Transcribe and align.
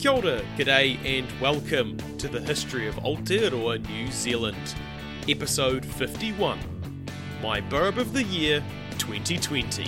Kia 0.00 0.12
ora, 0.12 0.40
g'day, 0.56 0.96
and 1.04 1.28
welcome 1.42 1.98
to 2.16 2.26
the 2.26 2.40
history 2.40 2.88
of 2.88 2.94
Aotearoa, 2.94 3.86
New 3.86 4.10
Zealand, 4.10 4.74
episode 5.28 5.84
51, 5.84 6.58
My 7.42 7.60
Birb 7.60 7.98
of 7.98 8.14
the 8.14 8.22
Year 8.22 8.64
2020. 8.96 9.86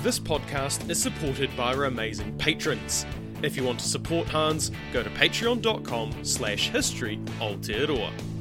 This 0.00 0.18
podcast 0.18 0.88
is 0.88 1.02
supported 1.02 1.54
by 1.58 1.74
our 1.74 1.84
amazing 1.84 2.38
patrons. 2.38 3.04
If 3.42 3.54
you 3.54 3.64
want 3.64 3.80
to 3.80 3.86
support 3.86 4.28
HANZ, 4.28 4.74
go 4.94 5.02
to 5.02 5.10
patreon.com 5.10 6.24
slash 6.24 6.70
history 6.70 7.18
Aotearoa. 7.38 8.31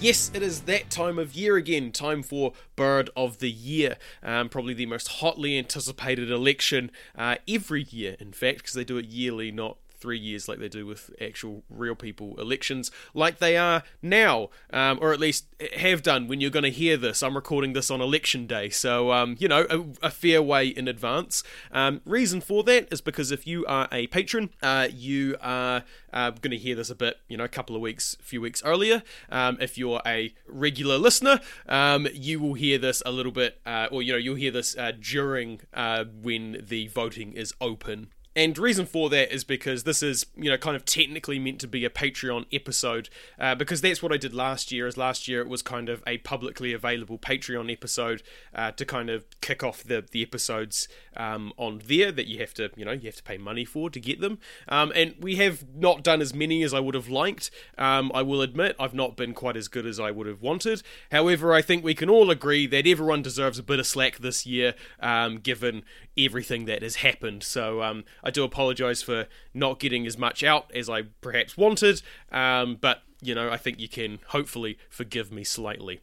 Yes, 0.00 0.30
it 0.32 0.42
is 0.42 0.62
that 0.62 0.88
time 0.88 1.18
of 1.18 1.34
year 1.34 1.56
again, 1.56 1.92
time 1.92 2.22
for 2.22 2.54
Bird 2.74 3.10
of 3.14 3.36
the 3.36 3.50
Year. 3.50 3.96
Um, 4.22 4.48
probably 4.48 4.72
the 4.72 4.86
most 4.86 5.08
hotly 5.08 5.58
anticipated 5.58 6.30
election 6.30 6.90
uh, 7.14 7.36
every 7.46 7.82
year, 7.82 8.16
in 8.18 8.32
fact, 8.32 8.60
because 8.60 8.72
they 8.72 8.84
do 8.84 8.96
it 8.96 9.04
yearly, 9.04 9.52
not 9.52 9.76
three 10.00 10.18
years 10.18 10.48
like 10.48 10.58
they 10.58 10.68
do 10.68 10.86
with 10.86 11.10
actual 11.20 11.62
real 11.68 11.94
people 11.94 12.40
elections, 12.40 12.90
like 13.14 13.38
they 13.38 13.56
are 13.56 13.82
now, 14.02 14.50
um, 14.72 14.98
or 15.00 15.12
at 15.12 15.20
least 15.20 15.46
have 15.76 16.02
done 16.02 16.28
when 16.28 16.40
you're 16.40 16.50
going 16.50 16.64
to 16.64 16.70
hear 16.70 16.96
this. 16.96 17.22
I'm 17.22 17.34
recording 17.34 17.72
this 17.72 17.90
on 17.90 18.00
election 18.00 18.46
day, 18.46 18.70
so 18.70 19.12
um, 19.12 19.36
you 19.38 19.48
know 19.48 19.66
a, 19.70 20.06
a, 20.06 20.10
fair 20.10 20.42
way 20.42 20.68
in 20.68 20.88
advance. 20.88 21.42
Um, 21.72 22.00
reason 22.04 22.40
for 22.40 22.62
that 22.64 22.92
is 22.92 23.00
because 23.00 23.30
if 23.30 23.46
you 23.46 23.66
are 23.66 23.88
a 23.92 24.06
patron, 24.08 24.50
uh, 24.62 24.88
you 24.90 25.36
are 25.40 25.84
uh, 26.12 26.30
going 26.30 26.50
to 26.50 26.56
hear 26.56 26.74
this 26.74 26.90
a 26.90 26.94
bit, 26.94 27.18
you 27.28 27.36
know, 27.36 27.44
a 27.44 27.48
couple 27.48 27.76
of 27.76 27.82
weeks, 27.82 28.16
a 28.20 28.22
few 28.22 28.40
weeks 28.40 28.62
earlier. 28.64 29.02
Um, 29.30 29.58
if 29.60 29.78
you're 29.78 30.02
a 30.06 30.32
regular 30.46 30.98
listener, 30.98 31.40
um, 31.68 32.08
you 32.12 32.40
will 32.40 32.54
hear 32.54 32.78
this 32.78 33.02
a 33.06 33.10
little 33.10 33.32
bit, 33.32 33.60
uh, 33.66 33.88
or 33.90 34.02
you 34.02 34.12
know, 34.12 34.18
you'll 34.18 34.36
hear 34.36 34.50
this 34.50 34.76
uh, 34.76 34.92
during 34.98 35.60
uh, 35.74 36.04
when 36.04 36.64
the 36.68 36.88
voting 36.88 37.32
is 37.32 37.54
open 37.60 38.08
and 38.36 38.56
reason 38.56 38.86
for 38.86 39.10
that 39.10 39.32
is 39.32 39.44
because 39.44 39.84
this 39.84 40.02
is, 40.02 40.26
you 40.36 40.50
know, 40.50 40.56
kind 40.56 40.76
of 40.76 40.84
technically 40.84 41.38
meant 41.38 41.60
to 41.60 41.68
be 41.68 41.84
a 41.84 41.90
Patreon 41.90 42.46
episode, 42.52 43.08
uh, 43.38 43.54
because 43.54 43.80
that's 43.80 44.02
what 44.02 44.12
I 44.12 44.16
did 44.16 44.32
last 44.32 44.70
year. 44.70 44.86
As 44.86 44.96
last 44.96 45.26
year, 45.26 45.40
it 45.40 45.48
was 45.48 45.62
kind 45.62 45.88
of 45.88 46.02
a 46.06 46.18
publicly 46.18 46.72
available 46.72 47.18
Patreon 47.18 47.72
episode 47.72 48.22
uh, 48.54 48.70
to 48.72 48.84
kind 48.84 49.10
of 49.10 49.24
kick 49.40 49.62
off 49.62 49.82
the 49.82 50.04
the 50.10 50.22
episodes 50.22 50.88
um, 51.16 51.52
on 51.56 51.82
there 51.86 52.12
that 52.12 52.26
you 52.26 52.38
have 52.38 52.54
to, 52.54 52.70
you 52.76 52.84
know, 52.84 52.92
you 52.92 53.06
have 53.06 53.16
to 53.16 53.22
pay 53.22 53.38
money 53.38 53.64
for 53.64 53.90
to 53.90 54.00
get 54.00 54.20
them. 54.20 54.38
Um, 54.68 54.92
and 54.94 55.14
we 55.20 55.36
have 55.36 55.64
not 55.74 56.02
done 56.02 56.20
as 56.20 56.32
many 56.32 56.62
as 56.62 56.72
I 56.72 56.80
would 56.80 56.94
have 56.94 57.08
liked. 57.08 57.50
Um, 57.76 58.10
I 58.14 58.22
will 58.22 58.42
admit 58.42 58.76
I've 58.78 58.94
not 58.94 59.16
been 59.16 59.34
quite 59.34 59.56
as 59.56 59.68
good 59.68 59.86
as 59.86 59.98
I 59.98 60.10
would 60.10 60.26
have 60.26 60.42
wanted. 60.42 60.82
However, 61.10 61.52
I 61.52 61.62
think 61.62 61.84
we 61.84 61.94
can 61.94 62.08
all 62.08 62.30
agree 62.30 62.66
that 62.68 62.86
everyone 62.86 63.22
deserves 63.22 63.58
a 63.58 63.62
bit 63.62 63.80
of 63.80 63.86
slack 63.86 64.18
this 64.18 64.46
year, 64.46 64.74
um, 65.00 65.38
given 65.38 65.82
everything 66.16 66.66
that 66.66 66.82
has 66.82 66.96
happened. 66.96 67.42
So 67.42 67.82
um, 67.82 68.04
I 68.22 68.30
do 68.30 68.44
apologise 68.44 69.02
for 69.02 69.26
not 69.54 69.80
getting 69.80 70.06
as 70.06 70.18
much 70.18 70.42
out 70.42 70.70
as 70.74 70.88
I 70.88 71.02
perhaps 71.20 71.56
wanted, 71.56 72.02
um, 72.32 72.76
but 72.80 73.02
you 73.20 73.34
know 73.34 73.50
I 73.50 73.56
think 73.56 73.80
you 73.80 73.88
can 73.88 74.18
hopefully 74.28 74.78
forgive 74.88 75.32
me 75.32 75.44
slightly. 75.44 76.00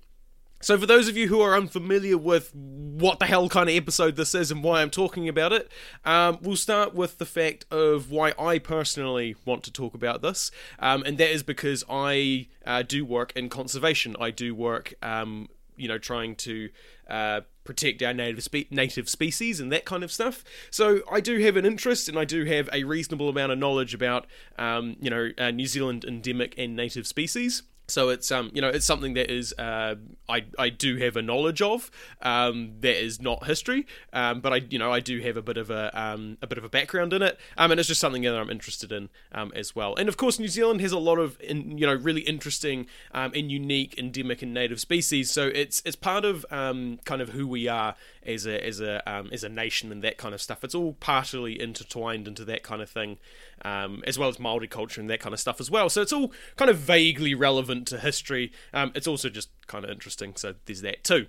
So, 0.60 0.76
for 0.78 0.88
those 0.88 1.08
of 1.08 1.16
you 1.16 1.28
who 1.28 1.40
are 1.42 1.56
unfamiliar 1.56 2.18
with 2.18 2.54
what 2.56 3.20
the 3.20 3.28
hell 3.28 3.48
kind 3.48 3.70
of 3.70 3.76
episode 3.76 4.16
this 4.16 4.34
is 4.34 4.50
and 4.50 4.64
why 4.64 4.82
I'm 4.82 4.90
talking 4.90 5.30
about 5.30 5.54
it, 5.54 5.72
um, 6.04 6.40
we'll 6.42 6.56
start 6.56 6.95
with 6.95 7.20
the 7.20 7.28
fact 7.28 7.66
of 7.70 8.10
why 8.10 8.34
I 8.40 8.58
personally 8.58 9.36
want 9.45 9.64
to 9.66 9.72
talk 9.72 9.94
about 9.94 10.23
this, 10.23 10.50
um, 10.80 11.04
and 11.06 11.20
that 11.20 11.30
is 11.30 11.44
because 11.44 11.84
I 11.88 12.48
uh, 12.66 12.82
do 12.82 13.06
work 13.06 13.34
in 13.36 13.50
conservation. 13.50 14.16
I 14.20 14.32
do 14.32 14.56
work, 14.56 14.95
um, 15.04 15.48
you 15.78 15.88
know, 15.88 15.97
trying 15.97 16.36
to 16.36 16.70
uh, 17.09 17.42
protect 17.64 18.02
our 18.02 18.14
native 18.14 18.44
spe- 18.44 18.72
native 18.72 19.09
species 19.09 19.59
and 19.59 19.72
that 19.72 19.86
kind 19.86 20.03
of 20.03 20.11
stuff. 20.11 20.44
So 20.72 21.02
I 21.11 21.20
do 21.20 21.39
have 21.39 21.58
an 21.58 21.66
interest 21.66 22.09
and 22.09 22.17
I 22.17 22.25
do 22.25 22.45
have 22.45 22.70
a 22.73 22.83
reasonable 22.83 23.30
amount 23.30 23.52
of 23.52 23.58
knowledge 23.58 23.94
about 23.94 24.25
um, 24.58 24.95
you 24.99 25.10
know 25.10 25.30
uh, 25.37 25.52
New 25.52 25.67
Zealand 25.67 26.05
endemic 26.05 26.55
and 26.58 26.76
native 26.76 27.08
species. 27.08 27.64
So 27.89 28.09
it's 28.09 28.31
um 28.31 28.52
you 28.53 28.61
know 28.61 28.67
it's 28.67 28.86
something 28.86 29.14
that 29.14 29.31
is 29.31 29.53
uh, 29.58 29.95
I 30.27 30.45
I 30.59 30.67
do 30.67 30.98
have 30.98 31.15
a 31.15 31.21
knowledge 31.21 31.61
of 31.61 31.89
um, 32.21 32.73
that 32.81 33.02
is 33.02 33.21
not 33.21 33.45
history 33.45 33.86
um, 34.11 34.42
but 34.42 34.52
I 34.52 34.58
you 34.58 34.77
know 34.77 34.92
I 34.92 34.99
do 34.99 35.21
have 35.21 35.37
a 35.37 35.42
bit 35.42 35.55
of 35.55 35.71
a 35.71 35.89
um, 35.98 36.37
a 36.42 36.48
bit 36.48 36.58
of 36.58 36.65
a 36.65 36.70
background 36.70 37.14
in 37.14 37.21
it 37.21 37.39
um, 37.58 37.71
and 37.71 37.80
it's 37.80 37.87
just 37.87 38.02
something 38.02 38.23
that 38.23 38.36
I'm 38.36 38.49
interested 38.49 38.92
in 38.92 39.08
um, 39.31 39.53
as 39.55 39.73
well. 39.73 39.95
And 39.95 40.09
of 40.09 40.17
course 40.17 40.37
New 40.37 40.49
Zealand 40.49 40.81
has 40.81 40.92
a 40.92 40.99
lot 40.99 41.17
of 41.17 41.39
in, 41.39 41.77
you 41.77 41.87
know 41.87 41.95
really 41.95 42.21
interesting 42.21 42.87
um, 43.14 43.31
and 43.33 43.49
unique 43.49 43.98
endemic 43.98 44.42
and 44.42 44.54
native 44.54 44.81
species. 44.81 45.31
So 45.31 45.48
it's 45.48 45.81
it's 45.86 45.95
part 45.95 46.25
of 46.25 46.45
um, 46.52 46.99
kind 47.05 47.21
of 47.21 47.30
who 47.30 47.48
we 47.48 47.69
are 47.69 47.95
as 48.27 48.45
a 48.45 48.65
as 48.65 48.80
a 48.80 49.10
um, 49.10 49.30
as 49.32 49.43
a 49.43 49.49
nation 49.49 49.92
and 49.92 50.04
that 50.04 50.17
kind 50.17 50.33
of 50.33 50.42
stuff 50.42 50.64
it's 50.64 50.76
all 50.76 50.93
partially 50.93 51.60
intertwined 51.60 52.27
into 52.27 52.45
that 52.45 52.64
kind 52.64 52.82
of 52.82 52.89
thing 52.89 53.17
um, 53.64 54.04
as 54.05 54.20
well 54.20 54.30
as 54.30 54.39
Maori 54.39 54.67
culture 54.67 55.02
and 55.02 55.10
that 55.10 55.20
kind 55.20 55.33
of 55.33 55.39
stuff 55.39 55.60
as 55.60 55.71
well 55.71 55.89
so 55.89 56.02
it's 56.02 56.14
all 56.14 56.32
kind 56.55 56.70
of 56.70 56.77
vaguely 56.77 57.33
relevant 57.33 57.87
to 57.87 57.99
history. 57.99 58.52
Um, 58.73 58.92
it's 58.95 59.08
also 59.08 59.30
just 59.30 59.49
kind 59.67 59.83
of 59.83 59.92
interesting, 59.92 60.33
so 60.36 60.55
there's 60.66 60.82
that 60.82 61.04
too. 61.04 61.27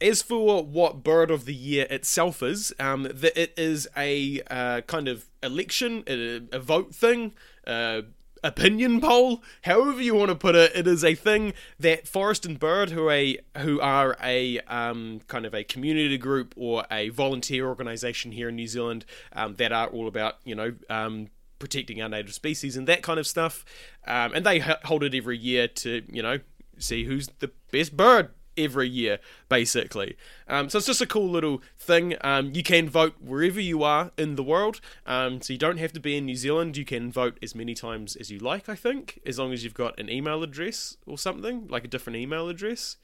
As 0.00 0.22
for 0.22 0.64
what 0.64 1.02
Bird 1.02 1.30
of 1.30 1.44
the 1.44 1.54
Year 1.54 1.86
itself 1.90 2.42
is, 2.42 2.72
um, 2.78 3.02
the, 3.02 3.32
it 3.40 3.52
is 3.56 3.88
a 3.96 4.40
uh, 4.48 4.82
kind 4.82 5.08
of 5.08 5.28
election, 5.42 6.04
a, 6.06 6.42
a 6.52 6.60
vote 6.60 6.94
thing, 6.94 7.32
uh, 7.66 8.02
opinion 8.42 9.00
poll, 9.00 9.42
however 9.62 10.00
you 10.00 10.14
want 10.14 10.30
to 10.30 10.34
put 10.34 10.54
it. 10.54 10.72
It 10.74 10.86
is 10.86 11.04
a 11.04 11.14
thing 11.14 11.52
that 11.78 12.06
Forest 12.06 12.46
and 12.46 12.58
Bird, 12.58 12.90
who 12.90 13.10
a 13.10 13.38
who 13.58 13.80
are 13.80 14.16
a 14.22 14.60
um, 14.60 15.20
kind 15.28 15.46
of 15.46 15.54
a 15.54 15.64
community 15.64 16.18
group 16.18 16.54
or 16.56 16.84
a 16.90 17.08
volunteer 17.10 17.66
organisation 17.66 18.32
here 18.32 18.48
in 18.48 18.56
New 18.56 18.68
Zealand, 18.68 19.04
um, 19.32 19.54
that 19.56 19.72
are 19.72 19.88
all 19.88 20.08
about 20.08 20.36
you 20.44 20.54
know 20.54 20.74
um, 20.88 21.28
protecting 21.58 22.00
our 22.00 22.08
native 22.08 22.34
species 22.34 22.76
and 22.76 22.86
that 22.86 23.02
kind 23.02 23.18
of 23.18 23.26
stuff. 23.26 23.64
Um, 24.06 24.32
and 24.34 24.44
they 24.46 24.58
hold 24.58 25.02
it 25.02 25.14
every 25.14 25.38
year 25.38 25.68
to, 25.68 26.02
you 26.10 26.22
know, 26.22 26.38
see 26.78 27.04
who's 27.04 27.28
the 27.40 27.50
best 27.70 27.96
bird 27.96 28.30
every 28.58 28.88
year, 28.88 29.18
basically. 29.48 30.16
Um, 30.48 30.68
so 30.68 30.78
it's 30.78 30.86
just 30.86 31.00
a 31.00 31.06
cool 31.06 31.30
little 31.30 31.62
thing. 31.78 32.16
Um, 32.20 32.52
you 32.54 32.62
can 32.62 32.90
vote 32.90 33.14
wherever 33.20 33.60
you 33.60 33.82
are 33.82 34.10
in 34.18 34.34
the 34.34 34.42
world, 34.42 34.80
um, 35.06 35.40
so 35.40 35.52
you 35.52 35.58
don't 35.58 35.78
have 35.78 35.92
to 35.92 36.00
be 36.00 36.16
in 36.16 36.26
New 36.26 36.36
Zealand. 36.36 36.76
You 36.76 36.84
can 36.84 37.10
vote 37.10 37.38
as 37.42 37.54
many 37.54 37.74
times 37.74 38.16
as 38.16 38.30
you 38.30 38.38
like, 38.38 38.68
I 38.68 38.74
think, 38.74 39.20
as 39.24 39.38
long 39.38 39.52
as 39.52 39.64
you've 39.64 39.74
got 39.74 39.98
an 39.98 40.10
email 40.10 40.42
address 40.42 40.96
or 41.06 41.16
something, 41.16 41.68
like 41.68 41.84
a 41.84 41.88
different 41.88 42.18
email 42.18 42.48
address. 42.48 42.96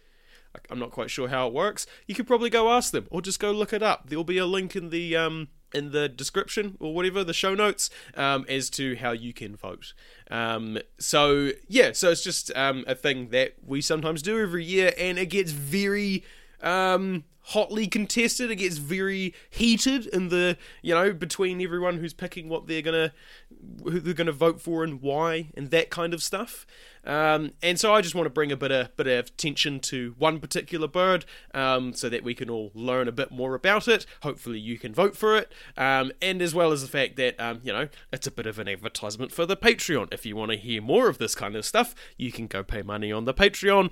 I'm 0.71 0.79
not 0.79 0.93
quite 0.93 1.11
sure 1.11 1.29
how 1.29 1.49
it 1.49 1.53
works. 1.53 1.87
You 2.07 2.15
could 2.15 2.27
probably 2.27 2.51
go 2.51 2.71
ask 2.71 2.93
them, 2.93 3.09
or 3.11 3.21
just 3.21 3.41
go 3.41 3.51
look 3.51 3.73
it 3.73 3.83
up. 3.83 4.09
There'll 4.09 4.25
be 4.25 4.39
a 4.39 4.47
link 4.47 4.77
in 4.77 4.91
the 4.91 5.17
um, 5.17 5.49
in 5.75 5.91
the 5.91 6.09
description 6.09 6.77
or 6.81 6.95
whatever 6.95 7.25
the 7.25 7.35
show 7.35 7.55
notes 7.55 7.91
um, 8.17 8.45
as 8.49 8.71
to 8.71 8.97
how 8.97 9.13
you 9.13 9.33
can 9.33 9.57
vote. 9.57 9.93
Um, 10.31 10.79
so 10.99 11.51
yeah, 11.69 11.93
so 11.93 12.11
it's 12.11 12.23
just 12.23 12.55
um, 12.57 12.85
a 12.87 12.95
thing 12.95 13.29
that 13.31 13.55
we 13.67 13.81
sometimes 13.81 14.23
do 14.23 14.41
every 14.41 14.65
year, 14.65 14.93
and 14.99 15.19
it 15.19 15.27
gets 15.27 15.51
very 15.51 16.25
um, 16.65 17.25
hotly 17.49 17.87
contested. 17.87 18.51
It 18.51 18.57
gets 18.57 18.79
very 18.79 19.35
heated 19.51 20.07
in 20.07 20.29
the 20.29 20.57
you 20.83 20.95
know 20.95 21.13
between 21.13 21.61
everyone 21.61 21.99
who's 21.99 22.15
picking 22.15 22.49
what 22.49 22.67
they're 22.67 22.83
gonna 22.83 23.13
who 23.83 24.01
they're 24.01 24.15
gonna 24.15 24.33
vote 24.33 24.61
for 24.61 24.83
and 24.83 25.01
why 25.01 25.51
and 25.57 25.71
that 25.71 25.91
kind 25.91 26.15
of 26.15 26.23
stuff. 26.23 26.67
Um, 27.07 27.53
and 27.63 27.79
so 27.79 27.93
I 27.93 28.01
just 28.01 28.15
want 28.15 28.25
to 28.25 28.31
bring 28.31 28.51
a 28.51 28.57
bit 28.57 28.73
of 28.73 28.97
bit 28.97 29.07
of 29.07 29.27
attention 29.27 29.79
to 29.81 30.15
one 30.19 30.41
particular 30.41 30.89
bird, 30.89 31.27
um, 31.53 31.93
so 31.93 32.09
that 32.09 32.25
we 32.25 32.35
can 32.35 32.49
all 32.49 32.73
learn 32.75 33.09
a 33.09 33.13
bit 33.13 33.31
more 33.31 33.55
about 33.55 33.89
it. 33.89 34.07
Hopefully, 34.23 34.59
you 34.59 34.79
can 34.79 34.95
vote 34.95 35.15
for 35.15 35.37
it, 35.37 35.53
um, 35.77 36.13
and 36.23 36.41
as 36.41 36.55
well 36.55 36.73
as 36.73 36.81
the 36.81 36.89
fact 36.89 37.17
that 37.17 37.39
um, 37.39 37.61
you 37.63 37.73
know 37.73 37.89
it's 38.11 38.27
a 38.27 38.31
bit 38.31 38.47
of 38.47 38.59
an 38.59 38.69
advertisement 38.69 39.33
for 39.33 39.45
the 39.45 39.57
Patreon. 39.57 40.13
If 40.15 40.25
you 40.25 40.35
want 40.35 40.53
to 40.53 40.57
hear 40.57 40.81
more 40.81 41.09
of 41.09 41.19
this 41.19 41.35
kind 41.35 41.57
of 41.57 41.67
stuff, 41.67 41.95
you 42.17 42.33
can 42.33 42.47
go 42.47 42.63
pay 42.63 42.81
money 42.81 43.13
on 43.13 43.27
the 43.27 43.35
Patreon. 43.35 43.91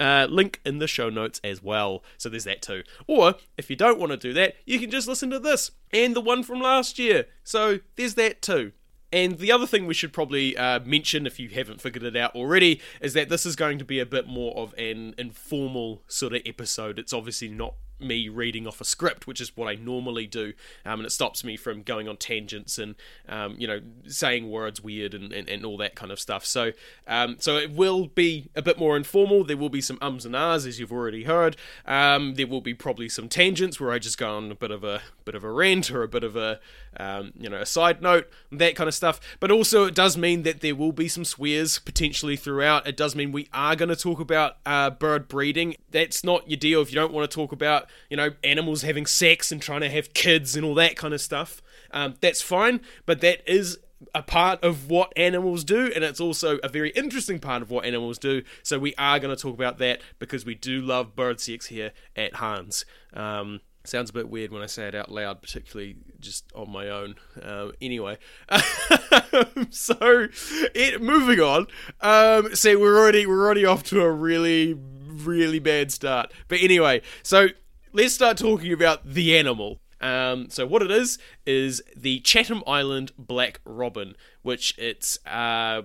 Uh, 0.00 0.26
link 0.30 0.60
in 0.64 0.78
the 0.78 0.86
show 0.86 1.10
notes 1.10 1.42
as 1.44 1.62
well. 1.62 2.02
So 2.16 2.30
there's 2.30 2.44
that 2.44 2.62
too. 2.62 2.84
Or 3.06 3.34
if 3.58 3.68
you 3.68 3.76
don't 3.76 4.00
want 4.00 4.12
to 4.12 4.16
do 4.16 4.32
that, 4.32 4.54
you 4.64 4.80
can 4.80 4.90
just 4.90 5.06
listen 5.06 5.28
to 5.28 5.38
this 5.38 5.72
and 5.92 6.16
the 6.16 6.22
one 6.22 6.42
from 6.42 6.58
last 6.58 6.98
year. 6.98 7.26
So 7.44 7.80
there's 7.96 8.14
that 8.14 8.40
too. 8.40 8.72
And 9.12 9.38
the 9.38 9.52
other 9.52 9.66
thing 9.66 9.86
we 9.86 9.94
should 9.94 10.12
probably 10.12 10.56
uh, 10.56 10.80
mention, 10.80 11.26
if 11.26 11.38
you 11.38 11.48
haven't 11.48 11.80
figured 11.80 12.04
it 12.04 12.16
out 12.16 12.34
already, 12.34 12.80
is 13.00 13.12
that 13.12 13.28
this 13.28 13.44
is 13.44 13.56
going 13.56 13.78
to 13.78 13.84
be 13.84 13.98
a 13.98 14.06
bit 14.06 14.26
more 14.26 14.56
of 14.56 14.72
an 14.78 15.14
informal 15.18 16.02
sort 16.06 16.32
of 16.32 16.42
episode. 16.46 16.98
It's 16.98 17.12
obviously 17.12 17.48
not 17.48 17.74
me 18.00 18.28
reading 18.28 18.66
off 18.66 18.80
a 18.80 18.84
script, 18.84 19.26
which 19.26 19.40
is 19.40 19.56
what 19.56 19.68
I 19.68 19.74
normally 19.74 20.26
do, 20.26 20.52
um, 20.84 21.00
and 21.00 21.06
it 21.06 21.10
stops 21.10 21.44
me 21.44 21.56
from 21.56 21.82
going 21.82 22.08
on 22.08 22.16
tangents 22.16 22.78
and 22.78 22.94
um, 23.28 23.56
you 23.58 23.66
know 23.66 23.80
saying 24.06 24.50
words 24.50 24.80
weird 24.80 25.14
and, 25.14 25.32
and, 25.32 25.48
and, 25.48 25.64
all 25.64 25.76
that 25.78 25.94
kind 25.94 26.10
of 26.10 26.18
stuff. 26.18 26.44
So 26.44 26.72
um, 27.06 27.36
so 27.38 27.56
it 27.56 27.70
will 27.70 28.06
be 28.06 28.48
a 28.54 28.62
bit 28.62 28.78
more 28.78 28.96
informal. 28.96 29.44
There 29.44 29.56
will 29.56 29.68
be 29.68 29.80
some 29.80 29.98
ums 30.00 30.24
and 30.24 30.34
ahs, 30.34 30.66
as 30.66 30.80
you've 30.80 30.92
already 30.92 31.24
heard. 31.24 31.56
Um, 31.86 32.34
there 32.34 32.46
will 32.46 32.60
be 32.60 32.74
probably 32.74 33.08
some 33.08 33.28
tangents 33.28 33.80
where 33.80 33.92
I 33.92 33.98
just 33.98 34.18
go 34.18 34.36
on 34.36 34.50
a 34.50 34.54
bit 34.54 34.70
of 34.70 34.84
a 34.84 35.02
bit 35.24 35.34
of 35.34 35.44
a 35.44 35.50
rant 35.50 35.90
or 35.90 36.02
a 36.02 36.08
bit 36.08 36.24
of 36.24 36.36
a 36.36 36.60
um, 36.96 37.32
you 37.38 37.48
know 37.48 37.58
a 37.58 37.66
side 37.66 38.02
note, 38.02 38.28
that 38.52 38.76
kind 38.76 38.88
of 38.88 38.94
stuff. 38.94 39.20
But 39.38 39.50
also 39.50 39.84
it 39.84 39.94
does 39.94 40.16
mean 40.16 40.42
that 40.42 40.60
there 40.60 40.74
will 40.74 40.92
be 40.92 41.08
some 41.08 41.24
swears 41.24 41.78
potentially 41.78 42.36
throughout. 42.36 42.86
It 42.86 42.96
does 42.96 43.14
mean 43.14 43.32
we 43.32 43.48
are 43.52 43.76
going 43.76 43.88
to 43.88 43.96
talk 43.96 44.20
about 44.20 44.56
uh, 44.66 44.90
bird 44.90 45.28
breeding. 45.28 45.76
That's 45.90 46.24
not 46.24 46.48
your 46.48 46.56
deal 46.56 46.80
if 46.82 46.90
you 46.90 46.94
don't 46.94 47.12
want 47.12 47.30
to 47.30 47.34
talk 47.34 47.52
about 47.52 47.89
you 48.08 48.16
know, 48.16 48.30
animals 48.44 48.82
having 48.82 49.06
sex 49.06 49.52
and 49.52 49.60
trying 49.60 49.80
to 49.80 49.90
have 49.90 50.14
kids 50.14 50.56
and 50.56 50.64
all 50.64 50.74
that 50.74 50.96
kind 50.96 51.14
of 51.14 51.20
stuff. 51.20 51.62
Um, 51.92 52.14
that's 52.20 52.42
fine, 52.42 52.80
but 53.06 53.20
that 53.20 53.48
is 53.50 53.78
a 54.14 54.22
part 54.22 54.62
of 54.64 54.88
what 54.88 55.12
animals 55.16 55.64
do, 55.64 55.92
and 55.94 56.02
it's 56.04 56.20
also 56.20 56.58
a 56.62 56.68
very 56.68 56.90
interesting 56.90 57.38
part 57.38 57.62
of 57.62 57.70
what 57.70 57.84
animals 57.84 58.18
do. 58.18 58.42
So 58.62 58.78
we 58.78 58.94
are 58.96 59.18
going 59.18 59.34
to 59.34 59.40
talk 59.40 59.54
about 59.54 59.78
that 59.78 60.00
because 60.18 60.44
we 60.44 60.54
do 60.54 60.80
love 60.80 61.14
bird 61.14 61.40
sex 61.40 61.66
here 61.66 61.92
at 62.16 62.34
HANZ. 62.34 62.84
Um, 63.12 63.60
sounds 63.84 64.10
a 64.10 64.12
bit 64.12 64.28
weird 64.28 64.52
when 64.52 64.62
I 64.62 64.66
say 64.66 64.86
it 64.86 64.94
out 64.94 65.10
loud, 65.10 65.42
particularly 65.42 65.96
just 66.18 66.44
on 66.54 66.70
my 66.70 66.88
own. 66.88 67.16
Uh, 67.40 67.70
anyway, 67.80 68.18
so 69.70 70.28
it, 70.74 71.02
moving 71.02 71.40
on. 71.40 71.66
Um, 72.00 72.54
see, 72.54 72.76
we're 72.76 72.98
already 72.98 73.26
we're 73.26 73.44
already 73.44 73.64
off 73.64 73.82
to 73.84 74.02
a 74.02 74.10
really 74.10 74.74
really 74.74 75.58
bad 75.58 75.92
start. 75.92 76.32
But 76.48 76.60
anyway, 76.62 77.02
so 77.22 77.48
let's 77.92 78.14
start 78.14 78.36
talking 78.36 78.72
about 78.72 79.04
the 79.04 79.36
animal. 79.36 79.80
Um, 80.00 80.48
so 80.48 80.66
what 80.66 80.82
it 80.82 80.90
is 80.90 81.18
is 81.44 81.82
the 81.96 82.20
Chatham 82.20 82.62
Island 82.66 83.12
black 83.18 83.60
robin, 83.64 84.14
which 84.42 84.76
its 84.78 85.18
uh, 85.26 85.82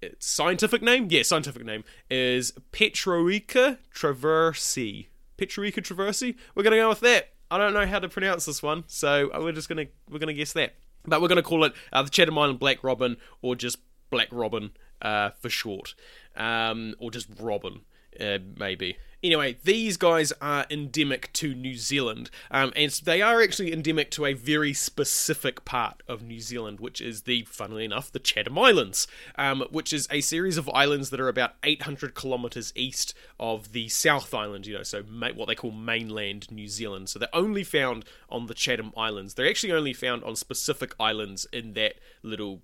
its 0.00 0.26
scientific 0.26 0.80
name, 0.82 1.08
yeah, 1.10 1.22
scientific 1.22 1.64
name 1.64 1.84
is 2.10 2.52
Petroica 2.72 3.78
traversi. 3.94 5.08
Petroica 5.36 5.82
traversi. 5.82 6.36
We're 6.54 6.62
gonna 6.62 6.76
go 6.76 6.88
with 6.88 7.00
that. 7.00 7.30
I 7.50 7.58
don't 7.58 7.74
know 7.74 7.86
how 7.86 7.98
to 7.98 8.08
pronounce 8.08 8.46
this 8.46 8.62
one, 8.62 8.84
so 8.86 9.30
we're 9.38 9.52
just 9.52 9.68
gonna 9.68 9.86
we're 10.10 10.18
gonna 10.18 10.34
guess 10.34 10.52
that. 10.54 10.74
But 11.04 11.20
we're 11.20 11.28
gonna 11.28 11.42
call 11.42 11.64
it 11.64 11.72
uh, 11.92 12.02
the 12.02 12.10
Chatham 12.10 12.38
Island 12.38 12.58
black 12.58 12.82
robin, 12.82 13.16
or 13.42 13.54
just 13.54 13.78
black 14.10 14.28
robin 14.30 14.70
uh, 15.02 15.30
for 15.40 15.50
short, 15.50 15.94
um, 16.36 16.94
or 16.98 17.10
just 17.10 17.28
robin 17.38 17.82
uh, 18.20 18.38
maybe. 18.56 18.96
Anyway, 19.20 19.56
these 19.64 19.96
guys 19.96 20.32
are 20.40 20.64
endemic 20.70 21.32
to 21.32 21.52
New 21.52 21.74
Zealand, 21.74 22.30
um, 22.52 22.72
and 22.76 22.92
they 23.04 23.20
are 23.20 23.42
actually 23.42 23.72
endemic 23.72 24.12
to 24.12 24.24
a 24.24 24.32
very 24.32 24.72
specific 24.72 25.64
part 25.64 26.04
of 26.06 26.22
New 26.22 26.38
Zealand, 26.38 26.78
which 26.78 27.00
is 27.00 27.22
the, 27.22 27.42
funnily 27.42 27.84
enough, 27.84 28.12
the 28.12 28.20
Chatham 28.20 28.56
Islands, 28.56 29.08
um, 29.36 29.64
which 29.72 29.92
is 29.92 30.06
a 30.12 30.20
series 30.20 30.56
of 30.56 30.68
islands 30.68 31.10
that 31.10 31.18
are 31.18 31.28
about 31.28 31.54
800 31.64 32.14
kilometres 32.14 32.72
east 32.76 33.12
of 33.40 33.72
the 33.72 33.88
South 33.88 34.32
Island, 34.32 34.68
you 34.68 34.76
know, 34.76 34.84
so 34.84 35.02
ma- 35.08 35.32
what 35.34 35.48
they 35.48 35.56
call 35.56 35.72
mainland 35.72 36.48
New 36.52 36.68
Zealand. 36.68 37.08
So 37.08 37.18
they're 37.18 37.28
only 37.32 37.64
found 37.64 38.04
on 38.28 38.46
the 38.46 38.54
Chatham 38.54 38.92
Islands. 38.96 39.34
They're 39.34 39.48
actually 39.48 39.72
only 39.72 39.94
found 39.94 40.22
on 40.22 40.36
specific 40.36 40.94
islands 41.00 41.44
in 41.52 41.72
that 41.72 41.94
little 42.22 42.62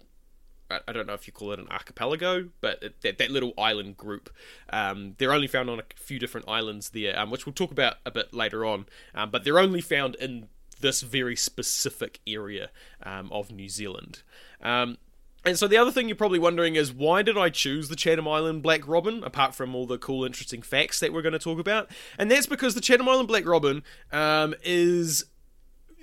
I 0.70 0.92
don't 0.92 1.06
know 1.06 1.14
if 1.14 1.26
you 1.26 1.32
call 1.32 1.52
it 1.52 1.58
an 1.58 1.68
archipelago, 1.70 2.48
but 2.60 2.82
that, 3.02 3.18
that 3.18 3.30
little 3.30 3.52
island 3.58 3.96
group. 3.96 4.30
Um, 4.70 5.14
they're 5.18 5.32
only 5.32 5.46
found 5.46 5.68
on 5.68 5.78
a 5.78 5.84
few 5.96 6.18
different 6.18 6.48
islands 6.48 6.90
there, 6.90 7.18
um, 7.18 7.30
which 7.30 7.46
we'll 7.46 7.52
talk 7.52 7.70
about 7.70 7.96
a 8.06 8.10
bit 8.10 8.32
later 8.32 8.64
on. 8.64 8.86
Um, 9.14 9.30
but 9.30 9.44
they're 9.44 9.58
only 9.58 9.80
found 9.80 10.14
in 10.16 10.48
this 10.80 11.02
very 11.02 11.36
specific 11.36 12.20
area 12.26 12.70
um, 13.02 13.30
of 13.30 13.50
New 13.50 13.68
Zealand. 13.68 14.22
Um, 14.62 14.98
and 15.44 15.58
so 15.58 15.68
the 15.68 15.76
other 15.76 15.90
thing 15.90 16.08
you're 16.08 16.16
probably 16.16 16.38
wondering 16.38 16.74
is 16.74 16.92
why 16.92 17.22
did 17.22 17.36
I 17.36 17.50
choose 17.50 17.88
the 17.88 17.96
Chatham 17.96 18.26
Island 18.26 18.62
Black 18.62 18.88
Robin, 18.88 19.22
apart 19.22 19.54
from 19.54 19.74
all 19.74 19.86
the 19.86 19.98
cool, 19.98 20.24
interesting 20.24 20.62
facts 20.62 21.00
that 21.00 21.12
we're 21.12 21.22
going 21.22 21.34
to 21.34 21.38
talk 21.38 21.58
about? 21.58 21.90
And 22.18 22.30
that's 22.30 22.46
because 22.46 22.74
the 22.74 22.80
Chatham 22.80 23.08
Island 23.08 23.28
Black 23.28 23.44
Robin 23.44 23.82
um, 24.10 24.54
is 24.62 25.26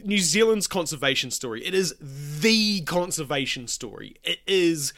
New 0.06 0.19
Zealand's 0.19 0.68
conservation 0.68 1.31
story. 1.31 1.65
It 1.65 1.74
is 1.74 1.95
the 2.00 2.81
conservation 2.81 3.68
story. 3.68 4.15
It 4.24 4.39
is 4.48 4.94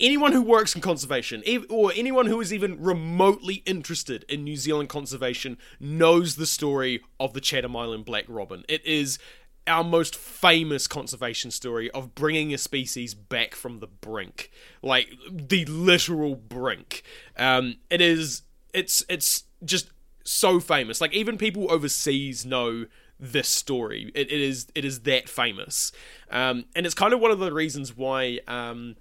anyone 0.00 0.32
who 0.32 0.42
works 0.42 0.74
in 0.74 0.80
conservation 0.80 1.42
or 1.70 1.92
anyone 1.94 2.26
who 2.26 2.40
is 2.40 2.52
even 2.52 2.80
remotely 2.82 3.62
interested 3.66 4.24
in 4.28 4.44
New 4.44 4.56
Zealand 4.56 4.88
conservation 4.88 5.58
knows 5.78 6.36
the 6.36 6.46
story 6.46 7.00
of 7.20 7.32
the 7.32 7.40
Chatham 7.40 7.76
Island 7.76 8.04
black 8.04 8.24
robin. 8.28 8.64
It 8.68 8.84
is 8.84 9.18
our 9.66 9.84
most 9.84 10.14
famous 10.14 10.86
conservation 10.86 11.50
story 11.50 11.90
of 11.92 12.14
bringing 12.14 12.52
a 12.52 12.58
species 12.58 13.14
back 13.14 13.54
from 13.54 13.80
the 13.80 13.86
brink, 13.86 14.50
like 14.82 15.08
the 15.30 15.64
literal 15.64 16.34
brink. 16.34 17.02
Um, 17.36 17.76
it 17.88 18.00
is. 18.00 18.42
It's. 18.72 19.04
It's 19.08 19.44
just 19.64 19.90
so 20.24 20.58
famous. 20.58 21.00
Like 21.00 21.14
even 21.14 21.38
people 21.38 21.70
overseas 21.70 22.44
know 22.44 22.86
this 23.18 23.48
story. 23.48 24.10
It, 24.14 24.30
it 24.30 24.40
is 24.40 24.66
it 24.74 24.84
is 24.84 25.00
that 25.00 25.28
famous, 25.28 25.92
um, 26.30 26.64
and 26.74 26.86
it's 26.86 26.94
kind 26.94 27.12
of 27.12 27.20
one 27.20 27.30
of 27.30 27.38
the 27.38 27.52
reasons 27.52 27.96
why. 27.96 28.40
Um, 28.46 28.96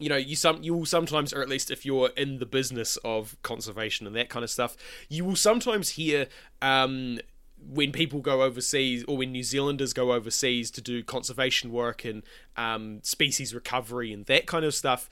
you 0.00 0.08
know, 0.08 0.16
you 0.16 0.34
some 0.34 0.62
you 0.62 0.74
will 0.74 0.86
sometimes, 0.86 1.32
or 1.32 1.40
at 1.40 1.48
least 1.48 1.70
if 1.70 1.86
you're 1.86 2.10
in 2.16 2.38
the 2.38 2.46
business 2.46 2.98
of 3.04 3.36
conservation 3.42 4.08
and 4.08 4.16
that 4.16 4.28
kind 4.28 4.42
of 4.42 4.50
stuff, 4.50 4.76
you 5.08 5.24
will 5.24 5.36
sometimes 5.36 5.90
hear 5.90 6.26
um, 6.60 7.20
when 7.68 7.92
people 7.92 8.20
go 8.20 8.42
overseas 8.42 9.04
or 9.06 9.16
when 9.16 9.32
New 9.32 9.42
Zealanders 9.42 9.92
go 9.92 10.12
overseas 10.12 10.70
to 10.72 10.80
do 10.80 11.02
conservation 11.02 11.72
work 11.72 12.04
and 12.04 12.22
um, 12.56 13.00
species 13.02 13.54
recovery 13.54 14.12
and 14.12 14.26
that 14.26 14.46
kind 14.46 14.64
of 14.64 14.74
stuff, 14.74 15.08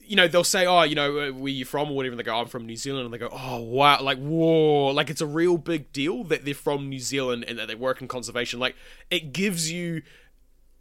you 0.00 0.16
know, 0.16 0.28
they'll 0.28 0.44
say, 0.44 0.66
"Oh, 0.66 0.82
you 0.82 0.94
know, 0.94 1.18
uh, 1.18 1.32
where 1.32 1.52
you 1.52 1.64
from?" 1.64 1.90
or 1.90 1.94
whatever. 1.94 2.12
And 2.12 2.20
they 2.20 2.24
go, 2.24 2.36
"I'm 2.36 2.46
from 2.46 2.66
New 2.66 2.76
Zealand," 2.76 3.04
and 3.04 3.14
they 3.14 3.18
go, 3.18 3.28
"Oh, 3.32 3.60
wow!" 3.60 4.00
Like, 4.02 4.18
whoa! 4.18 4.88
Like, 4.88 5.10
it's 5.10 5.20
a 5.20 5.26
real 5.26 5.56
big 5.56 5.92
deal 5.92 6.24
that 6.24 6.44
they're 6.44 6.54
from 6.54 6.88
New 6.88 6.98
Zealand 6.98 7.44
and 7.46 7.58
that 7.58 7.68
they 7.68 7.74
work 7.74 8.00
in 8.00 8.08
conservation. 8.08 8.60
Like, 8.60 8.76
it 9.10 9.32
gives 9.32 9.70
you, 9.70 10.02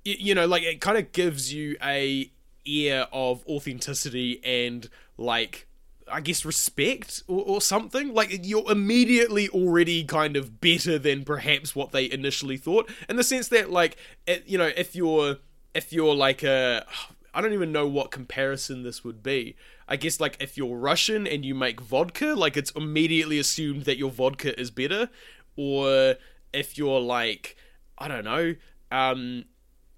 you 0.04 0.36
know, 0.36 0.46
like 0.46 0.64
it 0.64 0.82
kind 0.82 0.98
of 0.98 1.12
gives 1.12 1.54
you 1.54 1.78
a 1.84 2.32
ear 2.66 3.08
of 3.12 3.46
authenticity 3.48 4.40
and 4.44 4.90
like 5.18 5.68
I 6.12 6.22
guess 6.22 6.46
respect 6.46 7.24
or, 7.28 7.44
or 7.44 7.62
something. 7.62 8.14
Like 8.14 8.40
you're 8.44 8.70
immediately 8.72 9.50
already 9.50 10.04
kind 10.04 10.36
of 10.36 10.62
better 10.62 11.00
than 11.00 11.24
perhaps 11.24 11.76
what 11.76 11.92
they 11.92 12.10
initially 12.10 12.58
thought, 12.58 12.90
in 13.10 13.16
the 13.16 13.24
sense 13.24 13.48
that 13.50 13.72
like 13.72 13.98
it, 14.28 14.44
you 14.48 14.58
know 14.58 14.72
if 14.76 14.96
you're 14.96 15.38
if 15.74 15.94
you're 15.94 16.16
like 16.16 16.44
a 16.44 16.86
I 17.34 17.42
don't 17.42 17.54
even 17.54 17.72
know 17.72 17.88
what 17.88 18.12
comparison 18.12 18.84
this 18.84 19.04
would 19.04 19.24
be. 19.24 19.56
I 19.88 19.96
guess 19.96 20.20
like 20.20 20.38
if 20.40 20.58
you're 20.58 20.78
Russian 20.78 21.26
and 21.26 21.46
you 21.46 21.56
make 21.56 21.80
vodka, 21.80 22.34
like 22.36 22.58
it's 22.58 22.72
immediately 22.72 23.40
assumed 23.40 23.86
that 23.86 23.98
your 23.98 24.12
vodka 24.12 24.60
is 24.60 24.72
better, 24.72 25.10
or 25.56 26.16
if 26.54 26.78
you're 26.78 27.00
like 27.00 27.56
I 27.98 28.08
don't 28.08 28.26
know, 28.26 28.56
um, 28.92 29.46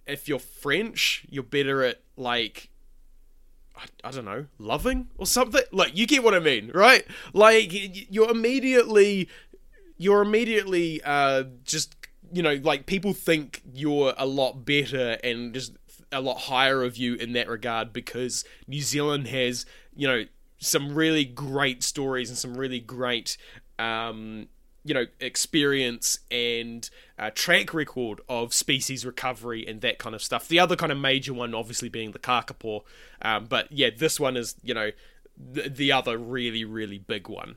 if 0.05 0.27
you're 0.27 0.39
French, 0.39 1.25
you're 1.29 1.43
better 1.43 1.83
at 1.83 2.01
like 2.17 2.69
I, 3.75 3.85
I 4.03 4.11
don't 4.11 4.25
know, 4.25 4.45
loving 4.59 5.07
or 5.17 5.25
something. 5.25 5.63
Like 5.71 5.97
you 5.97 6.07
get 6.07 6.23
what 6.23 6.33
I 6.33 6.39
mean, 6.39 6.71
right? 6.73 7.05
Like 7.33 7.69
you're 8.11 8.31
immediately 8.31 9.29
you're 9.97 10.21
immediately 10.21 11.01
uh 11.03 11.43
just 11.63 11.95
you 12.31 12.41
know 12.41 12.59
like 12.63 12.87
people 12.87 13.13
think 13.13 13.61
you're 13.73 14.13
a 14.17 14.25
lot 14.25 14.65
better 14.65 15.17
and 15.23 15.53
just 15.53 15.73
a 16.13 16.21
lot 16.21 16.37
higher 16.41 16.83
of 16.83 16.97
you 16.97 17.15
in 17.15 17.33
that 17.33 17.49
regard 17.49 17.91
because 17.91 18.45
New 18.67 18.81
Zealand 18.81 19.27
has, 19.27 19.65
you 19.95 20.07
know, 20.07 20.25
some 20.59 20.93
really 20.93 21.25
great 21.25 21.83
stories 21.83 22.29
and 22.29 22.37
some 22.37 22.55
really 22.55 22.79
great, 22.79 23.37
um, 23.79 24.47
you 24.83 24.93
know, 24.93 25.05
experience 25.19 26.19
and 26.29 26.89
uh, 27.17 27.29
track 27.33 27.73
record 27.73 28.21
of 28.27 28.53
species 28.53 29.05
recovery 29.05 29.65
and 29.65 29.81
that 29.81 29.97
kind 29.97 30.13
of 30.15 30.21
stuff. 30.21 30.47
The 30.47 30.59
other 30.59 30.75
kind 30.75 30.91
of 30.91 30.97
major 30.97 31.33
one, 31.33 31.53
obviously, 31.53 31.89
being 31.89 32.11
the 32.11 32.19
kakapo. 32.19 32.81
Um, 33.21 33.45
but 33.45 33.71
yeah, 33.71 33.89
this 33.95 34.19
one 34.19 34.35
is, 34.35 34.55
you 34.61 34.73
know, 34.73 34.91
the, 35.37 35.69
the 35.69 35.91
other 35.91 36.17
really, 36.17 36.65
really 36.65 36.97
big 36.97 37.27
one 37.27 37.55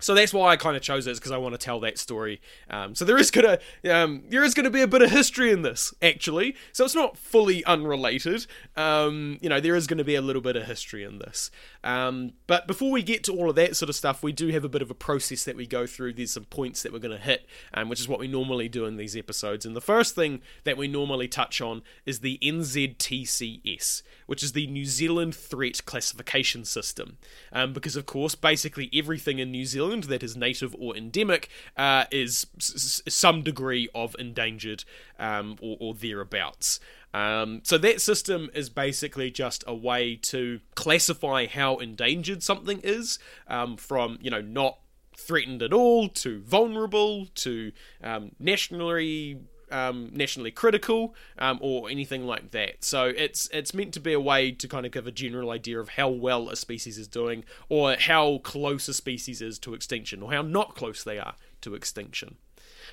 so 0.00 0.14
that's 0.14 0.34
why 0.34 0.50
I 0.50 0.56
kind 0.56 0.76
of 0.76 0.82
chose 0.82 1.06
it, 1.06 1.14
because 1.14 1.32
I 1.32 1.38
want 1.38 1.54
to 1.54 1.58
tell 1.58 1.80
that 1.80 1.98
story. 1.98 2.40
Um, 2.68 2.94
so 2.94 3.04
there 3.04 3.18
is 3.18 3.30
gonna 3.30 3.58
um, 3.88 4.24
there 4.28 4.42
is 4.42 4.54
gonna 4.54 4.70
be 4.70 4.82
a 4.82 4.88
bit 4.88 5.02
of 5.02 5.10
history 5.10 5.52
in 5.52 5.62
this, 5.62 5.94
actually. 6.02 6.56
So 6.72 6.84
it's 6.84 6.94
not 6.94 7.16
fully 7.16 7.64
unrelated. 7.64 8.46
Um, 8.76 9.38
you 9.40 9.48
know, 9.48 9.60
there 9.60 9.76
is 9.76 9.86
going 9.86 9.98
to 9.98 10.04
be 10.04 10.14
a 10.14 10.20
little 10.20 10.42
bit 10.42 10.56
of 10.56 10.64
history 10.64 11.04
in 11.04 11.18
this. 11.18 11.50
Um, 11.82 12.32
but 12.46 12.66
before 12.66 12.90
we 12.90 13.02
get 13.02 13.24
to 13.24 13.32
all 13.32 13.50
of 13.50 13.56
that 13.56 13.76
sort 13.76 13.88
of 13.88 13.96
stuff, 13.96 14.22
we 14.22 14.32
do 14.32 14.48
have 14.48 14.64
a 14.64 14.68
bit 14.68 14.82
of 14.82 14.90
a 14.90 14.94
process 14.94 15.44
that 15.44 15.56
we 15.56 15.66
go 15.66 15.86
through. 15.86 16.14
There's 16.14 16.32
some 16.32 16.44
points 16.44 16.82
that 16.82 16.92
we're 16.92 16.98
going 16.98 17.16
to 17.16 17.22
hit, 17.22 17.46
um, 17.74 17.88
which 17.88 18.00
is 18.00 18.08
what 18.08 18.20
we 18.20 18.28
normally 18.28 18.68
do 18.68 18.84
in 18.84 18.96
these 18.96 19.16
episodes. 19.16 19.64
And 19.64 19.74
the 19.74 19.80
first 19.80 20.14
thing 20.14 20.40
that 20.64 20.76
we 20.76 20.88
normally 20.88 21.28
touch 21.28 21.60
on 21.60 21.82
is 22.06 22.20
the 22.20 22.38
NZTCS, 22.42 24.02
which 24.26 24.42
is 24.42 24.52
the 24.52 24.66
New 24.66 24.84
Zealand 24.84 25.34
Threat 25.34 25.84
Classification 25.84 26.64
System, 26.64 27.18
um, 27.52 27.72
because 27.72 27.96
of 27.96 28.06
course, 28.06 28.34
basically 28.34 28.90
everything 28.92 29.38
in 29.38 29.50
New 29.50 29.64
Zealand 29.64 29.89
Zealand 29.90 30.04
that 30.04 30.22
is 30.22 30.36
native 30.36 30.74
or 30.78 30.96
endemic 30.96 31.48
uh, 31.76 32.04
is 32.10 32.46
s- 32.58 33.02
some 33.08 33.42
degree 33.42 33.88
of 33.94 34.14
endangered 34.18 34.84
um, 35.18 35.56
or, 35.60 35.76
or, 35.80 35.94
thereabouts. 35.94 36.78
Um, 37.12 37.60
so 37.64 37.76
that 37.78 38.00
system 38.00 38.50
is 38.54 38.70
basically 38.70 39.32
just 39.32 39.64
a 39.66 39.74
way 39.74 40.14
to 40.22 40.60
classify 40.76 41.46
how 41.46 41.76
endangered 41.78 42.42
something 42.42 42.80
is 42.84 43.18
um, 43.48 43.76
from, 43.76 44.18
you 44.22 44.30
know, 44.30 44.40
not 44.40 44.78
threatened 45.16 45.60
at 45.62 45.72
all 45.72 46.08
to 46.08 46.40
vulnerable 46.42 47.26
to 47.34 47.72
um, 48.02 48.30
nationally 48.38 49.40
um, 49.70 50.10
nationally 50.12 50.50
critical 50.50 51.14
um, 51.38 51.58
or 51.62 51.90
anything 51.90 52.26
like 52.26 52.50
that. 52.52 52.84
So 52.84 53.12
it's 53.16 53.48
it's 53.52 53.74
meant 53.74 53.92
to 53.94 54.00
be 54.00 54.12
a 54.12 54.20
way 54.20 54.50
to 54.52 54.68
kind 54.68 54.86
of 54.86 54.92
give 54.92 55.06
a 55.06 55.12
general 55.12 55.50
idea 55.50 55.78
of 55.78 55.90
how 55.90 56.08
well 56.08 56.48
a 56.48 56.56
species 56.56 56.98
is 56.98 57.08
doing, 57.08 57.44
or 57.68 57.94
how 57.94 58.38
close 58.38 58.88
a 58.88 58.94
species 58.94 59.40
is 59.42 59.58
to 59.60 59.74
extinction, 59.74 60.22
or 60.22 60.32
how 60.32 60.42
not 60.42 60.74
close 60.74 61.02
they 61.04 61.18
are 61.18 61.34
to 61.62 61.74
extinction. 61.74 62.36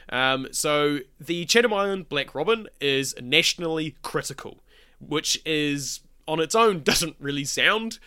Um, 0.10 0.48
so 0.52 1.00
the 1.20 1.46
Chatham 1.46 1.74
Island 1.74 2.10
black 2.10 2.34
robin 2.34 2.68
is 2.80 3.16
nationally 3.22 3.96
critical, 4.02 4.64
which 5.00 5.42
is 5.46 6.02
on 6.28 6.40
its 6.40 6.56
own 6.56 6.82
doesn't 6.84 7.16
really 7.20 7.46
sound 7.46 8.00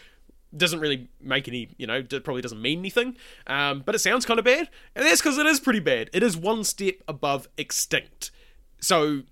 doesn't 0.56 0.80
really 0.80 1.08
make 1.20 1.46
any, 1.46 1.68
you 1.76 1.86
know, 1.86 2.02
probably 2.02 2.42
doesn't 2.42 2.60
mean 2.60 2.80
anything. 2.80 3.16
Um, 3.46 3.82
but 3.84 3.94
it 3.94 4.00
sounds 4.00 4.26
kind 4.26 4.38
of 4.38 4.44
bad, 4.44 4.68
and 4.94 5.06
that's 5.06 5.20
because 5.20 5.38
it 5.38 5.46
is 5.46 5.60
pretty 5.60 5.80
bad. 5.80 6.10
It 6.12 6.22
is 6.22 6.36
one 6.36 6.64
step 6.64 6.96
above 7.06 7.48
extinct. 7.56 8.30
So, 8.80 9.22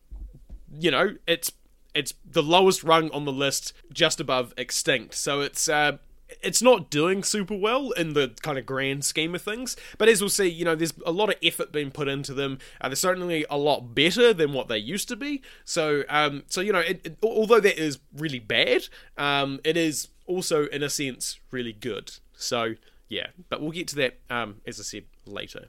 you 0.72 0.90
know, 0.90 1.16
it's 1.26 1.52
it's 1.94 2.14
the 2.24 2.42
lowest 2.42 2.84
rung 2.84 3.10
on 3.10 3.24
the 3.24 3.32
list, 3.32 3.72
just 3.92 4.20
above 4.20 4.54
extinct. 4.56 5.14
So 5.14 5.40
it's 5.40 5.68
uh, 5.68 5.98
it's 6.42 6.62
not 6.62 6.90
doing 6.90 7.22
super 7.22 7.56
well 7.56 7.90
in 7.92 8.12
the 8.12 8.34
kind 8.42 8.58
of 8.58 8.66
grand 8.66 9.04
scheme 9.04 9.34
of 9.34 9.42
things. 9.42 9.76
But 9.96 10.08
as 10.08 10.20
we'll 10.20 10.30
see, 10.30 10.48
you 10.48 10.64
know, 10.64 10.74
there's 10.74 10.92
a 11.06 11.12
lot 11.12 11.30
of 11.30 11.36
effort 11.42 11.72
being 11.72 11.90
put 11.90 12.08
into 12.08 12.34
them. 12.34 12.58
Uh, 12.80 12.88
they're 12.88 12.96
certainly 12.96 13.46
a 13.48 13.56
lot 13.56 13.94
better 13.94 14.32
than 14.32 14.52
what 14.52 14.68
they 14.68 14.78
used 14.78 15.08
to 15.08 15.16
be. 15.16 15.42
So, 15.64 16.04
um, 16.08 16.44
so 16.48 16.60
you 16.60 16.72
know, 16.72 16.80
it, 16.80 17.00
it, 17.04 17.18
although 17.22 17.60
that 17.60 17.82
is 17.82 17.98
really 18.16 18.38
bad, 18.38 18.88
um, 19.16 19.60
it 19.64 19.76
is 19.76 20.08
also 20.26 20.66
in 20.66 20.82
a 20.82 20.90
sense 20.90 21.40
really 21.50 21.72
good. 21.72 22.12
So 22.34 22.74
yeah, 23.08 23.28
but 23.48 23.62
we'll 23.62 23.72
get 23.72 23.88
to 23.88 23.96
that 23.96 24.18
um, 24.30 24.60
as 24.66 24.78
I 24.78 24.82
said 24.82 25.04
later. 25.24 25.68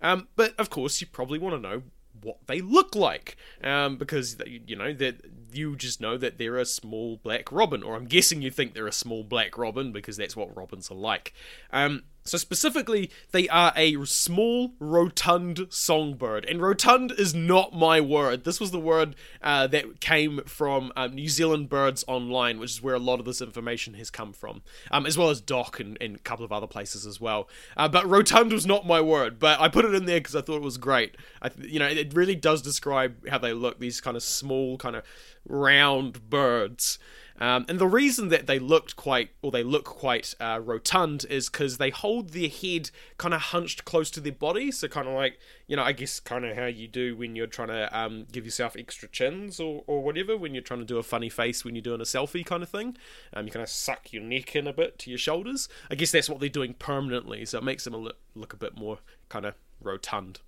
Um, 0.00 0.28
but 0.34 0.54
of 0.58 0.68
course, 0.68 1.00
you 1.00 1.06
probably 1.06 1.38
want 1.38 1.54
to 1.54 1.68
know 1.68 1.82
what 2.22 2.38
they 2.46 2.60
look 2.60 2.94
like 2.94 3.36
um, 3.62 3.96
because 3.96 4.36
you 4.46 4.76
know 4.76 4.92
that 4.92 5.16
you 5.52 5.76
just 5.76 6.00
know 6.00 6.16
that 6.16 6.38
they're 6.38 6.58
a 6.58 6.64
small 6.64 7.16
black 7.16 7.52
robin 7.52 7.82
or 7.82 7.94
i'm 7.94 8.06
guessing 8.06 8.40
you 8.42 8.50
think 8.50 8.74
they're 8.74 8.86
a 8.86 8.92
small 8.92 9.22
black 9.22 9.58
robin 9.58 9.92
because 9.92 10.16
that's 10.16 10.36
what 10.36 10.56
robins 10.56 10.90
are 10.90 10.94
like. 10.94 11.34
Um, 11.72 12.02
so 12.24 12.38
specifically, 12.38 13.10
they 13.32 13.48
are 13.48 13.72
a 13.76 14.04
small, 14.04 14.74
rotund 14.78 15.66
songbird, 15.70 16.44
and 16.44 16.60
rotund 16.60 17.12
is 17.12 17.34
not 17.34 17.74
my 17.74 18.00
word. 18.00 18.44
This 18.44 18.60
was 18.60 18.70
the 18.70 18.78
word 18.78 19.16
uh, 19.42 19.66
that 19.68 20.00
came 20.00 20.40
from 20.46 20.92
um, 20.96 21.14
New 21.14 21.28
Zealand 21.28 21.68
Birds 21.68 22.04
Online, 22.06 22.58
which 22.58 22.70
is 22.70 22.82
where 22.82 22.94
a 22.94 23.00
lot 23.00 23.18
of 23.18 23.26
this 23.26 23.42
information 23.42 23.94
has 23.94 24.10
come 24.10 24.32
from, 24.32 24.62
um, 24.90 25.04
as 25.04 25.18
well 25.18 25.30
as 25.30 25.40
DOC 25.40 25.80
and, 25.80 25.98
and, 26.00 26.16
a 26.16 26.18
couple 26.20 26.44
of 26.44 26.52
other 26.52 26.66
places 26.66 27.06
as 27.06 27.20
well. 27.20 27.48
Uh, 27.76 27.88
but 27.88 28.08
rotund 28.08 28.52
was 28.52 28.66
not 28.66 28.86
my 28.86 29.00
word, 29.00 29.38
but 29.38 29.60
I 29.60 29.68
put 29.68 29.84
it 29.84 29.94
in 29.94 30.04
there 30.04 30.20
because 30.20 30.36
I 30.36 30.42
thought 30.42 30.56
it 30.56 30.62
was 30.62 30.78
great. 30.78 31.16
I, 31.40 31.50
you 31.58 31.78
know, 31.78 31.86
it 31.86 32.14
really 32.14 32.36
does 32.36 32.62
describe 32.62 33.26
how 33.28 33.38
they 33.38 33.52
look. 33.52 33.80
These 33.80 34.00
kind 34.00 34.16
of 34.16 34.22
small, 34.22 34.78
kind 34.78 34.94
of 34.94 35.02
round 35.44 36.30
birds. 36.30 36.98
Um, 37.40 37.64
and 37.68 37.78
the 37.78 37.86
reason 37.86 38.28
that 38.28 38.46
they 38.46 38.58
looked 38.58 38.96
quite, 38.96 39.30
or 39.42 39.50
they 39.50 39.62
look 39.62 39.84
quite 39.84 40.34
uh, 40.40 40.60
rotund, 40.62 41.24
is 41.28 41.48
because 41.48 41.78
they 41.78 41.90
hold 41.90 42.30
their 42.30 42.48
head 42.48 42.90
kind 43.18 43.34
of 43.34 43.40
hunched 43.40 43.84
close 43.84 44.10
to 44.12 44.20
their 44.20 44.32
body. 44.32 44.70
So 44.70 44.88
kind 44.88 45.08
of 45.08 45.14
like, 45.14 45.38
you 45.66 45.76
know, 45.76 45.82
I 45.82 45.92
guess 45.92 46.20
kind 46.20 46.44
of 46.44 46.56
how 46.56 46.66
you 46.66 46.88
do 46.88 47.16
when 47.16 47.34
you're 47.34 47.46
trying 47.46 47.68
to 47.68 47.98
um, 47.98 48.26
give 48.30 48.44
yourself 48.44 48.76
extra 48.78 49.08
chins 49.08 49.58
or, 49.58 49.82
or 49.86 50.02
whatever, 50.02 50.36
when 50.36 50.54
you're 50.54 50.62
trying 50.62 50.80
to 50.80 50.86
do 50.86 50.98
a 50.98 51.02
funny 51.02 51.28
face 51.28 51.64
when 51.64 51.74
you're 51.74 51.82
doing 51.82 52.00
a 52.00 52.04
selfie 52.04 52.44
kind 52.44 52.62
of 52.62 52.68
thing. 52.68 52.96
Um, 53.32 53.46
you 53.46 53.52
kind 53.52 53.62
of 53.62 53.68
suck 53.68 54.12
your 54.12 54.22
neck 54.22 54.54
in 54.54 54.66
a 54.66 54.72
bit 54.72 54.98
to 55.00 55.10
your 55.10 55.18
shoulders. 55.18 55.68
I 55.90 55.94
guess 55.94 56.12
that's 56.12 56.28
what 56.28 56.40
they're 56.40 56.48
doing 56.48 56.74
permanently, 56.74 57.44
so 57.46 57.58
it 57.58 57.64
makes 57.64 57.84
them 57.84 57.96
look, 57.96 58.18
look 58.34 58.52
a 58.52 58.56
bit 58.56 58.76
more 58.76 58.98
kind 59.28 59.46
of 59.46 59.54
rotund. 59.80 60.40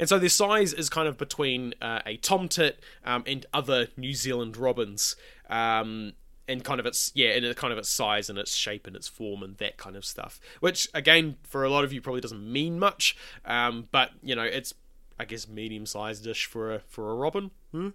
And 0.00 0.08
so 0.08 0.18
their 0.18 0.30
size 0.30 0.72
is 0.72 0.88
kind 0.88 1.06
of 1.06 1.18
between 1.18 1.74
uh, 1.82 2.00
a 2.06 2.16
tomtit 2.16 2.76
um, 3.04 3.22
and 3.26 3.44
other 3.52 3.88
New 3.98 4.14
Zealand 4.14 4.56
robins. 4.56 5.14
Um, 5.50 6.14
and 6.48 6.64
kind 6.64 6.80
of 6.80 6.86
its 6.86 7.12
yeah, 7.14 7.28
and 7.28 7.54
kind 7.54 7.72
of 7.72 7.78
its 7.78 7.88
size 7.88 8.28
and 8.28 8.36
its 8.36 8.56
shape 8.56 8.88
and 8.88 8.96
its 8.96 9.06
form 9.06 9.44
and 9.44 9.56
that 9.58 9.76
kind 9.76 9.94
of 9.94 10.04
stuff. 10.04 10.40
Which 10.58 10.88
again, 10.94 11.36
for 11.44 11.62
a 11.62 11.70
lot 11.70 11.84
of 11.84 11.92
you, 11.92 12.00
probably 12.00 12.22
doesn't 12.22 12.50
mean 12.52 12.76
much. 12.76 13.16
Um, 13.44 13.86
but 13.92 14.10
you 14.20 14.34
know, 14.34 14.42
it's 14.42 14.74
I 15.16 15.26
guess 15.26 15.46
medium 15.46 15.86
sized 15.86 16.24
dish 16.24 16.46
for 16.46 16.74
a 16.74 16.80
for 16.80 17.10
a 17.10 17.14
robin. 17.14 17.52
Hmm? 17.70 17.90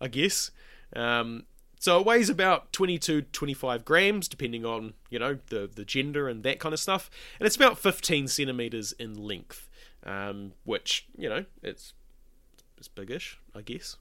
I 0.00 0.08
guess. 0.08 0.52
Um, 0.96 1.44
so 1.78 2.00
it 2.00 2.06
weighs 2.06 2.30
about 2.30 2.72
22 2.72 3.22
25 3.22 3.84
grams, 3.84 4.26
depending 4.26 4.64
on 4.64 4.94
you 5.10 5.18
know 5.18 5.38
the 5.48 5.68
the 5.72 5.84
gender 5.84 6.28
and 6.28 6.44
that 6.44 6.60
kind 6.60 6.72
of 6.72 6.80
stuff, 6.80 7.10
and 7.38 7.46
it's 7.46 7.56
about 7.56 7.78
15 7.78 8.28
centimeters 8.28 8.92
in 8.92 9.14
length 9.22 9.67
um, 10.04 10.52
which 10.64 11.06
you 11.16 11.28
know 11.28 11.44
it's 11.62 11.94
it's 12.76 12.88
biggish, 12.88 13.38
I 13.54 13.62
guess. 13.62 13.96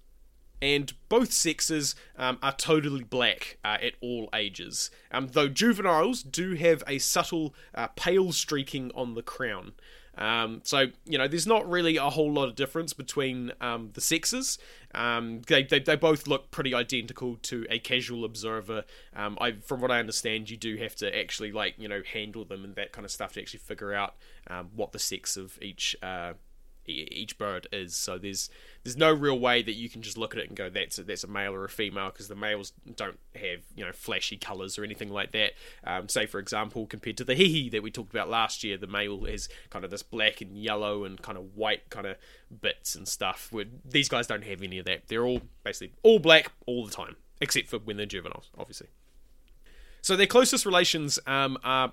And 0.59 0.91
both 1.07 1.31
sexes 1.31 1.93
um, 2.17 2.39
are 2.41 2.51
totally 2.51 3.03
black 3.03 3.57
uh, 3.63 3.77
at 3.79 3.93
all 4.01 4.27
ages, 4.33 4.89
um, 5.11 5.27
though 5.27 5.49
juveniles 5.49 6.23
do 6.23 6.55
have 6.55 6.83
a 6.87 6.97
subtle 6.97 7.53
uh, 7.75 7.87
pale 7.95 8.31
streaking 8.31 8.91
on 8.95 9.13
the 9.13 9.21
crown. 9.21 9.73
Um, 10.17 10.61
so 10.63 10.87
you 11.05 11.17
know, 11.17 11.27
there's 11.27 11.47
not 11.47 11.69
really 11.69 11.97
a 11.97 12.09
whole 12.09 12.31
lot 12.31 12.47
of 12.47 12.55
difference 12.55 12.93
between 12.93 13.51
um, 13.61 13.91
the 13.93 14.01
sexes. 14.01 14.57
Um, 14.95 15.41
they, 15.47 15.63
they, 15.63 15.79
they 15.79 15.95
both 15.95 16.27
look 16.27 16.49
pretty 16.49 16.73
identical 16.73 17.35
to 17.43 17.65
a 17.69 17.77
casual 17.79 18.25
observer. 18.25 18.83
Um, 19.15 19.37
I, 19.39 19.53
from 19.53 19.81
what 19.81 19.91
I 19.91 19.99
understand, 19.99 20.49
you 20.49 20.57
do 20.57 20.77
have 20.77 20.95
to 20.97 21.17
actually 21.17 21.51
like 21.51 21.75
you 21.77 21.87
know 21.87 22.01
handle 22.13 22.45
them 22.45 22.63
and 22.63 22.75
that 22.75 22.91
kind 22.91 23.05
of 23.05 23.11
stuff 23.11 23.33
to 23.33 23.41
actually 23.41 23.59
figure 23.59 23.93
out 23.93 24.15
um, 24.49 24.69
what 24.75 24.91
the 24.91 24.99
sex 24.99 25.37
of 25.37 25.59
each 25.61 25.95
uh, 26.01 26.33
each 26.87 27.37
bird 27.37 27.67
is. 27.71 27.95
So 27.95 28.17
there's 28.17 28.49
there's 28.83 28.97
no 28.97 29.11
real 29.11 29.37
way 29.37 29.61
that 29.61 29.73
you 29.73 29.89
can 29.89 30.01
just 30.01 30.17
look 30.17 30.33
at 30.33 30.39
it 30.39 30.47
and 30.47 30.55
go 30.57 30.69
that's 30.69 30.97
a, 30.97 31.03
that's 31.03 31.23
a 31.23 31.27
male 31.27 31.53
or 31.53 31.65
a 31.65 31.69
female 31.69 32.09
because 32.09 32.27
the 32.27 32.35
males 32.35 32.73
don't 32.95 33.19
have 33.35 33.59
you 33.75 33.85
know 33.85 33.91
flashy 33.91 34.37
colours 34.37 34.77
or 34.77 34.83
anything 34.83 35.09
like 35.09 35.31
that. 35.31 35.53
Um, 35.83 36.09
say 36.09 36.25
for 36.25 36.39
example, 36.39 36.85
compared 36.85 37.17
to 37.17 37.23
the 37.23 37.35
hihi 37.35 37.71
that 37.71 37.83
we 37.83 37.91
talked 37.91 38.13
about 38.13 38.29
last 38.29 38.63
year, 38.63 38.77
the 38.77 38.87
male 38.87 39.25
is 39.25 39.49
kind 39.69 39.85
of 39.85 39.91
this 39.91 40.03
black 40.03 40.41
and 40.41 40.57
yellow 40.57 41.03
and 41.03 41.21
kind 41.21 41.37
of 41.37 41.55
white 41.55 41.89
kind 41.89 42.07
of 42.07 42.17
bits 42.61 42.95
and 42.95 43.07
stuff. 43.07 43.49
Where 43.51 43.65
these 43.85 44.09
guys 44.09 44.27
don't 44.27 44.43
have 44.43 44.61
any 44.61 44.79
of 44.79 44.85
that. 44.85 45.07
They're 45.07 45.25
all 45.25 45.41
basically 45.63 45.93
all 46.03 46.19
black 46.19 46.51
all 46.65 46.85
the 46.85 46.93
time, 46.93 47.15
except 47.41 47.67
for 47.67 47.79
when 47.79 47.97
they're 47.97 48.05
juveniles, 48.05 48.49
obviously. 48.57 48.87
So 50.07 50.15
their 50.15 50.25
closest 50.25 50.65
relations 50.65 51.19
um, 51.27 51.57
are, 51.65 51.91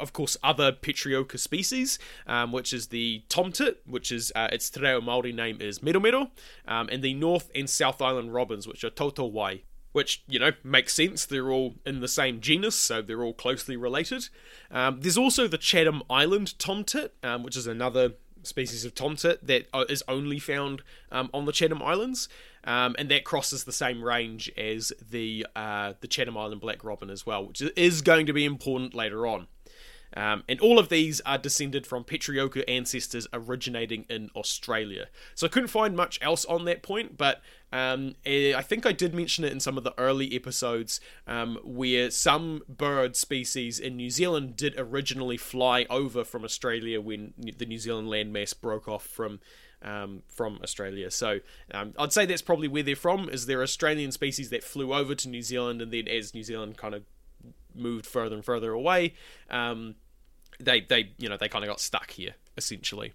of 0.00 0.14
course, 0.14 0.34
other 0.42 0.72
Petroica 0.72 1.38
species, 1.38 1.98
um, 2.26 2.52
which 2.52 2.72
is 2.72 2.86
the 2.86 3.22
tomtit, 3.28 3.76
which 3.84 4.10
is 4.10 4.32
uh, 4.34 4.48
its 4.50 4.70
te 4.70 4.80
reo 4.80 5.02
Māori 5.02 5.34
name 5.34 5.60
is 5.60 5.80
miromiro, 5.80 6.30
um, 6.66 6.88
and 6.90 7.02
the 7.02 7.12
North 7.12 7.50
and 7.54 7.68
South 7.68 8.00
Island 8.00 8.32
robins, 8.32 8.66
which 8.66 8.82
are 8.82 8.88
toutouwai. 8.88 9.60
Which, 9.92 10.24
you 10.26 10.38
know, 10.38 10.52
makes 10.64 10.94
sense. 10.94 11.26
They're 11.26 11.50
all 11.50 11.74
in 11.84 12.00
the 12.00 12.08
same 12.08 12.40
genus, 12.40 12.76
so 12.76 13.02
they're 13.02 13.22
all 13.22 13.34
closely 13.34 13.76
related. 13.76 14.30
Um, 14.70 15.02
there's 15.02 15.18
also 15.18 15.46
the 15.46 15.58
Chatham 15.58 16.02
Island 16.08 16.54
tomtit, 16.58 17.10
um, 17.22 17.42
which 17.42 17.58
is 17.58 17.66
another 17.66 18.14
species 18.42 18.84
of 18.84 18.94
tomtit 18.94 19.38
that 19.42 19.66
uh, 19.72 19.84
only 20.08 20.38
found 20.38 20.82
um, 21.12 21.30
on 21.32 21.44
the 21.44 21.52
Chatham 21.52 21.82
Islands 21.82 22.28
um, 22.64 22.94
and 22.98 23.10
that 23.10 23.24
crosses 23.24 23.64
the 23.64 23.72
same 23.72 24.02
range 24.02 24.50
as 24.56 24.92
the 25.10 25.46
uh, 25.56 25.94
the 26.00 26.08
Chatham 26.08 26.36
Island 26.36 26.60
black 26.60 26.84
robin 26.84 27.10
as 27.10 27.24
well, 27.24 27.46
which 27.46 27.62
is 27.76 28.02
going 28.02 28.26
to 28.26 28.32
be 28.32 28.44
important 28.44 28.94
later 28.94 29.26
on. 29.26 29.46
Um, 30.16 30.42
and 30.48 30.60
all 30.60 30.78
of 30.78 30.88
these 30.88 31.20
are 31.22 31.38
descended 31.38 31.86
from 31.86 32.04
Petroica 32.04 32.64
ancestors 32.68 33.26
originating 33.32 34.06
in 34.08 34.30
Australia. 34.34 35.06
So 35.34 35.46
I 35.46 35.50
couldn't 35.50 35.68
find 35.68 35.96
much 35.96 36.18
else 36.20 36.44
on 36.46 36.64
that 36.64 36.82
point, 36.82 37.16
but 37.16 37.40
um, 37.72 38.16
eh, 38.26 38.52
I 38.56 38.62
think 38.62 38.84
I 38.84 38.92
did 38.92 39.14
mention 39.14 39.44
it 39.44 39.52
in 39.52 39.60
some 39.60 39.78
of 39.78 39.84
the 39.84 39.94
early 39.98 40.34
episodes 40.34 41.00
um, 41.26 41.58
where 41.62 42.10
some 42.10 42.62
bird 42.68 43.14
species 43.14 43.78
in 43.78 43.96
New 43.96 44.10
Zealand 44.10 44.56
did 44.56 44.74
originally 44.76 45.36
fly 45.36 45.86
over 45.88 46.24
from 46.24 46.44
Australia 46.44 47.00
when 47.00 47.32
the 47.38 47.66
New 47.66 47.78
Zealand 47.78 48.08
landmass 48.08 48.58
broke 48.58 48.88
off 48.88 49.06
from 49.06 49.40
um, 49.82 50.22
from 50.28 50.58
Australia. 50.62 51.10
So 51.10 51.40
um, 51.72 51.94
I'd 51.98 52.12
say 52.12 52.26
that's 52.26 52.42
probably 52.42 52.68
where 52.68 52.82
they're 52.82 52.96
from. 52.96 53.28
Is 53.30 53.46
they're 53.46 53.62
Australian 53.62 54.12
species 54.12 54.50
that 54.50 54.62
flew 54.62 54.92
over 54.92 55.14
to 55.14 55.28
New 55.28 55.42
Zealand, 55.42 55.80
and 55.80 55.92
then 55.92 56.06
as 56.08 56.34
New 56.34 56.42
Zealand 56.42 56.76
kind 56.76 56.94
of 56.94 57.04
moved 57.74 58.06
further 58.06 58.34
and 58.36 58.44
further 58.44 58.72
away, 58.72 59.14
um, 59.50 59.94
they 60.58 60.80
they 60.80 61.10
you 61.18 61.28
know 61.28 61.36
they 61.36 61.48
kind 61.48 61.64
of 61.64 61.68
got 61.68 61.80
stuck 61.80 62.10
here 62.10 62.34
essentially. 62.56 63.12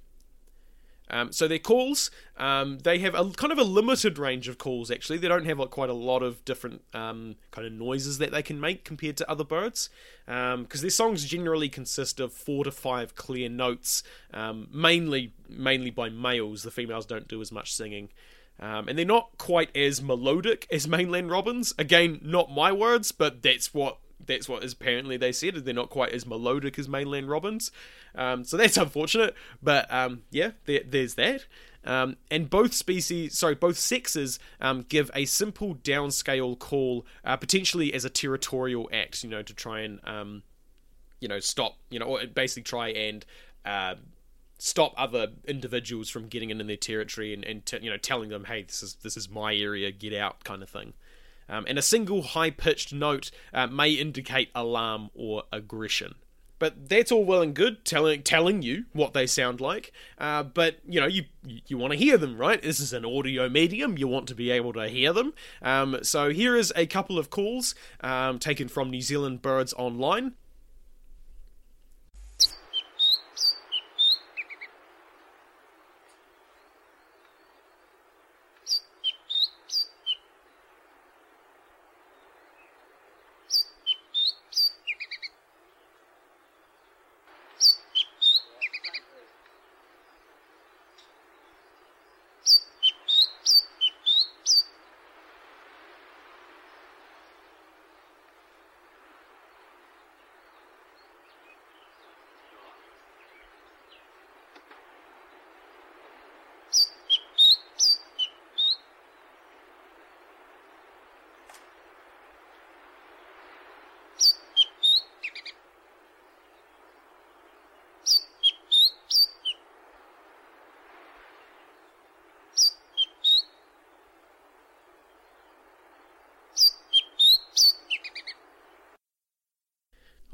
Um, 1.09 1.31
so 1.31 1.47
their 1.47 1.59
calls, 1.59 2.09
um, 2.37 2.79
they 2.79 2.97
have 2.99 3.13
a 3.13 3.29
kind 3.31 3.51
of 3.51 3.59
a 3.59 3.63
limited 3.63 4.17
range 4.17 4.47
of 4.47 4.57
calls. 4.57 4.89
Actually, 4.89 5.19
they 5.19 5.27
don't 5.27 5.45
have 5.45 5.59
like 5.59 5.69
quite 5.69 5.89
a 5.89 5.93
lot 5.93 6.23
of 6.23 6.43
different 6.45 6.81
um, 6.93 7.35
kind 7.51 7.67
of 7.67 7.73
noises 7.73 8.17
that 8.17 8.31
they 8.31 8.41
can 8.41 8.59
make 8.59 8.83
compared 8.83 9.17
to 9.17 9.29
other 9.29 9.43
birds, 9.43 9.89
because 10.25 10.53
um, 10.53 10.67
their 10.81 10.89
songs 10.89 11.25
generally 11.25 11.69
consist 11.69 12.19
of 12.19 12.33
four 12.33 12.63
to 12.63 12.71
five 12.71 13.15
clear 13.15 13.49
notes, 13.49 14.01
um, 14.33 14.67
mainly 14.73 15.33
mainly 15.47 15.91
by 15.91 16.09
males. 16.09 16.63
The 16.63 16.71
females 16.71 17.05
don't 17.05 17.27
do 17.27 17.41
as 17.41 17.51
much 17.51 17.73
singing. 17.73 18.09
Um, 18.57 18.87
and 18.87 18.97
they're 18.97 19.05
not 19.05 19.37
quite 19.37 19.75
as 19.75 20.01
melodic 20.01 20.65
as 20.71 20.87
mainland 20.87 21.29
robins. 21.29 21.73
Again, 21.77 22.21
not 22.23 22.49
my 22.49 22.71
words, 22.71 23.11
but 23.11 23.41
that's 23.41 23.73
what 23.73 23.97
that's 24.27 24.49
what 24.49 24.63
is 24.63 24.73
apparently 24.73 25.17
they 25.17 25.31
said. 25.31 25.55
They're 25.55 25.73
not 25.73 25.89
quite 25.89 26.11
as 26.11 26.25
melodic 26.25 26.77
as 26.79 26.87
mainland 26.87 27.29
robins, 27.29 27.71
um, 28.15 28.43
so 28.43 28.57
that's 28.57 28.77
unfortunate. 28.85 29.35
But 29.61 29.91
um, 29.91 30.23
yeah, 30.31 30.51
there, 30.65 30.81
there's 30.85 31.15
that. 31.15 31.45
Um, 31.85 32.17
and 32.31 32.49
both 32.49 32.73
species, 32.73 33.37
sorry, 33.37 33.53
both 33.53 33.77
sexes 33.77 34.39
um, 34.59 34.85
give 34.89 35.11
a 35.13 35.25
simple 35.25 35.75
downscale 35.75 36.57
call, 36.57 37.05
uh, 37.23 37.37
potentially 37.37 37.93
as 37.93 38.03
a 38.03 38.09
territorial 38.09 38.89
act, 38.91 39.23
you 39.23 39.29
know, 39.29 39.43
to 39.43 39.53
try 39.53 39.81
and, 39.81 39.99
um, 40.03 40.41
you 41.19 41.27
know, 41.27 41.39
stop, 41.39 41.77
you 41.91 41.99
know, 41.99 42.07
or 42.07 42.25
basically 42.25 42.63
try 42.63 42.87
and 42.89 43.23
uh, 43.65 43.93
stop 44.57 44.93
other 44.97 45.27
individuals 45.47 46.09
from 46.09 46.27
getting 46.27 46.49
into 46.49 46.63
their 46.63 46.77
territory 46.77 47.33
and, 47.33 47.43
and 47.43 47.65
t- 47.65 47.79
you 47.81 47.89
know 47.89 47.97
telling 47.97 48.29
them, 48.29 48.45
hey, 48.45 48.63
this 48.63 48.81
is 48.81 48.95
this 48.95 49.17
is 49.17 49.29
my 49.29 49.55
area, 49.55 49.91
get 49.91 50.13
out, 50.13 50.43
kind 50.43 50.63
of 50.63 50.69
thing. 50.69 50.93
Um, 51.47 51.65
and 51.67 51.77
a 51.77 51.81
single 51.81 52.21
high 52.21 52.49
pitched 52.49 52.93
note 52.93 53.31
uh, 53.53 53.67
may 53.67 53.91
indicate 53.91 54.49
alarm 54.55 55.09
or 55.13 55.43
aggression. 55.51 56.15
But 56.57 56.87
that's 56.87 57.11
all 57.11 57.25
well 57.25 57.41
and 57.41 57.53
good, 57.53 57.83
telling 57.83 58.23
telling 58.23 58.61
you 58.61 58.85
what 58.93 59.13
they 59.13 59.27
sound 59.27 59.59
like. 59.59 59.91
Uh, 60.17 60.43
but 60.43 60.79
you 60.87 61.01
know, 61.01 61.05
you 61.05 61.25
you 61.43 61.77
want 61.77 61.91
to 61.91 61.99
hear 61.99 62.17
them, 62.17 62.37
right? 62.37 62.61
This 62.61 62.79
is 62.79 62.93
an 62.93 63.03
audio 63.03 63.49
medium. 63.49 63.97
You 63.97 64.07
want 64.07 64.27
to 64.29 64.35
be 64.35 64.51
able 64.51 64.71
to 64.73 64.87
hear 64.87 65.11
them. 65.11 65.33
Um, 65.61 65.97
so 66.01 66.29
here 66.29 66.55
is 66.55 66.71
a 66.75 66.85
couple 66.85 67.19
of 67.19 67.29
calls 67.29 67.75
um, 67.99 68.39
taken 68.39 68.69
from 68.69 68.89
New 68.89 69.01
Zealand 69.01 69.41
Birds 69.41 69.73
Online. 69.73 70.33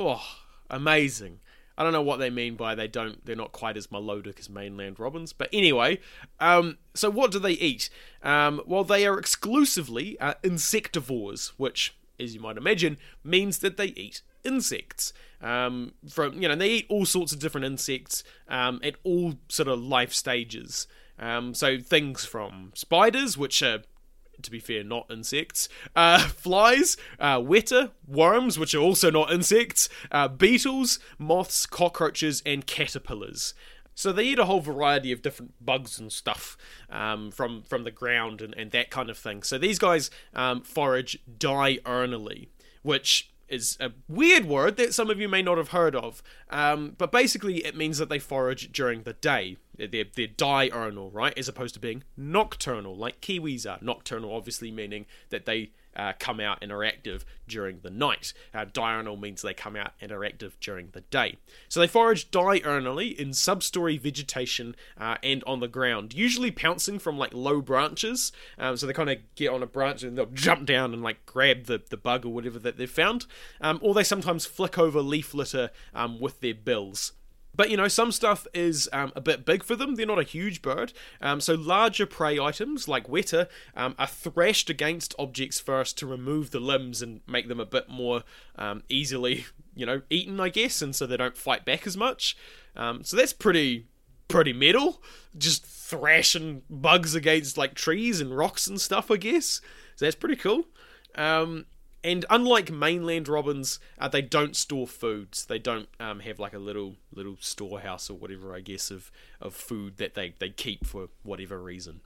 Oh, 0.03 0.23
amazing. 0.67 1.41
I 1.77 1.83
don't 1.83 1.93
know 1.93 2.01
what 2.01 2.17
they 2.17 2.31
mean 2.31 2.55
by 2.55 2.73
they 2.73 2.87
don't 2.87 3.23
they're 3.23 3.35
not 3.35 3.51
quite 3.51 3.77
as 3.77 3.91
melodic 3.91 4.39
as 4.39 4.49
mainland 4.49 4.99
robins, 4.99 5.31
but 5.31 5.47
anyway, 5.53 5.99
um, 6.39 6.79
so 6.95 7.09
what 7.11 7.31
do 7.31 7.37
they 7.37 7.53
eat? 7.53 7.89
Um, 8.23 8.61
well, 8.65 8.83
they 8.83 9.05
are 9.05 9.19
exclusively 9.19 10.19
uh, 10.19 10.33
insectivores, 10.43 11.49
which, 11.57 11.95
as 12.19 12.33
you 12.33 12.41
might 12.41 12.57
imagine, 12.57 12.97
means 13.23 13.59
that 13.59 13.77
they 13.77 13.87
eat 13.87 14.23
insects. 14.43 15.13
Um, 15.39 15.93
from 16.09 16.41
you 16.41 16.47
know, 16.47 16.55
they 16.55 16.69
eat 16.69 16.87
all 16.89 17.05
sorts 17.05 17.31
of 17.31 17.39
different 17.39 17.65
insects 17.65 18.23
um, 18.47 18.79
at 18.83 18.95
all 19.03 19.35
sort 19.49 19.67
of 19.67 19.79
life 19.79 20.13
stages. 20.13 20.87
Um, 21.19 21.53
so 21.53 21.77
things 21.79 22.25
from 22.25 22.71
spiders, 22.73 23.37
which 23.37 23.61
are 23.61 23.83
to 24.41 24.51
be 24.51 24.59
fair, 24.59 24.83
not 24.83 25.09
insects. 25.09 25.69
Uh, 25.95 26.19
flies, 26.27 26.97
uh, 27.19 27.39
weta, 27.39 27.91
worms, 28.07 28.57
which 28.57 28.75
are 28.75 28.79
also 28.79 29.09
not 29.09 29.31
insects, 29.31 29.89
uh, 30.11 30.27
beetles, 30.27 30.99
moths, 31.17 31.65
cockroaches, 31.65 32.41
and 32.45 32.65
caterpillars. 32.65 33.53
So 33.93 34.11
they 34.11 34.23
eat 34.23 34.39
a 34.39 34.45
whole 34.45 34.61
variety 34.61 35.11
of 35.11 35.21
different 35.21 35.53
bugs 35.63 35.99
and 35.99 36.11
stuff 36.11 36.57
um, 36.89 37.29
from 37.29 37.63
from 37.63 37.83
the 37.83 37.91
ground 37.91 38.41
and, 38.41 38.53
and 38.55 38.71
that 38.71 38.89
kind 38.89 39.09
of 39.09 39.17
thing. 39.17 39.43
So 39.43 39.57
these 39.57 39.79
guys 39.79 40.09
um, 40.33 40.61
forage 40.61 41.19
diurnally, 41.37 42.47
which 42.83 43.31
is 43.51 43.77
a 43.81 43.91
weird 44.07 44.45
word 44.45 44.77
that 44.77 44.93
some 44.93 45.09
of 45.09 45.19
you 45.19 45.27
may 45.27 45.41
not 45.41 45.57
have 45.57 45.69
heard 45.69 45.95
of. 45.95 46.23
Um, 46.49 46.95
but 46.97 47.11
basically, 47.11 47.57
it 47.65 47.75
means 47.75 47.97
that 47.97 48.09
they 48.09 48.17
forage 48.17 48.71
during 48.71 49.03
the 49.03 49.13
day. 49.13 49.57
They're, 49.87 50.05
they're 50.15 50.27
diurnal, 50.27 51.11
right? 51.11 51.37
As 51.37 51.47
opposed 51.47 51.73
to 51.75 51.79
being 51.79 52.03
nocturnal, 52.17 52.95
like 52.95 53.21
kiwis 53.21 53.69
are. 53.69 53.79
Nocturnal, 53.81 54.33
obviously, 54.33 54.71
meaning 54.71 55.05
that 55.29 55.45
they 55.45 55.71
uh, 55.95 56.13
come 56.19 56.39
out 56.39 56.59
and 56.61 56.71
are 56.71 56.83
active 56.83 57.25
during 57.47 57.79
the 57.81 57.89
night. 57.89 58.33
Uh, 58.53 58.65
diurnal 58.65 59.17
means 59.17 59.41
they 59.41 59.53
come 59.53 59.75
out 59.75 59.91
and 59.99 60.11
are 60.11 60.23
active 60.23 60.57
during 60.59 60.89
the 60.91 61.01
day. 61.01 61.37
So 61.67 61.79
they 61.79 61.87
forage 61.87 62.31
diurnally 62.31 63.15
in 63.15 63.29
substory 63.29 63.99
vegetation 63.99 64.75
uh, 64.97 65.17
and 65.23 65.43
on 65.45 65.59
the 65.59 65.67
ground, 65.67 66.13
usually 66.13 66.51
pouncing 66.51 66.99
from 66.99 67.17
like 67.17 67.33
low 67.33 67.61
branches. 67.61 68.31
Um, 68.57 68.77
so 68.77 68.87
they 68.87 68.93
kind 68.93 69.09
of 69.09 69.17
get 69.35 69.49
on 69.49 69.63
a 69.63 69.67
branch 69.67 70.03
and 70.03 70.17
they'll 70.17 70.25
jump 70.27 70.65
down 70.65 70.93
and 70.93 71.03
like 71.03 71.25
grab 71.25 71.65
the, 71.65 71.81
the 71.89 71.97
bug 71.97 72.25
or 72.25 72.29
whatever 72.29 72.59
that 72.59 72.77
they've 72.77 72.89
found. 72.89 73.25
Um, 73.59 73.79
or 73.81 73.93
they 73.93 74.03
sometimes 74.03 74.45
flick 74.45 74.77
over 74.77 75.01
leaf 75.01 75.33
litter 75.33 75.71
um, 75.93 76.19
with 76.19 76.39
their 76.39 76.55
bills. 76.55 77.13
But 77.53 77.69
you 77.69 77.77
know, 77.77 77.87
some 77.87 78.11
stuff 78.11 78.47
is 78.53 78.89
um, 78.93 79.11
a 79.15 79.21
bit 79.21 79.45
big 79.45 79.63
for 79.63 79.75
them. 79.75 79.95
They're 79.95 80.05
not 80.05 80.19
a 80.19 80.23
huge 80.23 80.61
bird. 80.61 80.93
Um, 81.21 81.41
so 81.41 81.53
larger 81.53 82.05
prey 82.05 82.39
items 82.39 82.87
like 82.87 83.07
weta 83.07 83.47
um, 83.75 83.95
are 83.99 84.07
thrashed 84.07 84.69
against 84.69 85.15
objects 85.19 85.59
first 85.59 85.97
to 85.99 86.07
remove 86.07 86.51
the 86.51 86.59
limbs 86.59 87.01
and 87.01 87.21
make 87.27 87.47
them 87.47 87.59
a 87.59 87.65
bit 87.65 87.89
more 87.89 88.23
um, 88.55 88.83
easily, 88.89 89.45
you 89.75 89.85
know, 89.85 90.01
eaten, 90.09 90.39
I 90.39 90.49
guess, 90.49 90.81
and 90.81 90.95
so 90.95 91.05
they 91.05 91.17
don't 91.17 91.37
fight 91.37 91.65
back 91.65 91.85
as 91.85 91.97
much. 91.97 92.37
Um, 92.75 93.03
so 93.03 93.17
that's 93.17 93.33
pretty 93.33 93.87
pretty 94.27 94.53
metal. 94.53 95.03
Just 95.37 95.65
thrashing 95.65 96.61
bugs 96.69 97.15
against 97.15 97.57
like 97.57 97.73
trees 97.75 98.21
and 98.21 98.35
rocks 98.35 98.67
and 98.67 98.79
stuff, 98.79 99.11
I 99.11 99.17
guess. 99.17 99.61
So 99.95 100.05
that's 100.05 100.15
pretty 100.15 100.37
cool. 100.37 100.65
Um, 101.15 101.65
and 102.03 102.25
unlike 102.29 102.71
mainland 102.71 103.27
robins, 103.27 103.79
uh, 103.99 104.07
they 104.07 104.21
don't 104.21 104.55
store 104.55 104.87
foods. 104.87 105.45
They 105.45 105.59
don't 105.59 105.87
um, 105.99 106.21
have 106.21 106.39
like 106.39 106.53
a 106.53 106.59
little 106.59 106.95
little 107.13 107.37
storehouse 107.39 108.09
or 108.09 108.15
whatever, 108.15 108.55
I 108.55 108.61
guess, 108.61 108.89
of, 108.89 109.11
of 109.39 109.53
food 109.53 109.97
that 109.97 110.15
they, 110.15 110.33
they 110.39 110.49
keep 110.49 110.85
for 110.85 111.09
whatever 111.23 111.61
reason. 111.61 112.01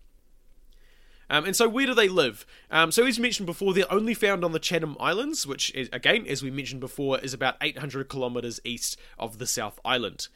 Um, 1.30 1.46
and 1.46 1.56
so, 1.56 1.68
where 1.68 1.88
do 1.88 1.94
they 1.94 2.10
live? 2.10 2.46
Um, 2.70 2.92
so, 2.92 3.06
as 3.06 3.18
mentioned 3.18 3.48
before, 3.48 3.74
they're 3.74 3.92
only 3.92 4.14
found 4.14 4.44
on 4.44 4.52
the 4.52 4.60
Chatham 4.60 4.96
Islands, 5.00 5.48
which, 5.48 5.74
is, 5.74 5.90
again, 5.92 6.26
as 6.28 6.44
we 6.44 6.52
mentioned 6.52 6.82
before, 6.82 7.20
is 7.20 7.34
about 7.34 7.56
800 7.62 8.10
kilometres 8.10 8.60
east 8.64 8.98
of 9.18 9.40
the 9.40 9.48
South 9.48 9.80
Island 9.84 10.28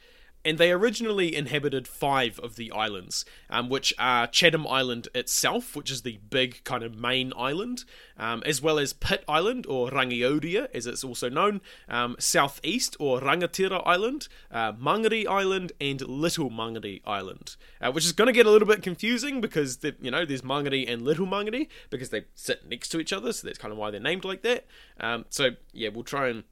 and 0.44 0.58
they 0.58 0.72
originally 0.72 1.34
inhabited 1.34 1.86
five 1.86 2.38
of 2.40 2.56
the 2.56 2.72
islands, 2.72 3.24
um, 3.50 3.68
which 3.68 3.92
are 3.98 4.26
Chatham 4.26 4.66
Island 4.66 5.08
itself, 5.14 5.76
which 5.76 5.90
is 5.90 6.02
the 6.02 6.18
big 6.30 6.64
kind 6.64 6.82
of 6.82 6.96
main 6.96 7.32
island, 7.36 7.84
um, 8.16 8.42
as 8.46 8.62
well 8.62 8.78
as 8.78 8.92
Pitt 8.92 9.24
Island, 9.28 9.66
or 9.66 9.90
Rangiora 9.90 10.68
as 10.74 10.86
it's 10.86 11.04
also 11.04 11.28
known, 11.28 11.60
um, 11.88 12.16
Southeast, 12.18 12.96
or 12.98 13.20
Rangatira 13.20 13.82
Island, 13.84 14.28
uh, 14.50 14.72
Mangere 14.72 15.26
Island, 15.26 15.72
and 15.80 16.00
Little 16.02 16.50
Mangere 16.50 17.02
Island, 17.06 17.56
uh, 17.80 17.92
which 17.92 18.04
is 18.04 18.12
going 18.12 18.26
to 18.26 18.32
get 18.32 18.46
a 18.46 18.50
little 18.50 18.68
bit 18.68 18.82
confusing 18.82 19.40
because, 19.40 19.78
you 20.00 20.10
know, 20.10 20.24
there's 20.24 20.42
Mangere 20.42 20.90
and 20.90 21.02
Little 21.02 21.26
Mangere 21.26 21.68
because 21.90 22.10
they 22.10 22.24
sit 22.34 22.68
next 22.68 22.88
to 22.90 23.00
each 23.00 23.12
other, 23.12 23.32
so 23.32 23.46
that's 23.46 23.58
kind 23.58 23.72
of 23.72 23.78
why 23.78 23.90
they're 23.90 24.00
named 24.00 24.24
like 24.24 24.42
that. 24.42 24.66
Um, 24.98 25.26
so, 25.28 25.50
yeah, 25.72 25.90
we'll 25.90 26.04
try 26.04 26.28
and 26.28 26.44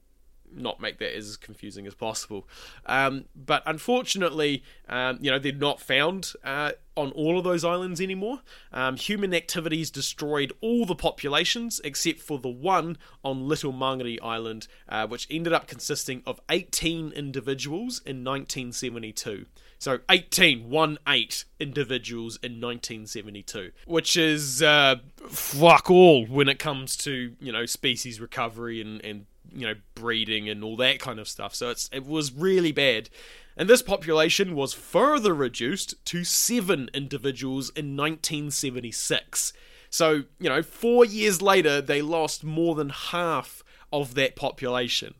not 0.55 0.79
make 0.79 0.99
that 0.99 1.15
as 1.15 1.37
confusing 1.37 1.87
as 1.87 1.95
possible. 1.95 2.47
Um, 2.85 3.25
but 3.35 3.63
unfortunately, 3.65 4.63
um, 4.87 5.19
you 5.21 5.31
know, 5.31 5.39
they're 5.39 5.53
not 5.53 5.79
found 5.79 6.33
uh, 6.43 6.71
on 6.95 7.11
all 7.11 7.37
of 7.37 7.43
those 7.43 7.63
islands 7.63 8.01
anymore. 8.01 8.41
Um, 8.73 8.97
human 8.97 9.33
activities 9.33 9.89
destroyed 9.89 10.53
all 10.61 10.85
the 10.85 10.95
populations 10.95 11.79
except 11.83 12.19
for 12.19 12.39
the 12.39 12.49
one 12.49 12.97
on 13.23 13.47
Little 13.47 13.73
Mangere 13.73 14.19
Island, 14.21 14.67
uh, 14.87 15.07
which 15.07 15.27
ended 15.29 15.53
up 15.53 15.67
consisting 15.67 16.23
of 16.25 16.41
18 16.49 17.11
individuals 17.11 18.01
in 18.05 18.23
1972. 18.23 19.45
So 19.79 19.99
18, 20.09 20.69
1 20.69 20.97
8 21.07 21.45
individuals 21.61 22.37
in 22.43 22.59
1972, 22.59 23.71
which 23.87 24.17
is 24.17 24.61
uh, 24.61 24.97
fuck 25.29 25.89
all 25.89 26.25
when 26.25 26.49
it 26.49 26.59
comes 26.59 26.97
to, 26.97 27.33
you 27.39 27.51
know, 27.53 27.65
species 27.65 28.19
recovery 28.19 28.81
and, 28.81 29.03
and 29.05 29.25
you 29.53 29.67
know 29.67 29.75
breeding 29.95 30.49
and 30.49 30.63
all 30.63 30.77
that 30.77 30.99
kind 30.99 31.19
of 31.19 31.27
stuff. 31.27 31.55
So 31.55 31.69
it's 31.69 31.89
it 31.91 32.05
was 32.05 32.33
really 32.33 32.71
bad. 32.71 33.09
And 33.57 33.69
this 33.69 33.81
population 33.81 34.55
was 34.55 34.73
further 34.73 35.33
reduced 35.33 36.03
to 36.05 36.23
seven 36.23 36.89
individuals 36.93 37.69
in 37.71 37.97
1976. 37.97 39.51
So, 39.89 40.23
you 40.39 40.47
know, 40.47 40.61
four 40.61 41.03
years 41.03 41.41
later, 41.41 41.81
they 41.81 42.01
lost 42.01 42.43
more 42.43 42.73
than 42.73 42.89
half 42.89 43.61
of 43.91 44.15
that 44.15 44.37
population, 44.37 45.15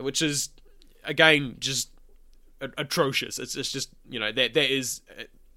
which 0.00 0.22
is, 0.22 0.48
again, 1.04 1.56
just 1.58 1.90
atrocious. 2.60 3.38
It's, 3.38 3.56
it's 3.56 3.70
just, 3.70 3.90
you 4.08 4.18
know, 4.18 4.32
that 4.32 4.54
that 4.54 4.72
is 4.72 5.02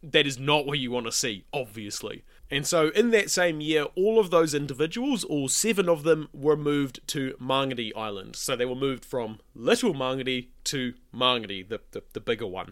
that 0.03 0.27
is 0.27 0.37
not 0.37 0.65
what 0.65 0.79
you 0.79 0.91
want 0.91 1.05
to 1.05 1.11
see, 1.11 1.45
obviously. 1.53 2.23
And 2.55 2.65
so, 2.65 2.87
in 2.87 3.11
that 3.11 3.29
same 3.29 3.59
year, 3.59 3.83
all 3.95 4.17
of 4.17 4.29
those 4.29 4.53
individuals, 4.53 5.25
all 5.25 5.49
seven 5.49 5.89
of 5.89 6.03
them, 6.03 6.29
were 6.31 6.55
moved 6.55 7.05
to 7.07 7.35
Mangere 7.37 7.91
Island. 7.97 8.37
So 8.37 8.55
they 8.55 8.63
were 8.63 8.75
moved 8.75 9.03
from 9.03 9.41
Little 9.53 9.93
Mangere 9.93 10.47
to 10.63 10.93
Mangere, 11.13 11.67
the, 11.67 11.81
the, 11.91 12.03
the 12.13 12.21
bigger 12.21 12.47
one. 12.47 12.71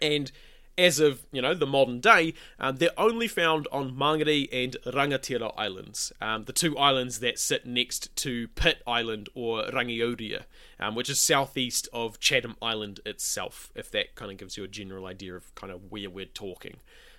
And 0.00 0.32
as 0.78 1.00
of 1.00 1.26
you 1.32 1.42
know 1.42 1.52
the 1.52 1.66
modern 1.66 2.00
day, 2.00 2.32
um, 2.58 2.76
they're 2.76 2.98
only 2.98 3.28
found 3.28 3.68
on 3.70 3.94
Mangere 3.94 4.48
and 4.50 4.78
Rangatira 4.86 5.52
Islands, 5.54 6.14
um, 6.22 6.44
the 6.44 6.54
two 6.54 6.78
islands 6.78 7.20
that 7.20 7.38
sit 7.38 7.66
next 7.66 8.16
to 8.16 8.48
Pitt 8.48 8.82
Island 8.86 9.28
or 9.34 9.64
Rangiora, 9.64 10.44
um, 10.78 10.94
which 10.94 11.10
is 11.10 11.20
southeast 11.20 11.90
of 11.92 12.20
Chatham 12.20 12.56
Island 12.62 13.00
itself. 13.04 13.70
If 13.74 13.90
that 13.90 14.14
kind 14.14 14.32
of 14.32 14.38
gives 14.38 14.56
you 14.56 14.64
a 14.64 14.68
general 14.68 15.04
idea 15.04 15.34
of 15.34 15.54
kind 15.54 15.70
of 15.70 15.90
where 15.90 16.08
we're 16.08 16.24
talking. 16.24 16.78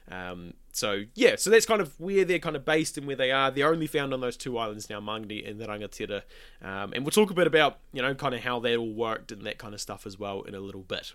Um, 0.09 0.53
so 0.71 1.03
yeah, 1.15 1.35
so 1.35 1.49
that's 1.49 1.65
kind 1.65 1.81
of 1.81 1.99
where 1.99 2.25
they're 2.25 2.39
kind 2.39 2.55
of 2.55 2.65
based 2.65 2.97
and 2.97 3.05
where 3.05 3.15
they 3.15 3.31
are. 3.31 3.51
They're 3.51 3.69
only 3.69 3.87
found 3.87 4.13
on 4.13 4.21
those 4.21 4.37
two 4.37 4.57
islands 4.57 4.89
now, 4.89 4.99
Mangere 4.99 5.49
and 5.49 5.59
the 5.59 5.67
Rangatira, 5.67 6.23
um, 6.61 6.93
and 6.93 7.03
we'll 7.03 7.11
talk 7.11 7.29
a 7.29 7.33
bit 7.33 7.47
about 7.47 7.79
you 7.93 8.01
know 8.01 8.13
kind 8.15 8.33
of 8.33 8.41
how 8.41 8.59
that 8.59 8.75
all 8.75 8.93
worked 8.93 9.31
and 9.31 9.45
that 9.45 9.57
kind 9.57 9.73
of 9.73 9.81
stuff 9.81 10.05
as 10.05 10.17
well 10.17 10.41
in 10.43 10.55
a 10.55 10.59
little 10.59 10.81
bit. 10.81 11.13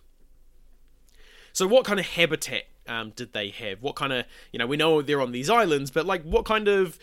So 1.52 1.66
what 1.66 1.86
kind 1.86 1.98
of 1.98 2.06
habitat 2.06 2.64
um, 2.86 3.12
did 3.16 3.32
they 3.32 3.48
have? 3.48 3.82
What 3.82 3.96
kind 3.96 4.12
of 4.12 4.26
you 4.52 4.58
know 4.58 4.66
we 4.66 4.76
know 4.76 5.02
they're 5.02 5.22
on 5.22 5.32
these 5.32 5.50
islands, 5.50 5.90
but 5.90 6.06
like 6.06 6.22
what 6.22 6.44
kind 6.44 6.68
of 6.68 6.98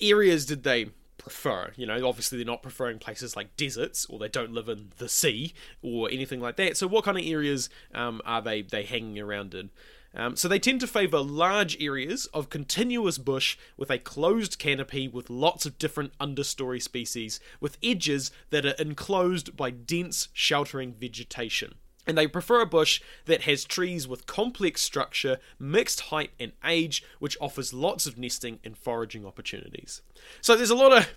areas 0.00 0.44
did 0.44 0.64
they 0.64 0.90
prefer. 1.22 1.72
You 1.76 1.86
know, 1.86 2.06
obviously 2.06 2.38
they're 2.38 2.44
not 2.44 2.62
preferring 2.62 2.98
places 2.98 3.36
like 3.36 3.56
deserts 3.56 4.06
or 4.06 4.18
they 4.18 4.28
don't 4.28 4.52
live 4.52 4.68
in 4.68 4.90
the 4.98 5.08
sea 5.08 5.54
or 5.80 6.10
anything 6.10 6.40
like 6.40 6.56
that. 6.56 6.76
So 6.76 6.86
what 6.86 7.04
kind 7.04 7.16
of 7.16 7.24
areas 7.24 7.70
um, 7.94 8.20
are 8.24 8.42
they 8.42 8.62
they 8.62 8.82
hanging 8.82 9.18
around 9.18 9.54
in? 9.54 9.70
Um, 10.14 10.36
so 10.36 10.46
they 10.46 10.58
tend 10.58 10.80
to 10.80 10.86
favour 10.86 11.20
large 11.20 11.80
areas 11.82 12.26
of 12.34 12.50
continuous 12.50 13.16
bush 13.18 13.56
with 13.76 13.90
a 13.90 13.98
closed 13.98 14.58
canopy 14.58 15.08
with 15.08 15.30
lots 15.30 15.64
of 15.64 15.78
different 15.78 16.16
understory 16.18 16.82
species, 16.82 17.40
with 17.60 17.78
edges 17.82 18.30
that 18.50 18.66
are 18.66 18.74
enclosed 18.78 19.56
by 19.56 19.70
dense 19.70 20.28
sheltering 20.32 20.92
vegetation. 20.92 21.74
And 22.06 22.18
they 22.18 22.26
prefer 22.26 22.60
a 22.60 22.66
bush 22.66 23.00
that 23.26 23.42
has 23.42 23.64
trees 23.64 24.08
with 24.08 24.26
complex 24.26 24.82
structure, 24.82 25.38
mixed 25.58 26.00
height 26.00 26.32
and 26.38 26.52
age, 26.64 27.04
which 27.20 27.36
offers 27.40 27.72
lots 27.72 28.06
of 28.06 28.18
nesting 28.18 28.58
and 28.64 28.76
foraging 28.76 29.24
opportunities. 29.24 30.02
So 30.40 30.56
there's 30.56 30.70
a 30.70 30.74
lot 30.74 30.92
of 30.92 31.08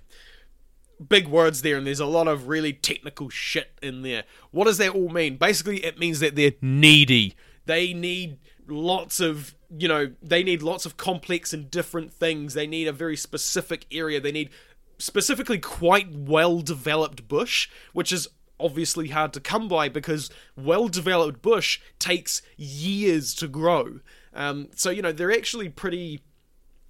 big 1.09 1.27
words 1.27 1.61
there 1.61 1.77
and 1.77 1.87
there's 1.87 1.99
a 1.99 2.05
lot 2.05 2.27
of 2.27 2.47
really 2.47 2.71
technical 2.71 3.29
shit 3.29 3.71
in 3.81 4.03
there. 4.03 4.23
What 4.51 4.65
does 4.65 4.77
that 4.77 4.93
all 4.93 5.09
mean? 5.09 5.37
Basically, 5.37 5.83
it 5.83 5.99
means 5.99 6.19
that 6.19 6.35
they're 6.35 6.53
needy. 6.61 7.35
They 7.65 7.93
need 7.93 8.37
lots 8.67 9.19
of 9.19 9.55
you 9.77 9.87
know 9.87 10.11
they 10.21 10.43
need 10.43 10.61
lots 10.61 10.85
of 10.85 10.97
complex 10.97 11.53
and 11.53 11.69
different 11.69 12.11
things 12.11 12.53
they 12.53 12.67
need 12.67 12.87
a 12.87 12.91
very 12.91 13.17
specific 13.17 13.85
area 13.91 14.19
they 14.19 14.31
need 14.31 14.49
specifically 14.97 15.59
quite 15.59 16.09
well 16.11 16.61
developed 16.61 17.27
bush 17.27 17.69
which 17.93 18.11
is 18.11 18.27
obviously 18.59 19.09
hard 19.09 19.33
to 19.33 19.39
come 19.39 19.67
by 19.67 19.89
because 19.89 20.29
well 20.55 20.87
developed 20.87 21.41
bush 21.41 21.79
takes 21.99 22.41
years 22.57 23.33
to 23.33 23.47
grow 23.47 23.99
um, 24.33 24.69
so 24.75 24.89
you 24.89 25.01
know 25.01 25.11
they're 25.11 25.31
actually 25.31 25.69
pretty 25.69 26.21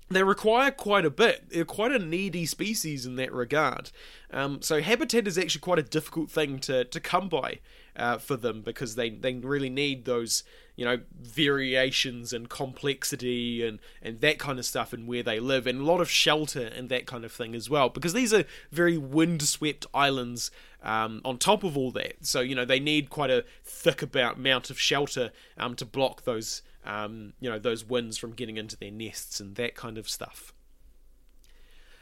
they 0.10 0.24
require 0.24 0.70
quite 0.70 1.06
a 1.06 1.10
bit. 1.10 1.50
They're 1.50 1.66
quite 1.66 1.92
a 1.92 2.00
needy 2.00 2.46
species 2.46 3.06
in 3.06 3.16
that 3.16 3.34
regard. 3.34 3.92
Um, 4.32 4.62
so 4.62 4.82
habitat 4.82 5.28
is 5.28 5.38
actually 5.38 5.62
quite 5.62 5.80
a 5.80 5.84
difficult 5.84 6.30
thing 6.30 6.60
to, 6.60 6.86
to 6.86 7.00
come 7.00 7.28
by 7.28 7.60
uh, 7.96 8.18
for 8.18 8.36
them 8.36 8.62
because 8.62 8.96
they, 8.96 9.10
they 9.10 9.34
really 9.34 9.70
need 9.70 10.06
those 10.06 10.44
you 10.76 10.84
know 10.84 11.00
variations 11.22 12.34
and 12.34 12.50
complexity 12.50 13.66
and 13.66 13.80
and 14.02 14.20
that 14.20 14.38
kind 14.38 14.60
of 14.60 14.66
stuff 14.66 14.92
and 14.92 15.08
where 15.08 15.24
they 15.24 15.40
live 15.40 15.66
and 15.66 15.80
a 15.80 15.84
lot 15.84 16.02
of 16.02 16.10
shelter 16.10 16.66
and 16.76 16.90
that 16.90 17.06
kind 17.06 17.24
of 17.24 17.32
thing 17.32 17.56
as 17.56 17.70
well 17.70 17.88
because 17.90 18.14
these 18.14 18.34
are 18.34 18.44
very 18.72 18.98
windswept 18.98 19.86
islands 19.94 20.52
um, 20.84 21.22
on 21.26 21.38
top 21.38 21.64
of 21.64 21.76
all 21.78 21.92
that. 21.92 22.26
So 22.26 22.42
you 22.42 22.56
know 22.56 22.66
they 22.66 22.80
need 22.80 23.10
quite 23.10 23.32
a 23.32 23.44
thick 23.64 24.02
about 24.02 24.36
amount 24.36 24.70
of 24.70 24.80
shelter 24.80 25.32
um, 25.58 25.76
to 25.76 25.86
block 25.86 26.24
those 26.24 26.62
um, 26.86 27.34
you 27.40 27.50
know 27.50 27.60
those 27.60 27.84
winds 27.84 28.18
from 28.18 28.34
getting 28.34 28.58
into 28.58 28.78
their 28.78 28.92
nests 28.92 29.40
and 29.40 29.56
that 29.56 29.76
kind 29.76 29.98
of 29.98 30.08
stuff 30.08 30.54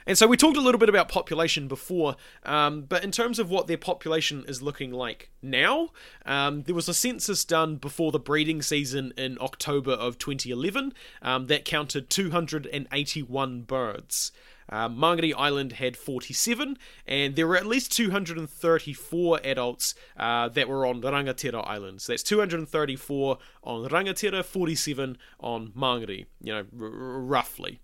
and 0.06 0.18
so 0.18 0.28
we 0.28 0.38
talked 0.38 0.58
a 0.58 0.62
little 0.62 0.80
bit 0.80 0.90
about 0.90 1.10
population 1.10 1.68
before, 1.68 2.16
um, 2.44 2.82
but 2.82 3.04
in 3.04 3.12
terms 3.12 3.40
of 3.40 3.50
what 3.50 3.68
their 3.68 3.78
population 3.78 4.44
is 4.48 4.62
looking 4.62 4.92
like 4.92 5.30
now, 5.42 5.90
um, 6.26 6.64
there 6.64 6.76
was 6.76 6.90
a 6.90 6.94
census 6.94 7.46
done 7.46 7.78
before 7.78 8.12
the 8.12 8.20
breeding 8.20 8.62
season 8.62 9.14
in 9.18 9.38
October 9.40 9.92
of 9.92 10.18
2011 10.18 10.94
um, 11.22 11.48
that 11.48 11.66
counted 11.66 12.10
281 12.10 13.62
birds. 13.62 14.32
Uh, 14.70 14.90
Mangere 14.90 15.34
Island 15.38 15.74
had 15.74 15.98
47, 15.98 16.78
and 17.06 17.36
there 17.36 17.48
were 17.48 17.58
at 17.58 17.66
least 17.66 17.92
234 17.92 19.40
adults 19.44 19.94
uh, 20.18 20.50
that 20.50 20.68
were 20.70 20.86
on 20.86 21.02
Rangatira 21.02 21.68
Island. 21.68 22.02
So 22.02 22.14
that's 22.14 22.24
234 22.24 23.38
on 23.64 23.90
Rangatira, 23.90 24.44
47 24.44 25.18
on 25.40 25.68
Mangere, 25.70 26.26
you 26.42 26.54
know, 26.54 26.66
r- 26.80 26.90
roughly. 26.90 27.82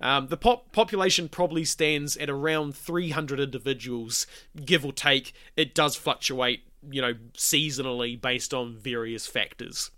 Um, 0.00 0.28
the 0.28 0.36
pop- 0.36 0.72
population 0.72 1.28
probably 1.28 1.64
stands 1.64 2.16
at 2.16 2.28
around 2.28 2.76
300 2.76 3.40
individuals, 3.40 4.26
give 4.64 4.84
or 4.84 4.92
take. 4.92 5.32
It 5.56 5.74
does 5.74 5.96
fluctuate, 5.96 6.62
you 6.90 7.00
know, 7.00 7.14
seasonally 7.34 8.20
based 8.20 8.52
on 8.52 8.76
various 8.76 9.26
factors. 9.26 9.90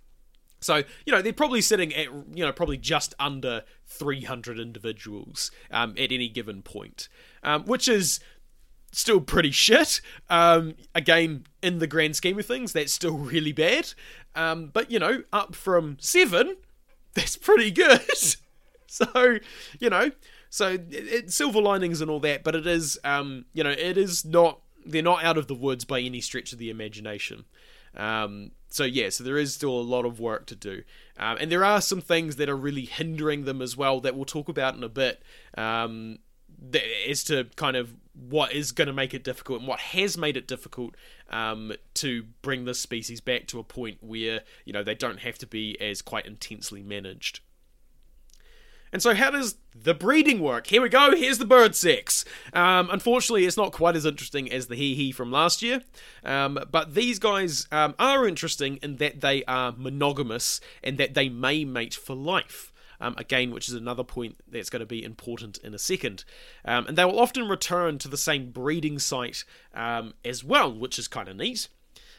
So, 0.61 0.83
you 1.05 1.13
know, 1.13 1.23
they're 1.23 1.33
probably 1.33 1.61
sitting 1.61 1.95
at, 1.95 2.07
you 2.35 2.45
know, 2.45 2.53
probably 2.53 2.79
just 2.79 3.15
under 3.19 3.63
300 3.87 4.59
individuals 4.59 5.51
um, 5.71 5.95
at 5.99 6.13
any 6.13 6.29
given 6.29 6.63
point, 6.63 7.09
um, 7.43 7.65
which 7.65 7.89
is 7.89 8.21
still 8.93 9.21
pretty 9.21 9.51
shit. 9.51 10.01
Um, 10.31 10.75
again, 10.95 11.47
in 11.63 11.79
the 11.79 11.87
grand 11.87 12.17
scheme 12.17 12.39
of 12.39 12.47
things, 12.47 12.73
that's 12.73 12.93
still 12.93 13.19
really 13.19 13.53
bad. 13.53 13.93
Um, 14.35 14.71
but, 14.73 14.91
you 14.91 14.99
know, 14.99 15.23
up 15.33 15.55
from 15.55 15.99
seven, 16.01 16.57
that's 17.15 17.37
pretty 17.37 17.71
good. 17.71 18.03
so 18.89 19.39
you 19.81 19.91
know, 19.91 20.11
so 20.51 20.69
it, 20.73 20.87
it, 20.91 21.33
silver 21.33 21.61
linings 21.61 22.01
and 22.01 22.11
all 22.11 22.21
that, 22.21 22.45
but 22.45 22.55
it 22.55 22.67
is, 22.67 22.99
um, 23.05 23.47
you 23.53 23.65
know, 23.65 23.71
it 23.71 23.97
is 23.97 24.25
not. 24.25 24.61
They're 24.85 25.03
not 25.03 25.25
out 25.25 25.37
of 25.37 25.49
the 25.49 25.55
woods 25.55 25.85
by 25.85 26.01
any 26.01 26.21
stretch 26.21 26.53
of 26.53 26.61
the 26.61 26.71
imagination. 26.71 27.45
Um, 27.97 28.53
so 28.69 28.85
yeah, 28.85 29.09
so 29.09 29.25
there 29.25 29.39
is 29.39 29.53
still 29.53 29.71
a 29.71 29.83
lot 29.83 30.05
of 30.05 30.21
work 30.21 30.47
to 30.47 30.57
do, 30.57 30.83
um, 31.19 31.39
and 31.41 31.51
there 31.51 31.65
are 31.65 31.81
some 31.81 32.01
things 32.01 32.37
that 32.37 32.49
are 32.49 32.57
really 32.57 32.85
hindering 32.85 33.45
them 33.45 33.61
as 33.61 33.77
well 33.77 34.01
that 34.01 34.15
we'll 34.15 34.25
talk 34.25 34.49
about 34.49 34.77
in 34.77 34.85
a 34.85 34.89
bit. 34.89 35.23
Um, 35.57 36.19
as 37.09 37.23
to 37.25 37.45
kind 37.57 37.77
of 37.77 37.95
what 38.15 38.53
is 38.53 38.73
going 38.73 38.87
to 38.87 38.93
make 38.93 39.13
it 39.13 39.23
difficult 39.23 39.61
and 39.61 39.69
what 39.69 39.79
has 39.79 40.17
made 40.17 40.37
it 40.37 40.49
difficult 40.49 40.95
um, 41.31 41.73
to 41.95 42.25
bring 42.43 42.65
this 42.65 42.81
species 42.81 43.21
back 43.21 43.47
to 43.47 43.59
a 43.59 43.65
point 43.65 43.99
where 44.01 44.41
you 44.65 44.73
know 44.73 44.83
they 44.83 44.95
don't 44.95 45.21
have 45.21 45.37
to 45.39 45.47
be 45.47 45.79
as 45.81 46.03
quite 46.03 46.27
intensely 46.27 46.83
managed. 46.83 47.41
And 48.93 49.03
so, 49.03 49.15
how 49.15 49.31
does 49.31 49.57
the 49.75 49.95
breeding 49.95 50.41
work? 50.41 50.69
Here 50.69 50.83
we 50.83 50.89
go, 50.89 51.15
here's 51.15 51.39
the 51.39 51.45
bird 51.45 51.75
sex. 51.75 52.25
Um, 52.53 52.89
unfortunately, 52.91 53.45
it's 53.45 53.57
not 53.57 53.73
quite 53.73 53.97
as 53.97 54.07
interesting 54.07 54.51
as 54.51 54.67
the 54.67 54.77
hihi 54.77 55.15
from 55.15 55.31
last 55.31 55.63
year, 55.63 55.83
um, 56.25 56.59
but 56.71 56.95
these 56.95 57.19
guys 57.19 57.67
um, 57.73 57.95
are 57.99 58.27
interesting 58.27 58.79
in 58.83 58.97
that 58.97 59.21
they 59.21 59.45
are 59.45 59.75
monogamous 59.77 60.61
and 60.83 60.99
that 60.99 61.15
they 61.15 61.29
may 61.29 61.65
mate 61.65 61.95
for 61.95 62.15
life. 62.15 62.73
Um, 62.99 63.15
again, 63.19 63.51
which 63.51 63.69
is 63.69 63.75
another 63.75 64.05
point 64.05 64.37
that's 64.49 64.71
going 64.71 64.81
to 64.81 64.87
be 64.87 65.05
important 65.05 65.59
in 65.59 65.75
a 65.75 65.79
second. 65.79 66.25
Um, 66.65 66.87
and 66.87 66.97
they 66.97 67.05
will 67.05 67.21
often 67.21 67.47
return 67.47 67.99
to 67.99 68.09
the 68.09 68.17
same 68.17 68.51
breeding 68.53 68.99
site 68.99 69.45
um, 69.75 70.15
as 70.25 70.43
well, 70.43 70.73
which 70.73 70.99
is 70.99 71.07
kind 71.07 71.29
of 71.29 71.37
neat. 71.37 71.69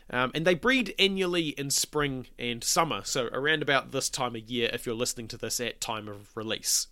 Um, 0.09 0.31
and 0.33 0.45
they 0.45 0.53
breed 0.53 0.95
annually 0.97 1.49
in 1.49 1.69
spring 1.69 2.27
and 2.39 2.63
summer, 2.63 3.01
so 3.03 3.25
around 3.33 3.61
about 3.61 3.91
this 3.91 4.09
time 4.09 4.35
of 4.35 4.49
year 4.49 4.69
if 4.71 4.85
you're 4.85 4.95
listening 4.95 5.27
to 5.29 5.37
this 5.37 5.59
at 5.59 5.81
time 5.81 6.07
of 6.07 6.35
release. 6.35 6.87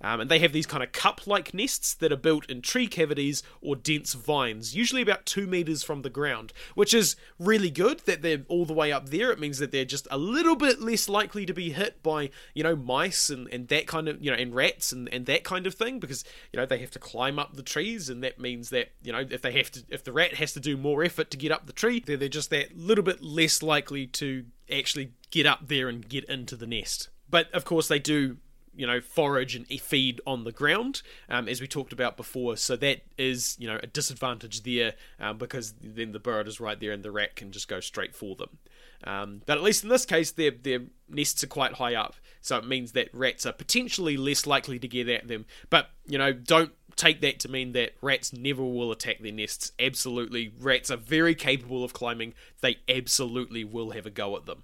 Um, 0.00 0.20
and 0.20 0.30
they 0.30 0.38
have 0.40 0.52
these 0.52 0.66
kind 0.66 0.82
of 0.82 0.92
cup 0.92 1.26
like 1.26 1.54
nests 1.54 1.94
that 1.94 2.12
are 2.12 2.16
built 2.16 2.48
in 2.50 2.62
tree 2.62 2.86
cavities 2.86 3.42
or 3.60 3.76
dense 3.76 4.14
vines, 4.14 4.74
usually 4.74 5.02
about 5.02 5.26
two 5.26 5.46
meters 5.46 5.82
from 5.82 6.02
the 6.02 6.10
ground, 6.10 6.52
which 6.74 6.92
is 6.92 7.16
really 7.38 7.70
good 7.70 8.00
that 8.00 8.22
they're 8.22 8.44
all 8.48 8.64
the 8.64 8.72
way 8.72 8.92
up 8.92 9.08
there. 9.08 9.30
It 9.30 9.40
means 9.40 9.58
that 9.58 9.72
they're 9.72 9.84
just 9.84 10.08
a 10.10 10.18
little 10.18 10.56
bit 10.56 10.80
less 10.80 11.08
likely 11.08 11.46
to 11.46 11.54
be 11.54 11.70
hit 11.70 12.02
by, 12.02 12.30
you 12.54 12.62
know, 12.62 12.76
mice 12.76 13.30
and, 13.30 13.48
and 13.48 13.68
that 13.68 13.86
kind 13.86 14.08
of, 14.08 14.22
you 14.22 14.30
know, 14.30 14.36
and 14.36 14.54
rats 14.54 14.92
and, 14.92 15.08
and 15.12 15.26
that 15.26 15.44
kind 15.44 15.66
of 15.66 15.74
thing 15.74 15.98
because, 15.98 16.24
you 16.52 16.58
know, 16.58 16.66
they 16.66 16.78
have 16.78 16.90
to 16.92 16.98
climb 16.98 17.38
up 17.38 17.56
the 17.56 17.62
trees 17.62 18.08
and 18.08 18.22
that 18.22 18.38
means 18.38 18.70
that, 18.70 18.92
you 19.02 19.12
know, 19.12 19.24
if 19.30 19.42
they 19.42 19.52
have 19.52 19.70
to, 19.72 19.82
if 19.88 20.04
the 20.04 20.12
rat 20.12 20.34
has 20.34 20.52
to 20.52 20.60
do 20.60 20.76
more 20.76 21.02
effort 21.02 21.30
to 21.30 21.36
get 21.36 21.52
up 21.52 21.66
the 21.66 21.72
tree, 21.72 22.02
they're, 22.04 22.16
they're 22.16 22.28
just 22.28 22.50
that 22.50 22.76
little 22.76 23.04
bit 23.04 23.22
less 23.22 23.62
likely 23.62 24.06
to 24.06 24.44
actually 24.70 25.12
get 25.30 25.46
up 25.46 25.68
there 25.68 25.88
and 25.88 26.08
get 26.08 26.24
into 26.24 26.56
the 26.56 26.66
nest. 26.66 27.08
But 27.28 27.52
of 27.52 27.64
course, 27.64 27.88
they 27.88 27.98
do 27.98 28.36
you 28.76 28.86
know 28.86 29.00
forage 29.00 29.54
and 29.54 29.66
feed 29.80 30.20
on 30.26 30.44
the 30.44 30.52
ground 30.52 31.02
um, 31.28 31.48
as 31.48 31.60
we 31.60 31.66
talked 31.66 31.92
about 31.92 32.16
before. 32.16 32.56
So 32.56 32.76
that 32.76 33.02
is 33.18 33.56
you 33.58 33.66
know 33.66 33.78
a 33.82 33.86
disadvantage 33.86 34.62
there 34.62 34.94
um, 35.20 35.38
because 35.38 35.74
then 35.82 36.12
the 36.12 36.18
bird 36.18 36.48
is 36.48 36.60
right 36.60 36.78
there 36.78 36.92
and 36.92 37.02
the 37.02 37.10
rat 37.10 37.36
can 37.36 37.52
just 37.52 37.68
go 37.68 37.80
straight 37.80 38.14
for 38.14 38.36
them. 38.36 38.58
Um, 39.04 39.42
but 39.44 39.58
at 39.58 39.62
least 39.62 39.84
in 39.84 39.90
this 39.90 40.06
case 40.06 40.30
their 40.30 40.50
their 40.50 40.80
nests 41.08 41.42
are 41.44 41.48
quite 41.48 41.74
high 41.74 41.94
up. 41.94 42.14
So 42.40 42.58
it 42.58 42.66
means 42.66 42.92
that 42.92 43.08
rats 43.14 43.46
are 43.46 43.52
potentially 43.52 44.16
less 44.16 44.46
likely 44.46 44.78
to 44.78 44.88
get 44.88 45.08
at 45.08 45.28
them. 45.28 45.46
But 45.70 45.90
you 46.06 46.18
know 46.18 46.32
don't 46.32 46.72
take 46.96 47.20
that 47.22 47.40
to 47.40 47.48
mean 47.48 47.72
that 47.72 47.94
rats 48.00 48.32
never 48.32 48.62
will 48.62 48.92
attack 48.92 49.20
their 49.20 49.32
nests. 49.32 49.72
Absolutely. 49.80 50.52
Rats 50.60 50.90
are 50.90 50.96
very 50.96 51.34
capable 51.34 51.82
of 51.82 51.92
climbing. 51.92 52.34
They 52.60 52.78
absolutely 52.88 53.64
will 53.64 53.90
have 53.90 54.06
a 54.06 54.10
go 54.10 54.36
at 54.36 54.46
them 54.46 54.62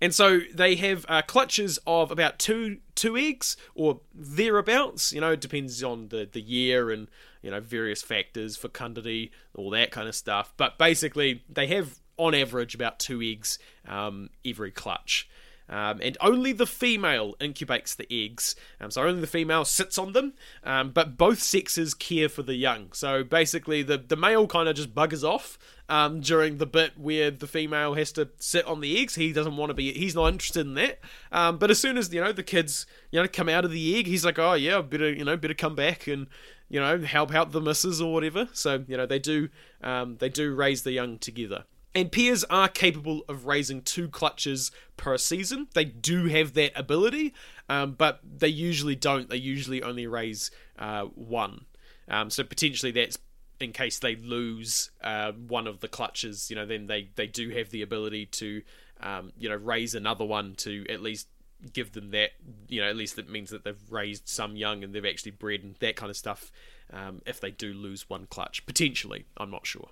And 0.00 0.14
so 0.14 0.40
they 0.54 0.76
have 0.76 1.04
uh, 1.08 1.22
clutches 1.22 1.78
of 1.86 2.10
about 2.10 2.38
two 2.38 2.78
two 2.94 3.16
eggs 3.16 3.56
or 3.74 4.00
thereabouts. 4.14 5.12
You 5.12 5.20
know, 5.20 5.32
it 5.32 5.40
depends 5.40 5.82
on 5.82 6.08
the, 6.08 6.28
the 6.30 6.40
year 6.40 6.90
and 6.90 7.08
you 7.42 7.50
know 7.50 7.60
various 7.60 8.02
factors, 8.02 8.56
fecundity, 8.56 9.30
all 9.54 9.70
that 9.70 9.90
kind 9.90 10.08
of 10.08 10.14
stuff. 10.14 10.54
But 10.56 10.78
basically, 10.78 11.44
they 11.48 11.66
have 11.68 11.98
on 12.16 12.34
average 12.34 12.74
about 12.74 12.98
two 12.98 13.20
eggs 13.22 13.58
um, 13.86 14.30
every 14.44 14.70
clutch. 14.70 15.28
Um, 15.70 16.00
and 16.02 16.18
only 16.20 16.52
the 16.52 16.66
female 16.66 17.36
incubates 17.40 17.94
the 17.94 18.06
eggs. 18.12 18.56
Um, 18.80 18.90
so 18.90 19.04
only 19.04 19.20
the 19.20 19.28
female 19.28 19.64
sits 19.64 19.98
on 19.98 20.12
them, 20.12 20.34
um, 20.64 20.90
but 20.90 21.16
both 21.16 21.40
sexes 21.40 21.94
care 21.94 22.28
for 22.28 22.42
the 22.42 22.56
young. 22.56 22.92
So 22.92 23.22
basically, 23.22 23.84
the, 23.84 23.96
the 23.96 24.16
male 24.16 24.48
kind 24.48 24.68
of 24.68 24.74
just 24.74 24.92
buggers 24.92 25.22
off 25.22 25.58
um, 25.88 26.20
during 26.20 26.58
the 26.58 26.66
bit 26.66 26.98
where 26.98 27.30
the 27.30 27.46
female 27.46 27.94
has 27.94 28.10
to 28.12 28.30
sit 28.38 28.66
on 28.66 28.80
the 28.80 29.00
eggs. 29.00 29.14
He 29.14 29.32
doesn't 29.32 29.56
want 29.56 29.70
to 29.70 29.74
be, 29.74 29.92
he's 29.92 30.16
not 30.16 30.32
interested 30.32 30.66
in 30.66 30.74
that. 30.74 30.98
Um, 31.30 31.56
but 31.56 31.70
as 31.70 31.78
soon 31.78 31.96
as, 31.96 32.12
you 32.12 32.20
know, 32.20 32.32
the 32.32 32.42
kids, 32.42 32.84
you 33.12 33.22
know, 33.22 33.28
come 33.28 33.48
out 33.48 33.64
of 33.64 33.70
the 33.70 33.96
egg, 33.96 34.08
he's 34.08 34.24
like, 34.24 34.40
oh 34.40 34.54
yeah, 34.54 34.82
better, 34.82 35.12
you 35.12 35.24
know, 35.24 35.36
better 35.36 35.54
come 35.54 35.76
back 35.76 36.08
and, 36.08 36.26
you 36.68 36.80
know, 36.80 36.98
help 36.98 37.32
out 37.32 37.52
the 37.52 37.60
missus 37.60 38.00
or 38.00 38.12
whatever. 38.12 38.48
So, 38.52 38.84
you 38.88 38.96
know, 38.96 39.06
they 39.06 39.20
do, 39.20 39.48
um, 39.82 40.16
they 40.18 40.30
do 40.30 40.52
raise 40.52 40.82
the 40.82 40.92
young 40.92 41.18
together. 41.18 41.64
And 41.94 42.12
pairs 42.12 42.44
are 42.44 42.68
capable 42.68 43.24
of 43.28 43.46
raising 43.46 43.82
two 43.82 44.08
clutches 44.08 44.70
per 44.96 45.18
season. 45.18 45.66
They 45.74 45.84
do 45.84 46.26
have 46.26 46.54
that 46.54 46.72
ability, 46.76 47.34
um, 47.68 47.92
but 47.92 48.20
they 48.22 48.48
usually 48.48 48.94
don't. 48.94 49.28
They 49.28 49.36
usually 49.36 49.82
only 49.82 50.06
raise 50.06 50.52
uh, 50.78 51.06
one. 51.06 51.64
Um, 52.08 52.30
so 52.30 52.44
potentially 52.44 52.92
that's 52.92 53.18
in 53.60 53.72
case 53.72 53.98
they 53.98 54.16
lose 54.16 54.90
uh, 55.02 55.32
one 55.32 55.66
of 55.66 55.80
the 55.80 55.88
clutches. 55.88 56.48
You 56.48 56.56
know, 56.56 56.66
then 56.66 56.86
they 56.86 57.10
they 57.16 57.26
do 57.26 57.50
have 57.50 57.70
the 57.70 57.82
ability 57.82 58.26
to 58.26 58.62
um, 59.00 59.32
you 59.36 59.48
know 59.48 59.56
raise 59.56 59.94
another 59.94 60.24
one 60.24 60.54
to 60.58 60.86
at 60.88 61.02
least 61.02 61.28
give 61.72 61.92
them 61.92 62.10
that. 62.12 62.30
You 62.68 62.82
know, 62.82 62.88
at 62.88 62.96
least 62.96 63.18
it 63.18 63.28
means 63.28 63.50
that 63.50 63.64
they've 63.64 63.90
raised 63.90 64.28
some 64.28 64.56
young 64.56 64.84
and 64.84 64.94
they've 64.94 65.04
actually 65.04 65.32
bred 65.32 65.62
and 65.62 65.74
that 65.76 65.96
kind 65.96 66.10
of 66.10 66.16
stuff. 66.16 66.50
Um, 66.92 67.22
if 67.26 67.40
they 67.40 67.52
do 67.52 67.72
lose 67.72 68.08
one 68.08 68.26
clutch, 68.26 68.66
potentially, 68.66 69.26
I'm 69.36 69.50
not 69.50 69.66
sure. 69.66 69.90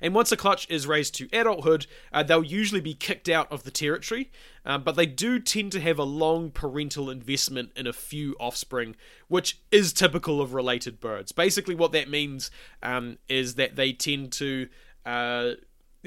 And 0.00 0.14
once 0.14 0.32
a 0.32 0.36
clutch 0.36 0.68
is 0.70 0.86
raised 0.86 1.14
to 1.16 1.28
adulthood, 1.32 1.86
uh, 2.12 2.22
they'll 2.22 2.44
usually 2.44 2.80
be 2.80 2.94
kicked 2.94 3.28
out 3.28 3.50
of 3.50 3.64
the 3.64 3.70
territory, 3.70 4.30
uh, 4.64 4.78
but 4.78 4.96
they 4.96 5.06
do 5.06 5.38
tend 5.38 5.72
to 5.72 5.80
have 5.80 5.98
a 5.98 6.04
long 6.04 6.50
parental 6.50 7.10
investment 7.10 7.72
in 7.76 7.86
a 7.86 7.92
few 7.92 8.36
offspring, 8.38 8.96
which 9.28 9.60
is 9.70 9.92
typical 9.92 10.40
of 10.40 10.54
related 10.54 11.00
birds. 11.00 11.32
Basically, 11.32 11.74
what 11.74 11.92
that 11.92 12.08
means 12.08 12.50
um, 12.82 13.18
is 13.28 13.54
that 13.56 13.76
they 13.76 13.92
tend 13.92 14.32
to. 14.32 14.68
Uh, 15.04 15.52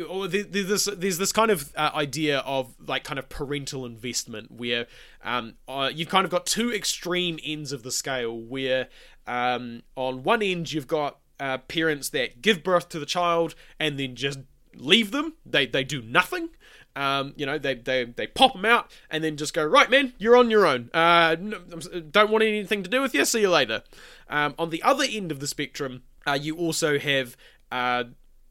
or 0.10 0.27
there's 0.27 0.67
this 0.67 0.86
there's 0.97 1.17
this 1.17 1.34
kind 1.34 1.51
of 1.51 1.73
uh, 1.75 1.91
idea 1.93 2.39
of 2.39 2.75
like 2.88 3.04
kind 3.04 3.19
of 3.19 3.27
parental 3.27 3.86
investment 3.86 4.49
where 4.49 4.88
um, 5.23 5.56
uh, 5.67 5.91
you've 5.93 6.10
kind 6.10 6.23
of 6.23 6.32
got 6.32 6.45
two 6.45 6.73
extreme 6.73 7.38
ends 7.43 7.71
of 7.71 7.84
the 7.84 7.91
scale 7.91 8.38
where 8.38 8.88
um, 9.27 9.84
on 9.95 10.23
one 10.23 10.41
end 10.41 10.71
you've 10.71 10.88
got 10.88 11.20
uh, 11.41 11.58
parents 11.58 12.10
that 12.10 12.41
give 12.41 12.63
birth 12.63 12.88
to 12.89 12.99
the 12.99 13.06
child 13.06 13.56
and 13.80 13.99
then 13.99 14.15
just 14.15 14.39
leave 14.75 15.12
them. 15.12 15.34
They 15.45 15.65
they 15.65 15.84
do 15.84 16.01
nothing. 16.01 16.49
Um, 16.95 17.34
you 17.36 17.45
know, 17.45 17.58
they, 17.58 17.75
they 17.75 18.06
they 18.06 18.27
pop 18.27 18.54
them 18.54 18.65
out 18.65 18.91
and 19.10 19.23
then 19.23 19.38
just 19.38 19.54
go 19.54 19.65
right, 19.65 19.89
man, 19.89 20.13
you're 20.19 20.38
on 20.38 20.51
your 20.51 20.65
own. 20.65 20.91
Uh, 20.93 21.36
don't 21.36 22.30
want 22.30 22.43
anything 22.43 22.84
to 22.84 22.89
do 22.89 23.01
with 23.01 23.13
you. 23.15 23.25
See 23.25 23.41
you 23.41 23.49
later. 23.49 23.84
Um, 24.30 24.54
on 24.60 24.69
the 24.69 24.84
other 24.84 25.06
end 25.10 25.32
of 25.32 25.39
the 25.39 25.47
spectrum, 25.47 26.04
uh, 26.27 26.38
you 26.39 26.56
also 26.58 26.99
have 26.99 27.36
uh, 27.71 28.04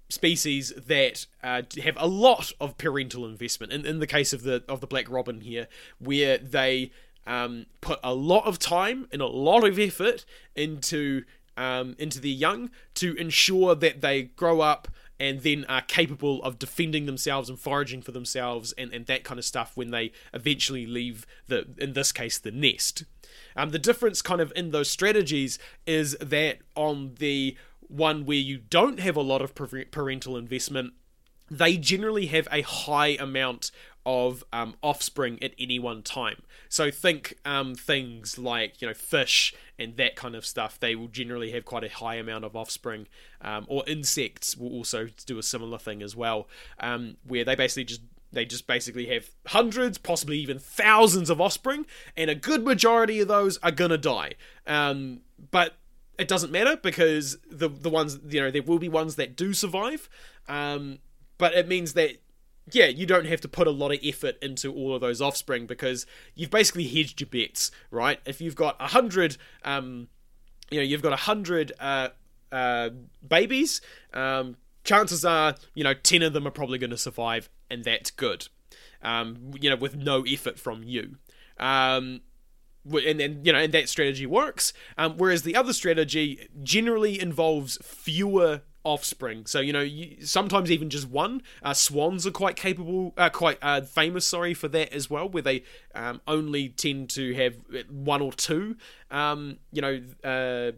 species 0.08 0.72
that 0.76 1.26
uh, 1.44 1.62
have 1.82 1.96
a 1.96 2.08
lot 2.08 2.52
of 2.60 2.76
parental 2.76 3.24
investment. 3.24 3.72
In, 3.72 3.86
in 3.86 4.00
the 4.00 4.06
case 4.06 4.32
of 4.32 4.42
the 4.42 4.64
of 4.68 4.80
the 4.80 4.86
black 4.88 5.08
robin 5.08 5.42
here, 5.42 5.68
where 5.98 6.38
they 6.38 6.90
um, 7.26 7.66
put 7.80 8.00
a 8.02 8.14
lot 8.14 8.46
of 8.46 8.58
time 8.58 9.06
and 9.12 9.22
a 9.22 9.26
lot 9.26 9.64
of 9.64 9.78
effort 9.78 10.24
into 10.56 11.22
um, 11.60 11.94
into 11.98 12.18
their 12.18 12.30
young 12.30 12.70
to 12.94 13.14
ensure 13.16 13.74
that 13.74 14.00
they 14.00 14.22
grow 14.22 14.62
up 14.62 14.88
and 15.20 15.42
then 15.42 15.66
are 15.68 15.82
capable 15.82 16.42
of 16.42 16.58
defending 16.58 17.04
themselves 17.04 17.50
and 17.50 17.58
foraging 17.58 18.00
for 18.00 18.12
themselves 18.12 18.72
and, 18.78 18.90
and 18.94 19.04
that 19.04 19.24
kind 19.24 19.38
of 19.38 19.44
stuff 19.44 19.76
when 19.76 19.90
they 19.90 20.10
eventually 20.32 20.86
leave 20.86 21.26
the 21.48 21.66
in 21.76 21.92
this 21.92 22.12
case 22.12 22.38
the 22.38 22.50
nest. 22.50 23.04
Um, 23.54 23.70
the 23.70 23.78
difference 23.78 24.22
kind 24.22 24.40
of 24.40 24.52
in 24.56 24.70
those 24.70 24.88
strategies 24.88 25.58
is 25.86 26.16
that 26.18 26.60
on 26.74 27.16
the 27.18 27.58
one 27.80 28.24
where 28.24 28.38
you 28.38 28.56
don't 28.56 28.98
have 28.98 29.16
a 29.16 29.20
lot 29.20 29.42
of 29.42 29.54
parental 29.54 30.38
investment, 30.38 30.94
they 31.50 31.76
generally 31.76 32.26
have 32.26 32.48
a 32.50 32.62
high 32.62 33.16
amount 33.20 33.70
of 34.06 34.44
um, 34.52 34.74
offspring 34.82 35.42
at 35.42 35.52
any 35.58 35.78
one 35.78 36.02
time. 36.02 36.42
So 36.68 36.90
think 36.90 37.34
um, 37.44 37.74
things 37.74 38.38
like 38.38 38.80
you 38.80 38.88
know 38.88 38.94
fish 38.94 39.54
and 39.78 39.96
that 39.96 40.16
kind 40.16 40.34
of 40.34 40.46
stuff. 40.46 40.78
They 40.78 40.94
will 40.94 41.08
generally 41.08 41.50
have 41.52 41.64
quite 41.64 41.84
a 41.84 41.88
high 41.88 42.16
amount 42.16 42.44
of 42.44 42.56
offspring, 42.56 43.06
um, 43.40 43.66
or 43.68 43.84
insects 43.86 44.56
will 44.56 44.70
also 44.70 45.08
do 45.26 45.38
a 45.38 45.42
similar 45.42 45.78
thing 45.78 46.02
as 46.02 46.14
well, 46.16 46.48
um, 46.78 47.16
where 47.26 47.44
they 47.44 47.54
basically 47.54 47.84
just 47.84 48.02
they 48.32 48.44
just 48.44 48.66
basically 48.66 49.06
have 49.06 49.30
hundreds, 49.48 49.98
possibly 49.98 50.38
even 50.38 50.58
thousands 50.58 51.30
of 51.30 51.40
offspring, 51.40 51.86
and 52.16 52.30
a 52.30 52.34
good 52.34 52.64
majority 52.64 53.20
of 53.20 53.28
those 53.28 53.58
are 53.58 53.72
gonna 53.72 53.98
die. 53.98 54.34
Um, 54.66 55.20
but 55.50 55.76
it 56.18 56.28
doesn't 56.28 56.52
matter 56.52 56.76
because 56.76 57.38
the 57.50 57.68
the 57.68 57.90
ones 57.90 58.18
you 58.28 58.40
know 58.40 58.50
there 58.50 58.62
will 58.62 58.78
be 58.78 58.88
ones 58.88 59.16
that 59.16 59.36
do 59.36 59.52
survive. 59.52 60.08
Um, 60.48 60.98
but 61.38 61.54
it 61.54 61.66
means 61.66 61.94
that 61.94 62.18
yeah, 62.74 62.86
you 62.86 63.06
don't 63.06 63.26
have 63.26 63.40
to 63.42 63.48
put 63.48 63.66
a 63.66 63.70
lot 63.70 63.92
of 63.92 63.98
effort 64.02 64.36
into 64.42 64.72
all 64.72 64.94
of 64.94 65.00
those 65.00 65.20
offspring 65.20 65.66
because 65.66 66.06
you've 66.34 66.50
basically 66.50 66.86
hedged 66.86 67.20
your 67.20 67.28
bets, 67.28 67.70
right? 67.90 68.20
If 68.26 68.40
you've 68.40 68.54
got 68.54 68.76
a 68.80 68.88
hundred, 68.88 69.36
um, 69.64 70.08
you 70.70 70.78
know, 70.78 70.84
you've 70.84 71.02
got 71.02 71.12
a 71.12 71.16
hundred 71.16 71.72
uh, 71.78 72.08
uh, 72.52 72.90
babies, 73.26 73.80
um, 74.12 74.56
chances 74.84 75.24
are, 75.24 75.54
you 75.74 75.84
know, 75.84 75.94
ten 75.94 76.22
of 76.22 76.32
them 76.32 76.46
are 76.46 76.52
probably 76.52 76.78
going 76.78 76.90
to 76.90 76.98
survive, 76.98 77.48
and 77.70 77.84
that's 77.84 78.10
good. 78.10 78.48
Um, 79.02 79.52
you 79.60 79.70
know, 79.70 79.76
with 79.76 79.96
no 79.96 80.24
effort 80.26 80.58
from 80.58 80.82
you. 80.82 81.16
Um, 81.58 82.20
and 82.84 83.20
then 83.20 83.40
you 83.44 83.52
know, 83.52 83.58
and 83.58 83.72
that 83.74 83.88
strategy 83.88 84.26
works. 84.26 84.72
Um, 84.96 85.16
whereas 85.16 85.42
the 85.42 85.56
other 85.56 85.72
strategy 85.72 86.48
generally 86.62 87.20
involves 87.20 87.78
fewer 87.82 88.62
offspring. 88.84 89.46
So 89.46 89.60
you 89.60 89.72
know, 89.72 89.80
you, 89.80 90.24
sometimes 90.24 90.70
even 90.70 90.90
just 90.90 91.08
one. 91.08 91.42
Uh, 91.62 91.74
swans 91.74 92.26
are 92.26 92.30
quite 92.30 92.56
capable, 92.56 93.12
uh, 93.16 93.30
quite 93.30 93.58
uh, 93.62 93.82
famous, 93.82 94.26
sorry, 94.26 94.54
for 94.54 94.68
that 94.68 94.92
as 94.92 95.10
well, 95.10 95.28
where 95.28 95.42
they 95.42 95.64
um, 95.94 96.20
only 96.26 96.68
tend 96.68 97.10
to 97.10 97.34
have 97.34 97.56
one 97.88 98.22
or 98.22 98.32
two, 98.32 98.76
um, 99.10 99.58
you 99.72 99.82
know, 99.82 100.02
uh, 100.24 100.72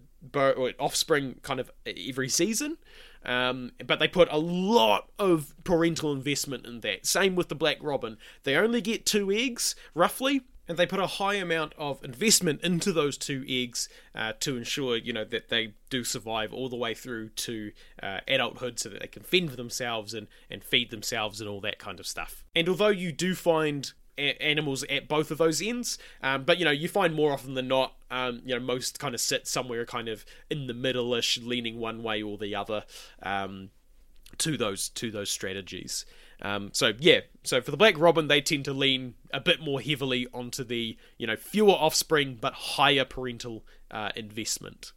offspring 0.78 1.36
kind 1.42 1.60
of 1.60 1.70
every 1.86 2.28
season. 2.28 2.78
Um, 3.24 3.72
but 3.86 4.00
they 4.00 4.08
put 4.08 4.28
a 4.32 4.38
lot 4.38 5.08
of 5.18 5.54
parental 5.62 6.12
investment 6.12 6.66
in 6.66 6.80
that. 6.80 7.06
Same 7.06 7.36
with 7.36 7.48
the 7.48 7.54
black 7.54 7.78
robin. 7.80 8.18
They 8.42 8.56
only 8.56 8.80
get 8.80 9.06
two 9.06 9.30
eggs, 9.30 9.76
roughly, 9.94 10.42
and 10.72 10.78
they 10.78 10.86
put 10.86 11.00
a 11.00 11.06
high 11.06 11.34
amount 11.34 11.74
of 11.76 12.02
investment 12.02 12.62
into 12.62 12.94
those 12.94 13.18
two 13.18 13.44
eggs 13.46 13.90
uh, 14.14 14.32
to 14.40 14.56
ensure 14.56 14.96
you 14.96 15.12
know 15.12 15.24
that 15.24 15.50
they 15.50 15.74
do 15.90 16.02
survive 16.02 16.50
all 16.52 16.70
the 16.70 16.76
way 16.76 16.94
through 16.94 17.28
to 17.28 17.72
uh, 18.02 18.20
adulthood 18.26 18.78
so 18.78 18.88
that 18.88 19.00
they 19.00 19.06
can 19.06 19.22
fend 19.22 19.50
for 19.50 19.56
themselves 19.56 20.14
and, 20.14 20.28
and 20.50 20.64
feed 20.64 20.90
themselves 20.90 21.40
and 21.42 21.50
all 21.50 21.60
that 21.60 21.78
kind 21.78 22.00
of 22.00 22.06
stuff. 22.06 22.42
And 22.56 22.70
although 22.70 22.88
you 22.88 23.12
do 23.12 23.34
find 23.34 23.92
a- 24.16 24.42
animals 24.42 24.82
at 24.84 25.08
both 25.08 25.30
of 25.30 25.36
those 25.36 25.60
ends 25.60 25.98
um, 26.22 26.44
but 26.44 26.58
you 26.58 26.64
know 26.64 26.70
you 26.70 26.88
find 26.88 27.14
more 27.14 27.32
often 27.32 27.52
than 27.52 27.68
not 27.68 27.94
um, 28.10 28.40
you 28.46 28.54
know 28.54 28.60
most 28.60 28.98
kind 28.98 29.14
of 29.14 29.20
sit 29.20 29.46
somewhere 29.46 29.84
kind 29.84 30.08
of 30.08 30.24
in 30.48 30.66
the 30.68 30.74
middle-ish 30.74 31.38
leaning 31.38 31.78
one 31.78 32.02
way 32.02 32.22
or 32.22 32.38
the 32.38 32.54
other 32.54 32.84
um, 33.22 33.68
to 34.38 34.56
those 34.56 34.88
to 34.88 35.10
those 35.10 35.30
strategies 35.30 36.06
um, 36.42 36.70
so 36.72 36.92
yeah, 36.98 37.20
so 37.44 37.60
for 37.60 37.70
the 37.70 37.76
Black 37.76 37.98
Robin, 37.98 38.28
they 38.28 38.40
tend 38.40 38.64
to 38.66 38.72
lean 38.72 39.14
a 39.32 39.40
bit 39.40 39.60
more 39.60 39.80
heavily 39.80 40.26
onto 40.34 40.64
the 40.64 40.96
you 41.16 41.26
know 41.26 41.36
fewer 41.36 41.72
offspring 41.72 42.36
but 42.40 42.52
higher 42.52 43.04
parental 43.04 43.64
uh, 43.90 44.10
investment. 44.16 44.92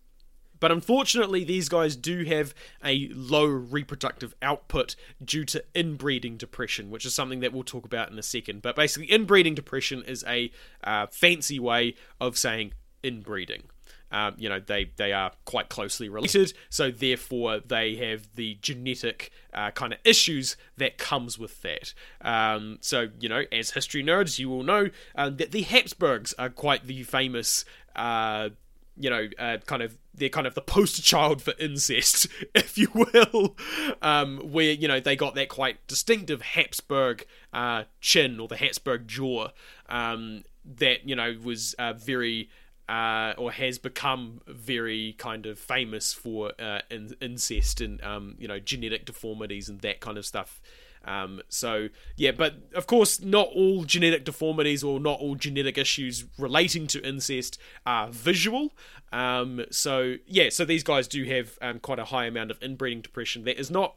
But 0.60 0.72
unfortunately, 0.72 1.44
these 1.44 1.70
guys 1.70 1.96
do 1.96 2.24
have 2.24 2.56
a 2.84 3.10
low 3.14 3.46
reproductive 3.46 4.34
output 4.42 4.96
due 5.24 5.46
to 5.46 5.64
inbreeding 5.76 6.38
depression, 6.38 6.90
which 6.90 7.06
is 7.06 7.14
something 7.14 7.42
that 7.42 7.54
we'll 7.54 7.64
talk 7.64 7.86
about 7.86 8.10
in 8.10 8.18
a 8.18 8.24
second. 8.24 8.62
But 8.62 8.76
basically, 8.76 9.12
inbreeding 9.12 9.54
depression 9.54 10.04
is 10.04 10.24
a 10.28 10.52
uh, 10.84 11.08
fancy 11.08 11.60
way 11.60 11.96
of 12.20 12.38
saying 12.38 12.74
inbreeding. 13.04 13.64
Um, 14.12 14.36
you 14.38 14.48
know, 14.50 14.60
they, 14.60 14.92
they 14.96 15.14
are 15.14 15.32
quite 15.46 15.70
closely 15.70 16.10
related, 16.10 16.54
so 16.70 16.92
therefore 16.92 17.60
they 17.60 17.96
have 17.96 18.36
the 18.36 18.58
genetic 18.62 19.32
uh, 19.54 19.72
kind 19.72 19.94
of 19.94 20.00
issues 20.04 20.56
that 20.78 20.98
comes 20.98 21.38
with 21.38 21.62
that. 21.64 21.94
Um, 22.22 22.78
so, 22.82 23.10
you 23.20 23.28
know, 23.28 23.44
as 23.52 23.72
history 23.72 24.04
nerds, 24.04 24.40
you 24.40 24.50
will 24.50 24.64
know 24.64 24.90
um, 25.16 25.38
that 25.38 25.52
the 25.52 25.64
Habsburgs 25.64 26.34
are 26.38 26.50
quite 26.50 26.88
the 26.88 27.04
famous, 27.04 27.66
uh, 27.96 28.50
you 28.98 29.10
know, 29.10 29.28
uh, 29.38 29.58
kind 29.66 29.82
of 29.82 29.98
they're 30.18 30.30
kind 30.30 30.48
of 30.48 30.56
the 30.56 30.62
poster 30.62 31.02
child 31.02 31.42
for 31.42 31.54
incest, 31.60 32.28
if 32.56 32.78
you 32.78 32.90
will, 32.94 33.56
um, 34.02 34.38
where 34.40 34.72
you 34.72 34.88
know 34.88 35.00
they 35.00 35.16
got 35.16 35.36
that 35.36 35.50
quite 35.50 35.86
distinctive 35.88 36.42
Habsburg 36.42 37.26
uh, 37.54 37.84
chin 38.02 38.40
or 38.40 38.48
the 38.48 38.58
Habsburg 38.58 39.08
jaw 39.08 39.50
um, 39.90 40.44
that 40.78 41.08
you 41.08 41.16
know 41.16 41.36
was 41.44 41.74
uh, 41.76 41.94
very 41.94 42.50
uh, 42.88 43.34
or 43.38 43.52
has 43.52 43.78
become 43.78 44.42
very 44.48 45.14
kind 45.18 45.46
of 45.46 45.58
famous 45.58 46.14
for 46.14 46.52
uh, 46.60 46.82
in- 46.90 47.16
incest 47.22 47.82
and 47.82 48.04
um, 48.04 48.36
you 48.40 48.48
know 48.48 48.60
genetic 48.60 49.06
deformities 49.06 49.70
and 49.70 49.82
that 49.82 50.00
kind 50.00 50.18
of 50.18 50.26
stuff. 50.26 50.62
Um, 51.06 51.42
so 51.50 51.90
yeah, 52.16 52.32
but 52.32 52.56
of 52.74 52.88
course, 52.88 53.22
not 53.22 53.48
all 53.54 53.84
genetic 53.84 54.26
deformities 54.26 54.84
or 54.84 55.00
not 55.00 55.20
all 55.20 55.36
genetic 55.36 55.78
issues 55.78 56.26
relating 56.38 56.88
to 56.88 57.08
incest 57.08 57.60
are 57.86 58.10
visual. 58.10 58.74
Um, 59.12 59.66
so 59.70 60.16
yeah, 60.26 60.50
so 60.50 60.66
these 60.66 60.84
guys 60.84 61.08
do 61.08 61.24
have 61.26 61.58
um, 61.62 61.80
quite 61.80 62.00
a 62.00 62.06
high 62.06 62.26
amount 62.26 62.52
of 62.52 62.62
inbreeding 62.62 63.02
depression 63.02 63.44
that 63.46 63.60
is 63.60 63.72
not 63.72 63.96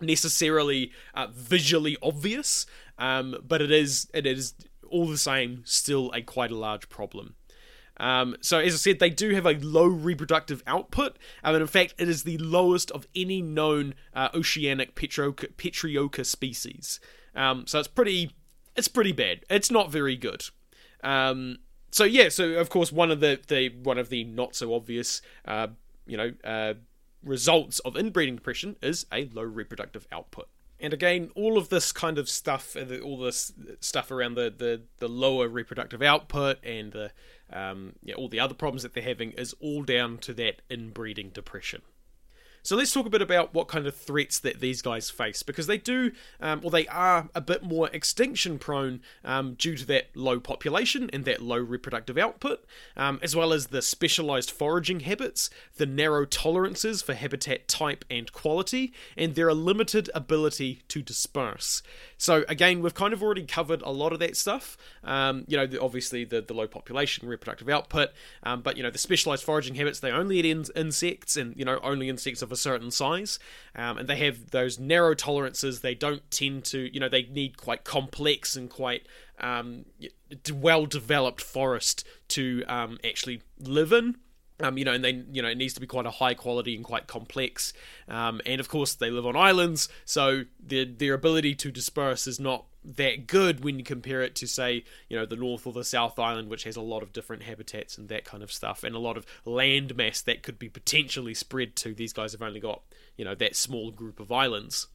necessarily 0.00 0.92
uh, 1.14 1.28
visually 1.32 1.96
obvious, 2.02 2.66
um, 2.98 3.36
but 3.46 3.60
it 3.60 3.70
is 3.70 4.08
it 4.14 4.26
is 4.26 4.54
all 4.88 5.06
the 5.06 5.18
same 5.18 5.62
still 5.64 6.10
a 6.14 6.22
quite 6.22 6.50
a 6.50 6.56
large 6.56 6.88
problem. 6.88 7.34
Um, 7.98 8.36
so, 8.40 8.58
as 8.58 8.74
I 8.74 8.76
said, 8.76 8.98
they 8.98 9.10
do 9.10 9.34
have 9.34 9.46
a 9.46 9.54
low 9.54 9.86
reproductive 9.86 10.62
output, 10.66 11.16
um, 11.44 11.54
and 11.54 11.62
in 11.62 11.68
fact, 11.68 11.94
it 11.98 12.08
is 12.08 12.24
the 12.24 12.38
lowest 12.38 12.90
of 12.90 13.06
any 13.14 13.40
known 13.40 13.94
uh, 14.14 14.28
oceanic 14.34 14.94
Petroica, 14.94 15.52
Petroica 15.54 16.26
species. 16.26 16.98
Um, 17.36 17.66
so 17.66 17.78
it's 17.78 17.88
pretty, 17.88 18.34
it's 18.76 18.88
pretty 18.88 19.12
bad. 19.12 19.44
It's 19.48 19.70
not 19.70 19.90
very 19.90 20.16
good. 20.16 20.44
Um, 21.02 21.58
so 21.90 22.04
yeah, 22.04 22.28
so 22.28 22.54
of 22.54 22.70
course, 22.70 22.90
one 22.90 23.10
of 23.10 23.20
the, 23.20 23.40
the 23.46 23.68
one 23.68 23.98
of 23.98 24.08
the 24.08 24.24
not 24.24 24.56
so 24.56 24.74
obvious, 24.74 25.22
uh, 25.44 25.68
you 26.06 26.16
know, 26.16 26.32
uh, 26.42 26.74
results 27.22 27.78
of 27.80 27.96
inbreeding 27.96 28.36
depression 28.36 28.76
is 28.82 29.06
a 29.12 29.28
low 29.32 29.42
reproductive 29.42 30.08
output. 30.10 30.48
And 30.80 30.92
again, 30.92 31.30
all 31.34 31.56
of 31.56 31.68
this 31.68 31.92
kind 31.92 32.18
of 32.18 32.28
stuff, 32.28 32.76
uh, 32.76 32.98
all 32.98 33.18
this 33.18 33.52
stuff 33.80 34.10
around 34.10 34.34
the, 34.34 34.52
the, 34.56 34.82
the 34.98 35.08
lower 35.08 35.48
reproductive 35.48 36.02
output 36.02 36.58
and 36.64 36.92
the 36.92 37.12
um, 37.52 37.94
yeah, 38.02 38.14
all 38.14 38.28
the 38.28 38.40
other 38.40 38.54
problems 38.54 38.82
that 38.82 38.94
they're 38.94 39.02
having 39.02 39.32
is 39.32 39.54
all 39.60 39.82
down 39.82 40.18
to 40.18 40.34
that 40.34 40.62
inbreeding 40.70 41.30
depression. 41.30 41.82
So 42.64 42.76
let's 42.76 42.94
talk 42.94 43.04
a 43.04 43.10
bit 43.10 43.20
about 43.20 43.52
what 43.52 43.68
kind 43.68 43.86
of 43.86 43.94
threats 43.94 44.38
that 44.38 44.60
these 44.60 44.80
guys 44.80 45.10
face 45.10 45.42
because 45.42 45.66
they 45.66 45.76
do, 45.76 46.12
um, 46.40 46.62
or 46.64 46.70
they 46.70 46.86
are 46.86 47.28
a 47.34 47.42
bit 47.42 47.62
more 47.62 47.90
extinction 47.92 48.58
prone 48.58 49.02
um, 49.22 49.52
due 49.52 49.76
to 49.76 49.84
that 49.88 50.06
low 50.14 50.40
population 50.40 51.10
and 51.12 51.26
that 51.26 51.42
low 51.42 51.58
reproductive 51.58 52.16
output, 52.16 52.64
um, 52.96 53.20
as 53.22 53.36
well 53.36 53.52
as 53.52 53.66
the 53.66 53.82
specialized 53.82 54.50
foraging 54.50 55.00
habits, 55.00 55.50
the 55.76 55.84
narrow 55.84 56.24
tolerances 56.24 57.02
for 57.02 57.12
habitat 57.12 57.68
type 57.68 58.02
and 58.08 58.32
quality, 58.32 58.94
and 59.14 59.34
their 59.34 59.52
limited 59.52 60.08
ability 60.14 60.80
to 60.88 61.02
disperse. 61.02 61.82
So 62.16 62.46
again, 62.48 62.80
we've 62.80 62.94
kind 62.94 63.12
of 63.12 63.22
already 63.22 63.44
covered 63.44 63.82
a 63.82 63.90
lot 63.90 64.14
of 64.14 64.20
that 64.20 64.38
stuff. 64.38 64.78
Um, 65.02 65.44
you 65.46 65.58
know, 65.58 65.66
the, 65.66 65.82
obviously 65.82 66.24
the, 66.24 66.40
the 66.40 66.54
low 66.54 66.66
population, 66.66 67.28
reproductive 67.28 67.68
output, 67.68 68.08
um, 68.42 68.62
but 68.62 68.78
you 68.78 68.82
know 68.82 68.90
the 68.90 68.96
specialized 68.96 69.44
foraging 69.44 69.74
habits. 69.74 70.00
They 70.00 70.10
only 70.10 70.38
eat 70.38 70.46
in- 70.46 70.64
insects, 70.74 71.36
and 71.36 71.54
you 71.58 71.66
know 71.66 71.78
only 71.82 72.08
insects 72.08 72.40
of 72.40 72.53
a 72.54 72.56
certain 72.56 72.90
size, 72.90 73.38
um, 73.76 73.98
and 73.98 74.08
they 74.08 74.16
have 74.16 74.50
those 74.50 74.78
narrow 74.78 75.14
tolerances. 75.14 75.80
They 75.80 75.94
don't 75.94 76.28
tend 76.30 76.64
to, 76.66 76.92
you 76.92 77.00
know, 77.00 77.10
they 77.10 77.24
need 77.24 77.58
quite 77.58 77.84
complex 77.84 78.56
and 78.56 78.70
quite 78.70 79.06
um, 79.40 79.84
well 80.52 80.86
developed 80.86 81.42
forest 81.42 82.06
to 82.28 82.64
um, 82.66 82.98
actually 83.04 83.42
live 83.58 83.92
in. 83.92 84.16
Um, 84.60 84.78
you 84.78 84.84
know, 84.84 84.92
and 84.92 85.04
they, 85.04 85.24
you 85.32 85.42
know, 85.42 85.48
it 85.48 85.58
needs 85.58 85.74
to 85.74 85.80
be 85.80 85.86
quite 85.86 86.06
a 86.06 86.12
high 86.12 86.34
quality 86.34 86.76
and 86.76 86.84
quite 86.84 87.08
complex. 87.08 87.72
Um, 88.08 88.40
and 88.46 88.60
of 88.60 88.68
course, 88.68 88.94
they 88.94 89.10
live 89.10 89.26
on 89.26 89.36
islands, 89.36 89.88
so 90.04 90.44
their 90.60 90.84
their 90.84 91.14
ability 91.14 91.56
to 91.56 91.72
disperse 91.72 92.28
is 92.28 92.38
not 92.38 92.66
that 92.84 93.26
good 93.26 93.64
when 93.64 93.78
you 93.78 93.84
compare 93.84 94.22
it 94.22 94.34
to, 94.36 94.46
say, 94.46 94.84
you 95.08 95.16
know, 95.16 95.26
the 95.26 95.36
North 95.36 95.66
or 95.66 95.72
the 95.72 95.84
South 95.84 96.18
Island, 96.18 96.48
which 96.48 96.64
has 96.64 96.76
a 96.76 96.82
lot 96.82 97.02
of 97.02 97.12
different 97.12 97.42
habitats 97.42 97.96
and 97.96 98.08
that 98.08 98.24
kind 98.24 98.42
of 98.42 98.52
stuff, 98.52 98.84
and 98.84 98.94
a 98.94 98.98
lot 98.98 99.16
of 99.16 99.26
land 99.44 99.96
mass 99.96 100.20
that 100.22 100.42
could 100.42 100.58
be 100.58 100.68
potentially 100.68 101.34
spread 101.34 101.76
to. 101.76 101.94
These 101.94 102.12
guys 102.12 102.32
have 102.32 102.42
only 102.42 102.60
got, 102.60 102.82
you 103.16 103.24
know, 103.24 103.34
that 103.34 103.56
small 103.56 103.90
group 103.90 104.20
of 104.20 104.30
islands. 104.30 104.88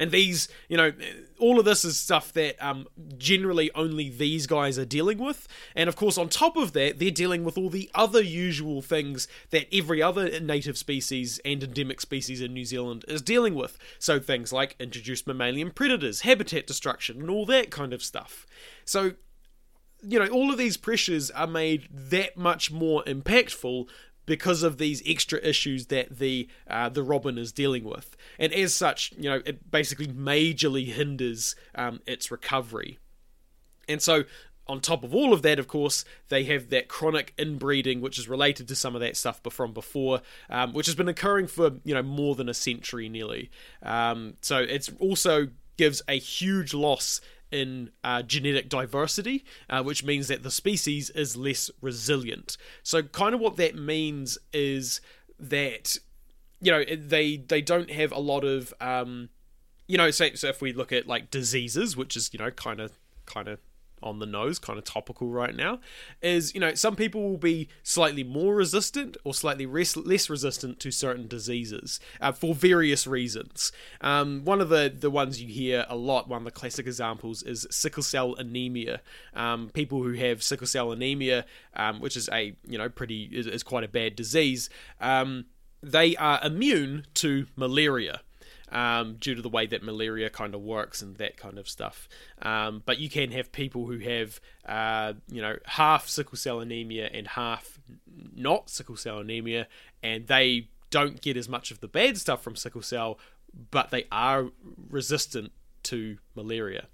And 0.00 0.10
these, 0.10 0.48
you 0.68 0.78
know, 0.78 0.92
all 1.38 1.58
of 1.58 1.66
this 1.66 1.84
is 1.84 1.98
stuff 1.98 2.32
that 2.32 2.56
um, 2.58 2.86
generally 3.18 3.70
only 3.74 4.08
these 4.08 4.46
guys 4.46 4.78
are 4.78 4.86
dealing 4.86 5.18
with. 5.18 5.46
And 5.76 5.90
of 5.90 5.94
course, 5.94 6.16
on 6.16 6.30
top 6.30 6.56
of 6.56 6.72
that, 6.72 6.98
they're 6.98 7.10
dealing 7.10 7.44
with 7.44 7.58
all 7.58 7.68
the 7.68 7.90
other 7.94 8.22
usual 8.22 8.80
things 8.80 9.28
that 9.50 9.66
every 9.70 10.02
other 10.02 10.40
native 10.40 10.78
species 10.78 11.38
and 11.44 11.62
endemic 11.62 12.00
species 12.00 12.40
in 12.40 12.54
New 12.54 12.64
Zealand 12.64 13.04
is 13.08 13.20
dealing 13.20 13.54
with. 13.54 13.76
So 13.98 14.18
things 14.18 14.54
like 14.54 14.74
introduced 14.80 15.26
mammalian 15.26 15.70
predators, 15.70 16.22
habitat 16.22 16.66
destruction, 16.66 17.20
and 17.20 17.28
all 17.28 17.44
that 17.46 17.70
kind 17.70 17.92
of 17.92 18.02
stuff. 18.02 18.46
So 18.86 19.12
you 20.02 20.18
know, 20.18 20.28
all 20.28 20.50
of 20.50 20.56
these 20.56 20.76
pressures 20.78 21.30
are 21.30 21.46
made 21.46 21.86
that 21.92 22.36
much 22.36 22.70
more 22.70 23.04
impactful 23.04 23.86
because 24.30 24.62
of 24.62 24.78
these 24.78 25.02
extra 25.04 25.40
issues 25.40 25.86
that 25.86 26.20
the 26.20 26.46
uh, 26.68 26.88
the 26.88 27.02
robin 27.02 27.36
is 27.36 27.50
dealing 27.50 27.82
with, 27.82 28.16
and 28.38 28.52
as 28.52 28.72
such, 28.72 29.12
you 29.18 29.28
know, 29.28 29.42
it 29.44 29.68
basically 29.72 30.06
majorly 30.06 30.86
hinders 30.86 31.56
um, 31.74 32.00
its 32.06 32.30
recovery. 32.30 33.00
And 33.88 34.00
so, 34.00 34.22
on 34.68 34.80
top 34.80 35.02
of 35.02 35.12
all 35.12 35.32
of 35.32 35.42
that, 35.42 35.58
of 35.58 35.66
course, 35.66 36.04
they 36.28 36.44
have 36.44 36.70
that 36.70 36.86
chronic 36.86 37.34
inbreeding, 37.36 38.00
which 38.00 38.20
is 38.20 38.28
related 38.28 38.68
to 38.68 38.76
some 38.76 38.94
of 38.94 39.00
that 39.00 39.16
stuff 39.16 39.40
from 39.50 39.72
before, 39.72 40.22
um, 40.48 40.74
which 40.74 40.86
has 40.86 40.94
been 40.94 41.08
occurring 41.08 41.48
for 41.48 41.72
you 41.82 41.92
know 41.92 42.02
more 42.04 42.36
than 42.36 42.48
a 42.48 42.54
century 42.54 43.08
nearly. 43.08 43.50
Um, 43.82 44.34
so 44.42 44.58
it's 44.58 44.92
also 45.00 45.48
gives 45.76 46.02
a 46.06 46.20
huge 46.20 46.72
loss 46.72 47.20
in 47.50 47.90
uh, 48.04 48.22
genetic 48.22 48.68
diversity, 48.68 49.44
uh, 49.68 49.82
which 49.82 50.04
means 50.04 50.28
that 50.28 50.42
the 50.42 50.50
species 50.50 51.10
is 51.10 51.36
less 51.36 51.70
resilient. 51.80 52.56
So, 52.82 53.02
kind 53.02 53.34
of 53.34 53.40
what 53.40 53.56
that 53.56 53.76
means 53.76 54.38
is 54.52 55.00
that 55.38 55.96
you 56.60 56.70
know 56.70 56.84
they 56.84 57.36
they 57.36 57.62
don't 57.62 57.90
have 57.90 58.12
a 58.12 58.18
lot 58.18 58.44
of 58.44 58.74
um, 58.80 59.30
you 59.86 59.96
know 59.96 60.10
so, 60.10 60.28
so 60.34 60.48
if 60.48 60.60
we 60.60 60.72
look 60.72 60.92
at 60.92 61.06
like 61.06 61.30
diseases, 61.30 61.96
which 61.96 62.16
is 62.16 62.30
you 62.32 62.38
know 62.38 62.50
kind 62.50 62.80
of 62.80 62.92
kind 63.26 63.48
of 63.48 63.60
on 64.02 64.18
the 64.18 64.26
nose, 64.26 64.58
kind 64.58 64.78
of 64.78 64.84
topical 64.84 65.28
right 65.28 65.54
now, 65.54 65.80
is 66.22 66.54
you 66.54 66.60
know 66.60 66.74
some 66.74 66.96
people 66.96 67.22
will 67.22 67.36
be 67.38 67.68
slightly 67.82 68.24
more 68.24 68.54
resistant 68.54 69.16
or 69.24 69.34
slightly 69.34 69.66
res- 69.66 69.96
less 69.96 70.30
resistant 70.30 70.80
to 70.80 70.90
certain 70.90 71.26
diseases 71.26 72.00
uh, 72.20 72.32
for 72.32 72.54
various 72.54 73.06
reasons. 73.06 73.72
Um, 74.00 74.44
one 74.44 74.60
of 74.60 74.68
the 74.68 74.92
the 74.94 75.10
ones 75.10 75.40
you 75.40 75.48
hear 75.48 75.86
a 75.88 75.96
lot, 75.96 76.28
one 76.28 76.38
of 76.38 76.44
the 76.44 76.50
classic 76.50 76.86
examples 76.86 77.42
is 77.42 77.66
sickle 77.70 78.02
cell 78.02 78.34
anemia. 78.34 79.00
Um, 79.34 79.70
people 79.70 80.02
who 80.02 80.12
have 80.12 80.42
sickle 80.42 80.66
cell 80.66 80.92
anemia, 80.92 81.44
um, 81.74 82.00
which 82.00 82.16
is 82.16 82.28
a 82.32 82.54
you 82.66 82.78
know 82.78 82.88
pretty 82.88 83.28
is, 83.32 83.46
is 83.46 83.62
quite 83.62 83.84
a 83.84 83.88
bad 83.88 84.16
disease, 84.16 84.70
um, 85.00 85.46
they 85.82 86.16
are 86.16 86.40
immune 86.44 87.06
to 87.14 87.46
malaria 87.56 88.20
um, 88.70 89.16
due 89.18 89.34
to 89.34 89.42
the 89.42 89.48
way 89.48 89.66
that 89.66 89.82
malaria 89.82 90.30
kind 90.30 90.54
of 90.54 90.60
works 90.60 91.02
and 91.02 91.16
that 91.16 91.36
kind 91.36 91.58
of 91.58 91.68
stuff. 91.68 92.08
Um, 92.42 92.82
but 92.84 92.98
you 92.98 93.10
can 93.10 93.32
have 93.32 93.52
people 93.52 93.86
who 93.86 93.98
have, 93.98 94.40
uh, 94.66 95.14
you 95.28 95.42
know, 95.42 95.56
half 95.66 96.08
sickle 96.08 96.36
cell 96.36 96.60
anemia 96.60 97.10
and 97.12 97.28
half 97.28 97.80
not 98.34 98.70
sickle 98.70 98.96
cell 98.96 99.18
anemia, 99.18 99.66
and 100.02 100.26
they 100.26 100.68
don't 100.90 101.20
get 101.20 101.36
as 101.36 101.48
much 101.48 101.70
of 101.70 101.80
the 101.80 101.88
bad 101.88 102.18
stuff 102.18 102.42
from 102.42 102.56
sickle 102.56 102.82
cell, 102.82 103.18
but 103.70 103.90
they 103.90 104.06
are 104.10 104.50
resistant 104.88 105.52
to 105.84 106.18
malaria. 106.34 106.86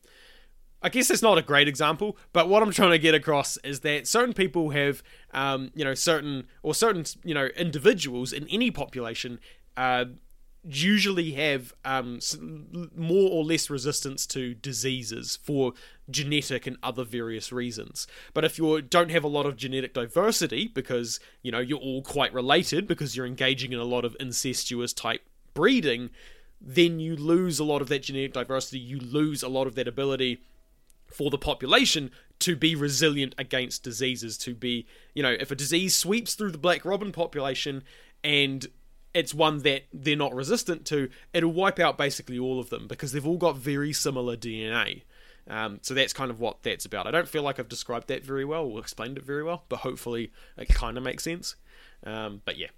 I 0.83 0.89
guess 0.89 1.11
it's 1.11 1.23
not 1.23 1.39
a 1.39 1.43
great 1.43 1.69
example, 1.69 2.17
but 2.33 2.49
what 2.49 2.63
I'm 2.63 2.71
trying 2.71 2.91
to 2.91 2.99
get 2.99 3.15
across 3.15 3.57
is 3.59 3.81
that 3.81 4.07
certain 4.07 4.35
people 4.35 4.71
have, 4.71 5.03
um, 5.33 5.71
you 5.75 5.85
know, 5.85 5.95
certain 5.95 6.47
or 6.63 6.75
certain, 6.75 7.05
you 7.25 7.35
know, 7.35 7.47
individuals 7.57 8.33
in 8.33 8.47
any 8.49 8.71
population 8.71 9.41
uh, 9.77 10.05
usually 10.69 11.33
have 11.33 11.73
um, 11.85 12.19
more 12.95 13.31
or 13.31 13.45
less 13.45 13.71
resistance 13.71 14.27
to 14.27 14.55
diseases 14.55 15.39
for 15.43 15.73
genetic 16.11 16.67
and 16.67 16.77
other 16.83 17.05
various 17.05 17.53
reasons. 17.53 18.07
But 18.35 18.45
if 18.45 18.59
you 18.59 18.83
don't 18.83 19.11
have 19.11 19.25
a 19.25 19.29
lot 19.29 19.47
of 19.47 19.57
genetic 19.57 19.95
diversity 19.95 20.69
because 20.69 21.21
you 21.43 21.53
know 21.53 21.61
you're 21.61 21.79
all 21.79 22.03
quite 22.03 22.33
related 22.33 22.89
because 22.89 23.17
you're 23.17 23.27
engaging 23.27 23.73
in 23.73 23.79
a 23.79 23.85
lot 23.85 24.05
of 24.05 24.17
incestuous 24.19 24.93
type 24.93 25.23
breeding, 25.55 26.11
then 26.61 26.99
you 26.99 27.17
lose 27.17 27.59
a 27.59 27.65
lot 27.65 27.81
of 27.81 27.89
that 27.89 28.03
genetic 28.03 28.33
diversity. 28.33 28.79
You 28.79 28.99
lose 28.99 29.43
a 29.43 29.49
lot 29.49 29.67
of 29.67 29.75
that 29.77 29.87
ability 29.87 30.41
for 31.07 31.31
the 31.31 31.39
population 31.39 32.11
to 32.41 32.57
be 32.57 32.75
resilient 32.75 33.35
against 33.39 33.83
diseases 33.85 34.37
to 34.37 34.55
be 34.55 34.87
you 35.15 35.23
know 35.23 35.35
if 35.39 35.53
a 35.53 35.55
disease 35.55 35.97
sweeps 35.97 36.35
through 36.35 36.51
the 36.51 36.59
black 36.59 36.85
robin 36.85 37.13
population 37.13 37.85
and 38.25 38.67
it's 39.17 39.33
one 39.33 39.61
that 39.61 39.85
they're 39.95 40.15
not 40.15 40.35
resistant 40.35 40.85
to, 40.85 41.09
it'll 41.33 41.51
wipe 41.51 41.81
out 41.81 41.97
basically 41.97 42.39
all 42.39 42.61
of 42.61 42.69
them 42.69 42.87
because 42.87 43.13
they've 43.13 43.27
all 43.27 43.39
got 43.39 43.57
very 43.57 43.91
similar 43.91 44.37
DNA. 44.37 45.03
Um, 45.49 45.79
so 45.81 45.95
that's 45.95 46.13
kind 46.13 46.31
of 46.31 46.39
what 46.39 46.63
that's 46.63 46.85
about. 46.85 47.07
I 47.07 47.13
don't 47.13 47.29
feel 47.29 47.43
like 47.43 47.59
I've 47.59 47.69
described 47.69 48.09
that 48.09 48.23
very 48.23 48.45
well 48.45 48.67
or 48.67 48.79
explained 48.79 49.17
it 49.17 49.25
very 49.25 49.43
well, 49.43 49.65
but 49.71 49.79
hopefully 49.79 50.33
it 50.59 50.69
kind 50.69 50.99
of 50.99 51.03
makes 51.03 51.25
sense. 51.25 51.57
Um, 52.05 52.43
but 52.45 52.59
yeah. 52.59 52.69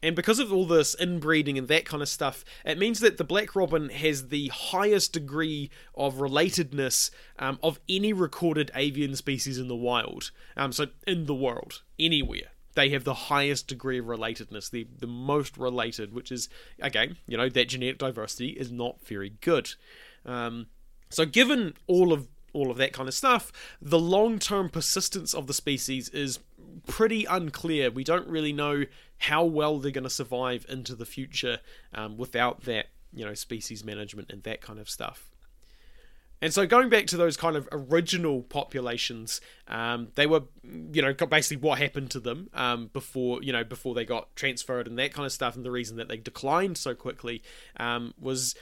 And 0.00 0.14
because 0.14 0.38
of 0.38 0.52
all 0.52 0.64
this 0.64 0.94
inbreeding 0.94 1.58
and 1.58 1.66
that 1.66 1.84
kind 1.84 2.00
of 2.00 2.08
stuff, 2.08 2.44
it 2.64 2.78
means 2.78 3.00
that 3.00 3.16
the 3.16 3.24
black 3.24 3.56
robin 3.56 3.88
has 3.88 4.28
the 4.28 4.46
highest 4.48 5.14
degree 5.14 5.68
of 5.96 6.16
relatedness 6.16 7.10
um, 7.40 7.58
of 7.60 7.80
any 7.88 8.12
recorded 8.12 8.70
avian 8.76 9.16
species 9.16 9.58
in 9.58 9.66
the 9.66 9.74
wild. 9.74 10.30
Um, 10.56 10.70
so, 10.70 10.86
in 11.08 11.26
the 11.26 11.34
world, 11.34 11.82
anywhere. 11.98 12.52
They 12.78 12.90
have 12.90 13.02
the 13.02 13.12
highest 13.12 13.66
degree 13.66 13.98
of 13.98 14.04
relatedness, 14.04 14.70
the, 14.70 14.86
the 15.00 15.08
most 15.08 15.58
related, 15.58 16.12
which 16.12 16.30
is, 16.30 16.48
again, 16.78 17.16
you 17.26 17.36
know, 17.36 17.48
that 17.48 17.68
genetic 17.68 17.98
diversity 17.98 18.50
is 18.50 18.70
not 18.70 19.04
very 19.04 19.30
good. 19.40 19.70
Um, 20.24 20.68
so, 21.08 21.26
given 21.26 21.74
all 21.88 22.12
of 22.12 22.28
all 22.52 22.70
of 22.70 22.76
that 22.76 22.92
kind 22.92 23.08
of 23.08 23.14
stuff, 23.14 23.50
the 23.82 23.98
long 23.98 24.38
term 24.38 24.68
persistence 24.68 25.34
of 25.34 25.48
the 25.48 25.54
species 25.54 26.08
is 26.10 26.38
pretty 26.86 27.24
unclear. 27.24 27.90
We 27.90 28.04
don't 28.04 28.28
really 28.28 28.52
know 28.52 28.84
how 29.18 29.44
well 29.44 29.80
they're 29.80 29.90
going 29.90 30.04
to 30.04 30.10
survive 30.10 30.64
into 30.68 30.94
the 30.94 31.04
future 31.04 31.58
um, 31.92 32.16
without 32.16 32.62
that, 32.62 32.86
you 33.12 33.24
know, 33.24 33.34
species 33.34 33.84
management 33.84 34.30
and 34.30 34.44
that 34.44 34.60
kind 34.60 34.78
of 34.78 34.88
stuff. 34.88 35.32
And 36.40 36.54
so 36.54 36.66
going 36.66 36.88
back 36.88 37.06
to 37.08 37.16
those 37.16 37.36
kind 37.36 37.56
of 37.56 37.68
original 37.72 38.42
populations, 38.42 39.40
um, 39.66 40.08
they 40.14 40.26
were, 40.26 40.42
you 40.62 41.02
know, 41.02 41.12
basically 41.12 41.56
what 41.56 41.78
happened 41.78 42.10
to 42.12 42.20
them 42.20 42.48
um, 42.54 42.90
before, 42.92 43.42
you 43.42 43.52
know, 43.52 43.64
before 43.64 43.94
they 43.94 44.04
got 44.04 44.34
transferred 44.36 44.86
and 44.86 44.98
that 44.98 45.12
kind 45.12 45.26
of 45.26 45.32
stuff. 45.32 45.56
And 45.56 45.64
the 45.64 45.70
reason 45.70 45.96
that 45.96 46.08
they 46.08 46.16
declined 46.16 46.78
so 46.78 46.94
quickly 46.94 47.42
um, 47.78 48.14
was 48.20 48.54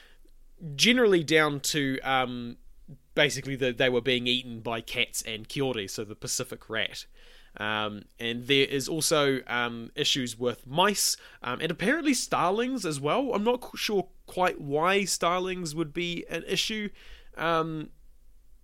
generally 0.74 1.22
down 1.22 1.60
to 1.60 1.98
um, 2.00 2.56
basically 3.14 3.56
that 3.56 3.76
they 3.76 3.88
were 3.88 4.00
being 4.00 4.26
eaten 4.26 4.60
by 4.60 4.80
cats 4.80 5.22
and 5.22 5.48
kiore, 5.48 5.88
so 5.90 6.04
the 6.04 6.14
Pacific 6.14 6.70
rat. 6.70 7.04
Um, 7.58 8.04
and 8.20 8.46
there 8.46 8.66
is 8.66 8.88
also 8.88 9.40
um, 9.46 9.90
issues 9.94 10.38
with 10.38 10.66
mice 10.66 11.16
um, 11.42 11.60
and 11.62 11.70
apparently 11.70 12.12
starlings 12.12 12.84
as 12.84 13.00
well. 13.00 13.32
I'm 13.32 13.44
not 13.44 13.70
sure 13.74 14.08
quite 14.26 14.60
why 14.60 15.04
starlings 15.04 15.74
would 15.74 15.94
be 15.94 16.26
an 16.28 16.44
issue 16.46 16.90
um, 17.36 17.90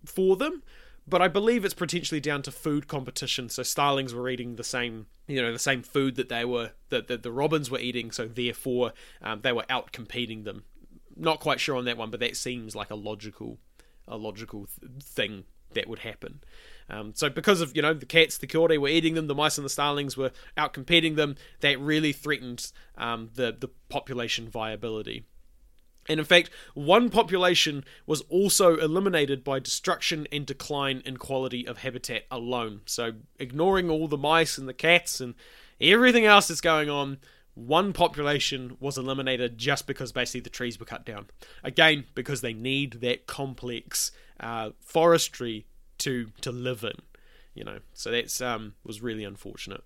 for 0.05 0.35
them, 0.35 0.63
but 1.07 1.21
I 1.21 1.27
believe 1.27 1.65
it's 1.65 1.73
potentially 1.73 2.21
down 2.21 2.41
to 2.43 2.51
food 2.51 2.87
competition. 2.87 3.49
So 3.49 3.63
starlings 3.63 4.13
were 4.13 4.29
eating 4.29 4.55
the 4.55 4.63
same, 4.63 5.07
you 5.27 5.41
know, 5.41 5.51
the 5.51 5.59
same 5.59 5.83
food 5.83 6.15
that 6.15 6.29
they 6.29 6.45
were 6.45 6.71
that 6.89 7.07
the, 7.07 7.17
the 7.17 7.31
robins 7.31 7.69
were 7.69 7.79
eating, 7.79 8.11
so 8.11 8.27
therefore 8.27 8.93
um, 9.21 9.41
they 9.41 9.51
were 9.51 9.65
out 9.69 9.91
competing 9.91 10.43
them. 10.43 10.63
Not 11.15 11.39
quite 11.39 11.59
sure 11.59 11.75
on 11.75 11.85
that 11.85 11.97
one, 11.97 12.09
but 12.09 12.19
that 12.21 12.37
seems 12.37 12.75
like 12.75 12.89
a 12.89 12.95
logical, 12.95 13.59
a 14.07 14.17
logical 14.17 14.65
th- 14.65 15.03
thing 15.03 15.43
that 15.73 15.87
would 15.87 15.99
happen. 15.99 16.41
Um, 16.89 17.13
so 17.15 17.29
because 17.29 17.61
of 17.61 17.75
you 17.75 17.81
know 17.81 17.93
the 17.93 18.05
cats, 18.05 18.37
the 18.37 18.47
kiore 18.47 18.77
were 18.77 18.87
eating 18.87 19.13
them, 19.13 19.27
the 19.27 19.35
mice 19.35 19.57
and 19.57 19.65
the 19.65 19.69
starlings 19.69 20.17
were 20.17 20.31
out 20.57 20.73
competing 20.73 21.15
them. 21.15 21.35
That 21.59 21.79
really 21.79 22.13
threatened 22.13 22.71
um, 22.97 23.29
the 23.35 23.55
the 23.57 23.69
population 23.89 24.49
viability. 24.49 25.25
And 26.07 26.19
in 26.19 26.25
fact, 26.25 26.49
one 26.73 27.09
population 27.09 27.85
was 28.05 28.21
also 28.29 28.75
eliminated 28.77 29.43
by 29.43 29.59
destruction 29.59 30.27
and 30.31 30.45
decline 30.45 31.01
in 31.05 31.17
quality 31.17 31.65
of 31.65 31.79
habitat 31.79 32.23
alone. 32.29 32.81
So, 32.85 33.13
ignoring 33.39 33.89
all 33.89 34.07
the 34.07 34.17
mice 34.17 34.57
and 34.57 34.67
the 34.67 34.73
cats 34.73 35.21
and 35.21 35.33
everything 35.79 36.25
else 36.25 36.47
that's 36.47 36.61
going 36.61 36.89
on, 36.89 37.19
one 37.55 37.93
population 37.93 38.77
was 38.79 38.97
eliminated 38.97 39.57
just 39.57 39.85
because 39.87 40.11
basically 40.11 40.41
the 40.41 40.49
trees 40.49 40.79
were 40.79 40.85
cut 40.85 41.05
down. 41.05 41.27
Again, 41.63 42.05
because 42.15 42.41
they 42.41 42.53
need 42.53 42.93
that 43.01 43.27
complex 43.27 44.11
uh, 44.39 44.71
forestry 44.81 45.65
to 45.99 46.31
to 46.41 46.51
live 46.51 46.83
in, 46.83 46.97
you 47.53 47.63
know. 47.63 47.79
So 47.93 48.11
that's 48.11 48.41
um 48.41 48.73
was 48.83 49.01
really 49.01 49.23
unfortunate. 49.23 49.83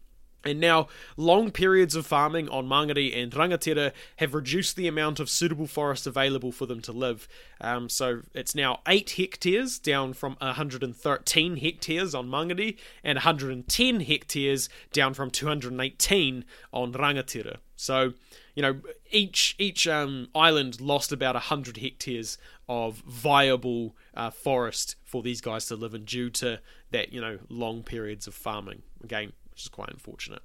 And 0.47 0.59
now, 0.59 0.87
long 1.17 1.51
periods 1.51 1.95
of 1.95 2.05
farming 2.05 2.49
on 2.49 2.67
Mangere 2.67 3.21
and 3.21 3.31
Rangatira 3.31 3.91
have 4.17 4.33
reduced 4.33 4.75
the 4.75 4.87
amount 4.87 5.19
of 5.19 5.29
suitable 5.29 5.67
forest 5.67 6.07
available 6.07 6.51
for 6.51 6.65
them 6.65 6.81
to 6.81 6.91
live. 6.91 7.27
Um, 7.59 7.89
so 7.89 8.21
it's 8.33 8.55
now 8.55 8.79
8 8.87 9.11
hectares, 9.11 9.79
down 9.79 10.13
from 10.13 10.37
113 10.39 11.57
hectares 11.57 12.15
on 12.15 12.29
Mangere, 12.29 12.77
and 13.03 13.17
110 13.17 13.99
hectares, 14.01 14.69
down 14.93 15.13
from 15.13 15.31
218 15.31 16.45
on 16.71 16.93
Rangatira. 16.93 17.57
So, 17.75 18.13
you 18.55 18.63
know, 18.63 18.81
each 19.11 19.55
each 19.59 19.87
um, 19.87 20.29
island 20.33 20.81
lost 20.81 21.11
about 21.11 21.35
100 21.35 21.77
hectares 21.77 22.37
of 22.67 22.95
viable 23.07 23.95
uh, 24.15 24.31
forest 24.31 24.95
for 25.03 25.21
these 25.21 25.41
guys 25.41 25.67
to 25.67 25.75
live 25.75 25.93
in 25.93 26.03
due 26.03 26.29
to 26.31 26.59
that, 26.91 27.13
you 27.13 27.21
know, 27.21 27.39
long 27.49 27.83
periods 27.83 28.27
of 28.27 28.33
farming. 28.33 28.81
Again, 29.03 29.31
which 29.58 29.64
is 29.64 29.70
quite 29.70 29.89
unfortunate. 29.89 30.43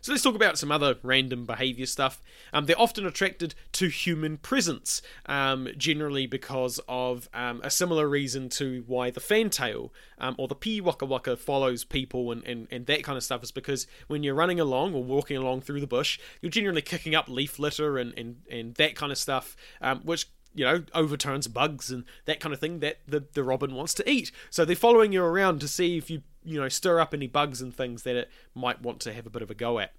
So 0.00 0.10
let's 0.10 0.24
talk 0.24 0.34
about 0.34 0.58
some 0.58 0.72
other 0.72 0.96
random 1.04 1.46
behavior 1.46 1.86
stuff. 1.86 2.20
Um, 2.52 2.66
they're 2.66 2.78
often 2.78 3.06
attracted 3.06 3.54
to 3.72 3.88
human 3.88 4.38
presence, 4.38 5.00
um, 5.26 5.68
generally 5.78 6.26
because 6.26 6.80
of 6.88 7.30
um, 7.32 7.60
a 7.62 7.70
similar 7.70 8.08
reason 8.08 8.48
to 8.50 8.82
why 8.88 9.10
the 9.10 9.20
fantail 9.20 9.92
um, 10.18 10.34
or 10.36 10.48
the 10.48 10.56
piwakawaka 10.56 11.38
follows 11.38 11.84
people 11.84 12.32
and, 12.32 12.44
and, 12.44 12.66
and 12.72 12.86
that 12.86 13.04
kind 13.04 13.16
of 13.16 13.22
stuff 13.22 13.44
is 13.44 13.52
because 13.52 13.86
when 14.08 14.24
you're 14.24 14.34
running 14.34 14.58
along 14.58 14.94
or 14.94 15.04
walking 15.04 15.36
along 15.36 15.60
through 15.60 15.80
the 15.80 15.86
bush, 15.86 16.18
you're 16.42 16.50
generally 16.50 16.82
kicking 16.82 17.14
up 17.14 17.28
leaf 17.28 17.60
litter 17.60 17.96
and, 17.96 18.12
and, 18.18 18.42
and 18.50 18.74
that 18.74 18.96
kind 18.96 19.12
of 19.12 19.16
stuff, 19.16 19.56
um, 19.80 20.00
which 20.00 20.26
you 20.54 20.64
know, 20.64 20.84
overturns 20.94 21.48
bugs 21.48 21.90
and 21.90 22.04
that 22.26 22.40
kind 22.40 22.52
of 22.52 22.60
thing 22.60 22.80
that 22.80 22.98
the, 23.06 23.24
the 23.32 23.44
robin 23.44 23.74
wants 23.74 23.94
to 23.94 24.08
eat. 24.10 24.30
So 24.50 24.64
they're 24.64 24.76
following 24.76 25.12
you 25.12 25.22
around 25.22 25.60
to 25.60 25.68
see 25.68 25.98
if 25.98 26.10
you, 26.10 26.22
you 26.44 26.60
know, 26.60 26.68
stir 26.68 27.00
up 27.00 27.12
any 27.12 27.26
bugs 27.26 27.60
and 27.60 27.74
things 27.74 28.04
that 28.04 28.16
it 28.16 28.30
might 28.54 28.82
want 28.82 29.00
to 29.00 29.12
have 29.12 29.26
a 29.26 29.30
bit 29.30 29.42
of 29.42 29.50
a 29.50 29.54
go 29.54 29.78
at. 29.78 29.92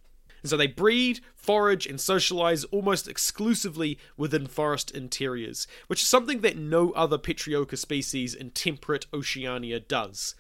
And 0.45 0.49
so 0.51 0.58
they 0.58 0.68
breed, 0.68 1.22
forage, 1.36 1.88
and 1.88 1.99
socialize 1.99 2.66
almost 2.66 3.08
exclusively 3.08 3.97
within 4.16 4.45
forest 4.45 4.91
interiors, 4.91 5.66
which 5.88 6.03
is 6.03 6.08
something 6.08 6.41
that 6.41 6.56
no 6.56 6.91
other 6.91 7.18
Petroica 7.18 7.76
species 7.76 8.36
in 8.36 8.51
temperate 8.51 9.08
Oceania 9.12 9.80
does. 9.80 10.36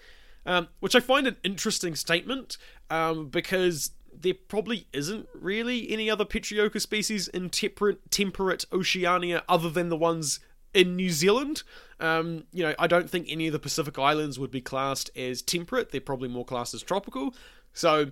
Um, 0.45 0.67
which 0.79 0.93
I 0.93 0.99
find 0.99 1.25
an 1.25 1.37
interesting 1.43 1.95
statement 1.95 2.59
um, 2.91 3.29
because 3.29 3.93
there 4.21 4.33
probably 4.33 4.87
isn't 4.93 5.27
really 5.33 5.89
any 5.91 6.09
other 6.09 6.25
Petroica 6.25 6.79
species 6.79 7.27
in 7.27 7.49
temperate, 7.49 8.11
temperate 8.11 8.65
Oceania 8.71 9.43
other 9.47 9.69
than 9.69 9.89
the 9.89 9.97
ones 9.97 10.39
in 10.73 10.95
New 10.95 11.09
Zealand. 11.09 11.63
Um, 11.99 12.45
you 12.51 12.63
know, 12.63 12.75
I 12.77 12.87
don't 12.87 13.09
think 13.09 13.27
any 13.29 13.47
of 13.47 13.53
the 13.53 13.59
Pacific 13.59 13.97
Islands 13.97 14.37
would 14.37 14.51
be 14.51 14.61
classed 14.61 15.09
as 15.15 15.41
temperate. 15.41 15.91
They're 15.91 16.01
probably 16.01 16.29
more 16.29 16.45
classed 16.45 16.73
as 16.73 16.83
tropical. 16.83 17.33
So, 17.73 18.11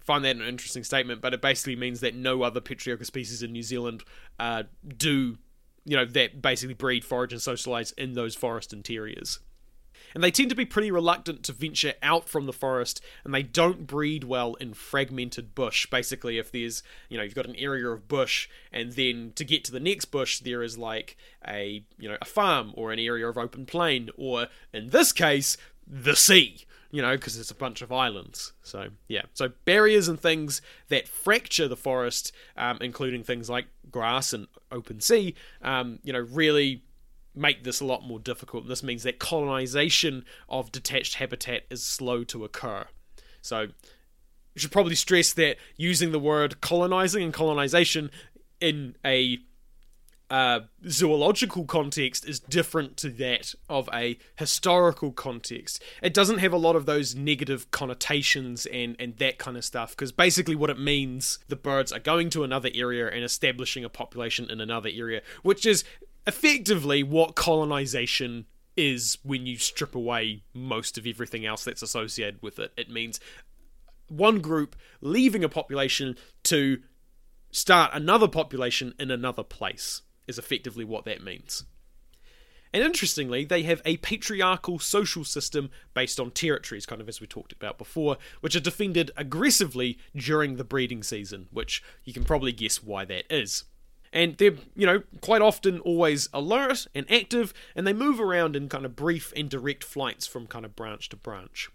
find 0.00 0.24
that 0.24 0.36
an 0.36 0.42
interesting 0.42 0.84
statement, 0.84 1.20
but 1.20 1.34
it 1.34 1.40
basically 1.40 1.76
means 1.76 2.00
that 2.00 2.14
no 2.14 2.42
other 2.42 2.60
Petroica 2.60 3.04
species 3.06 3.42
in 3.42 3.52
New 3.52 3.62
Zealand 3.62 4.02
uh, 4.40 4.64
do, 4.96 5.38
you 5.84 5.96
know, 5.96 6.04
that 6.04 6.42
basically 6.42 6.74
breed, 6.74 7.04
forage, 7.04 7.32
and 7.32 7.42
socialize 7.42 7.92
in 7.92 8.14
those 8.14 8.34
forest 8.34 8.72
interiors 8.72 9.38
and 10.14 10.22
they 10.22 10.30
tend 10.30 10.50
to 10.50 10.56
be 10.56 10.64
pretty 10.64 10.90
reluctant 10.90 11.42
to 11.42 11.52
venture 11.52 11.94
out 12.02 12.28
from 12.28 12.46
the 12.46 12.52
forest 12.52 13.00
and 13.24 13.34
they 13.34 13.42
don't 13.42 13.86
breed 13.86 14.24
well 14.24 14.54
in 14.54 14.74
fragmented 14.74 15.54
bush 15.54 15.86
basically 15.86 16.38
if 16.38 16.50
there's 16.50 16.82
you 17.08 17.16
know 17.16 17.24
you've 17.24 17.34
got 17.34 17.46
an 17.46 17.56
area 17.56 17.88
of 17.88 18.08
bush 18.08 18.48
and 18.72 18.92
then 18.92 19.32
to 19.34 19.44
get 19.44 19.64
to 19.64 19.72
the 19.72 19.80
next 19.80 20.06
bush 20.06 20.40
there 20.40 20.62
is 20.62 20.78
like 20.78 21.16
a 21.46 21.84
you 21.98 22.08
know 22.08 22.18
a 22.20 22.26
farm 22.26 22.72
or 22.76 22.92
an 22.92 22.98
area 22.98 23.28
of 23.28 23.38
open 23.38 23.66
plain 23.66 24.10
or 24.16 24.48
in 24.72 24.90
this 24.90 25.12
case 25.12 25.56
the 25.86 26.16
sea 26.16 26.64
you 26.92 27.00
know, 27.00 27.16
because 27.16 27.38
it's 27.38 27.50
a 27.50 27.54
bunch 27.54 27.80
of 27.80 27.90
islands. 27.90 28.52
So, 28.62 28.88
yeah. 29.08 29.22
So, 29.32 29.50
barriers 29.64 30.08
and 30.08 30.20
things 30.20 30.60
that 30.88 31.08
fracture 31.08 31.66
the 31.66 31.76
forest, 31.76 32.32
um, 32.56 32.78
including 32.82 33.24
things 33.24 33.48
like 33.48 33.64
grass 33.90 34.34
and 34.34 34.46
open 34.70 35.00
sea, 35.00 35.34
um, 35.62 35.98
you 36.04 36.12
know, 36.12 36.20
really 36.20 36.82
make 37.34 37.64
this 37.64 37.80
a 37.80 37.84
lot 37.84 38.02
more 38.02 38.18
difficult. 38.18 38.68
This 38.68 38.82
means 38.82 39.02
that 39.04 39.18
colonization 39.18 40.24
of 40.48 40.72
detached 40.72 41.14
habitat 41.14 41.62
is 41.70 41.84
slow 41.84 42.24
to 42.24 42.44
occur. 42.44 42.86
So, 43.40 43.68
you 44.54 44.60
should 44.60 44.72
probably 44.72 44.94
stress 44.94 45.32
that 45.32 45.56
using 45.76 46.12
the 46.12 46.18
word 46.18 46.60
colonizing 46.60 47.22
and 47.22 47.32
colonization 47.32 48.10
in 48.60 48.96
a 49.04 49.38
uh, 50.32 50.60
zoological 50.88 51.66
context 51.66 52.26
is 52.26 52.40
different 52.40 52.96
to 52.96 53.10
that 53.10 53.54
of 53.68 53.88
a 53.92 54.18
historical 54.36 55.12
context. 55.12 55.82
It 56.02 56.14
doesn't 56.14 56.38
have 56.38 56.54
a 56.54 56.58
lot 56.58 56.74
of 56.74 56.86
those 56.86 57.14
negative 57.14 57.70
connotations 57.70 58.64
and, 58.64 58.96
and 58.98 59.18
that 59.18 59.36
kind 59.36 59.58
of 59.58 59.64
stuff, 59.64 59.90
because 59.90 60.10
basically 60.10 60.54
what 60.54 60.70
it 60.70 60.78
means, 60.78 61.38
the 61.48 61.56
birds 61.56 61.92
are 61.92 61.98
going 61.98 62.30
to 62.30 62.44
another 62.44 62.70
area 62.74 63.08
and 63.08 63.22
establishing 63.22 63.84
a 63.84 63.90
population 63.90 64.50
in 64.50 64.58
another 64.58 64.88
area, 64.90 65.20
which 65.42 65.66
is 65.66 65.84
effectively 66.26 67.02
what 67.02 67.34
colonization 67.34 68.46
is 68.76 69.18
when 69.22 69.46
you 69.46 69.58
strip 69.58 69.94
away 69.94 70.42
most 70.54 70.96
of 70.96 71.06
everything 71.06 71.44
else 71.44 71.64
that's 71.64 71.82
associated 71.82 72.40
with 72.42 72.58
it. 72.58 72.72
It 72.76 72.90
means 72.90 73.20
one 74.08 74.40
group 74.40 74.76
leaving 75.00 75.44
a 75.44 75.48
population 75.48 76.16
to 76.44 76.78
start 77.50 77.90
another 77.92 78.28
population 78.28 78.94
in 78.98 79.10
another 79.10 79.42
place, 79.42 80.02
is 80.26 80.38
effectively 80.38 80.84
what 80.84 81.04
that 81.04 81.22
means. 81.22 81.64
And 82.74 82.82
interestingly, 82.82 83.44
they 83.44 83.64
have 83.64 83.82
a 83.84 83.98
patriarchal 83.98 84.78
social 84.78 85.24
system 85.24 85.68
based 85.92 86.18
on 86.18 86.30
territories, 86.30 86.86
kind 86.86 87.02
of 87.02 87.08
as 87.08 87.20
we 87.20 87.26
talked 87.26 87.52
about 87.52 87.76
before, 87.76 88.16
which 88.40 88.56
are 88.56 88.60
defended 88.60 89.10
aggressively 89.16 89.98
during 90.16 90.56
the 90.56 90.64
breeding 90.64 91.02
season, 91.02 91.48
which 91.50 91.82
you 92.04 92.14
can 92.14 92.24
probably 92.24 92.52
guess 92.52 92.82
why 92.82 93.04
that 93.04 93.24
is. 93.28 93.64
And 94.12 94.36
they're, 94.36 94.56
you 94.76 94.86
know, 94.86 95.02
quite 95.20 95.40
often 95.40 95.80
always 95.80 96.28
alert 96.34 96.86
and 96.94 97.10
active, 97.10 97.54
and 97.74 97.86
they 97.86 97.92
move 97.92 98.20
around 98.20 98.56
in 98.56 98.68
kind 98.68 98.84
of 98.84 98.94
brief 98.94 99.32
and 99.34 99.48
direct 99.48 99.82
flights 99.84 100.26
from 100.26 100.46
kind 100.46 100.64
of 100.64 100.76
branch 100.76 101.08
to 101.10 101.16
branch. 101.16 101.70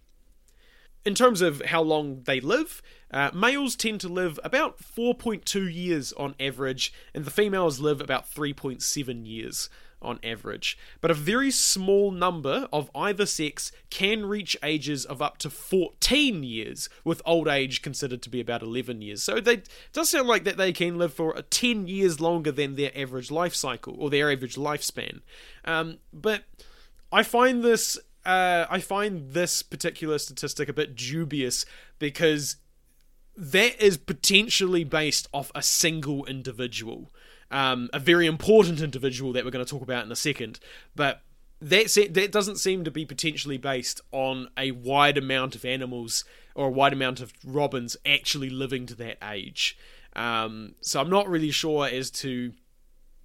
In 1.04 1.16
terms 1.16 1.42
of 1.42 1.62
how 1.62 1.82
long 1.82 2.24
they 2.24 2.40
live, 2.40 2.82
uh, 3.12 3.32
males 3.34 3.76
tend 3.76 4.02
to 4.02 4.10
live 4.10 4.40
about 4.44 4.78
4.2 4.80 5.74
years 5.74 6.12
on 6.14 6.36
average, 6.40 6.94
and 7.14 7.24
the 7.24 7.32
females 7.32 7.80
live 7.80 8.02
about 8.02 8.30
3.7 8.30 9.26
years 9.26 9.70
on 10.02 10.20
average. 10.24 10.78
But 11.02 11.12
a 11.12 11.16
very 11.16 11.52
small 11.52 12.12
number 12.12 12.68
of 12.72 12.90
either 12.94 13.26
sex 13.26 13.72
can 13.90 14.26
reach 14.26 14.56
ages 14.64 15.06
of 15.06 15.22
up 15.22 15.38
to 15.40 15.50
14 15.50 16.44
years, 16.44 16.90
with 17.04 17.22
old 17.26 17.48
age 17.48 17.82
considered 17.82 18.22
to 18.24 18.30
be 18.30 18.40
about 18.40 18.62
11 18.62 19.02
years. 19.02 19.24
So 19.24 19.40
they 19.40 19.64
does 19.94 20.10
sound 20.10 20.28
like 20.28 20.44
that 20.44 20.58
they 20.58 20.74
can 20.74 20.98
live 20.98 21.14
for 21.14 21.34
10 21.34 21.88
years 21.88 22.20
longer 22.20 22.52
than 22.52 22.76
their 22.76 22.92
average 22.96 23.32
life 23.32 23.56
cycle 23.56 23.96
or 23.98 24.10
their 24.10 24.32
average 24.32 24.56
lifespan. 24.56 25.22
Um, 25.66 25.98
but 26.14 26.44
I 27.12 27.24
find 27.24 27.64
this 27.64 27.98
uh, 28.26 28.66
I 28.70 28.80
find 28.82 29.32
this 29.32 29.64
particular 29.64 30.20
statistic 30.20 30.68
a 30.68 30.74
bit 30.74 30.96
dubious 30.96 31.66
because 31.98 32.58
that 33.38 33.82
is 33.82 33.98
potentially 33.98 34.84
based 34.84 35.30
off 35.32 35.52
a 35.56 35.62
single 35.62 36.26
individual, 36.26 37.10
um, 37.52 37.90
a 37.94 38.00
very 38.00 38.26
important 38.26 38.82
individual 38.82 39.34
that 39.34 39.46
we're 39.46 39.52
going 39.52 39.66
to 39.66 39.70
talk 39.70 39.84
about 39.84 40.06
in 40.06 40.12
a 40.12 40.16
second. 40.16 40.60
But 40.96 41.22
that 41.62 41.90
se- 41.90 42.10
that 42.10 42.32
doesn't 42.32 42.58
seem 42.58 42.84
to 42.84 42.92
be 42.92 43.06
potentially 43.06 43.58
based 43.58 44.02
on 44.12 44.50
a 44.58 44.72
wide 44.72 45.18
amount 45.18 45.56
of 45.56 45.66
animals 45.66 46.24
or 46.56 46.68
a 46.68 46.72
wide 46.72 46.94
amount 46.94 47.20
of 47.20 47.34
robins 47.46 47.98
actually 48.06 48.50
living 48.50 48.86
to 48.88 48.96
that 48.96 49.18
age. 49.24 49.78
Um, 50.16 50.76
so 50.82 51.00
I'm 51.00 51.10
not 51.10 51.28
really 51.30 51.52
sure 51.52 51.88
as 51.88 52.10
to 52.12 52.54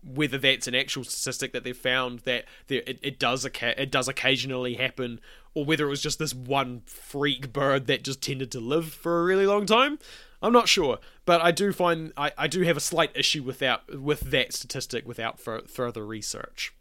whether 0.04 0.36
that's 0.36 0.66
an 0.66 0.74
actual 0.74 1.04
statistic 1.04 1.52
that 1.52 1.62
they've 1.64 1.76
found 1.76 2.20
that 2.20 2.44
there, 2.66 2.82
it, 2.86 2.98
it 3.02 3.18
does 3.18 3.44
it 3.44 3.90
does 3.90 4.08
occasionally 4.08 4.74
happen, 4.74 5.20
or 5.54 5.64
whether 5.64 5.86
it 5.86 5.90
was 5.90 6.02
just 6.02 6.18
this 6.18 6.34
one 6.34 6.82
freak 6.86 7.52
bird 7.52 7.86
that 7.86 8.02
just 8.02 8.20
tended 8.20 8.50
to 8.52 8.60
live 8.60 8.92
for 8.92 9.20
a 9.20 9.24
really 9.24 9.46
long 9.46 9.64
time. 9.64 9.98
I'm 10.42 10.52
not 10.52 10.68
sure, 10.68 10.98
but 11.24 11.40
I 11.40 11.52
do 11.52 11.72
find 11.72 12.12
I, 12.16 12.32
I 12.36 12.48
do 12.48 12.62
have 12.62 12.76
a 12.76 12.80
slight 12.80 13.12
issue 13.14 13.42
without 13.42 14.00
with 14.00 14.20
that 14.32 14.52
statistic 14.52 15.06
without 15.06 15.38
further 15.38 16.04
research. 16.04 16.74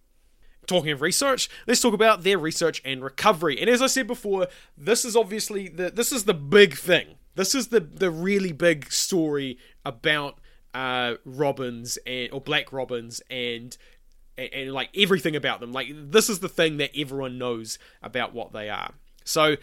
Talking 0.68 0.92
of 0.92 1.02
research, 1.02 1.50
let's 1.68 1.82
talk 1.82 1.94
about 1.94 2.24
their 2.24 2.38
research 2.38 2.82
and 2.86 3.04
recovery. 3.04 3.60
And 3.60 3.70
as 3.70 3.82
I 3.82 3.88
said 3.88 4.08
before, 4.08 4.48
this 4.78 5.06
is 5.06 5.16
obviously 5.16 5.68
the 5.68 5.92
this 5.92 6.12
is 6.12 6.26
the 6.26 6.34
big 6.34 6.76
thing. 6.76 7.16
This 7.36 7.56
is 7.56 7.68
the 7.68 7.80
the 7.80 8.12
really 8.12 8.52
big 8.52 8.92
story 8.92 9.58
about 9.86 10.40
uh, 10.74 11.16
robins 11.26 11.98
and 12.06 12.32
or 12.32 12.42
black 12.42 12.72
robins 12.74 13.22
and, 13.30 13.78
and 14.38 14.54
and 14.54 14.74
like 14.74 14.90
everything 14.98 15.36
about 15.36 15.60
them. 15.60 15.72
Like 15.72 15.88
this 15.94 16.30
is 16.30 16.40
the 16.40 16.50
thing 16.50 16.78
that 16.78 16.92
everyone 16.98 17.38
knows 17.38 17.78
about 18.02 18.34
what 18.34 18.54
they 18.54 18.70
are. 18.70 18.92
So, 19.24 19.58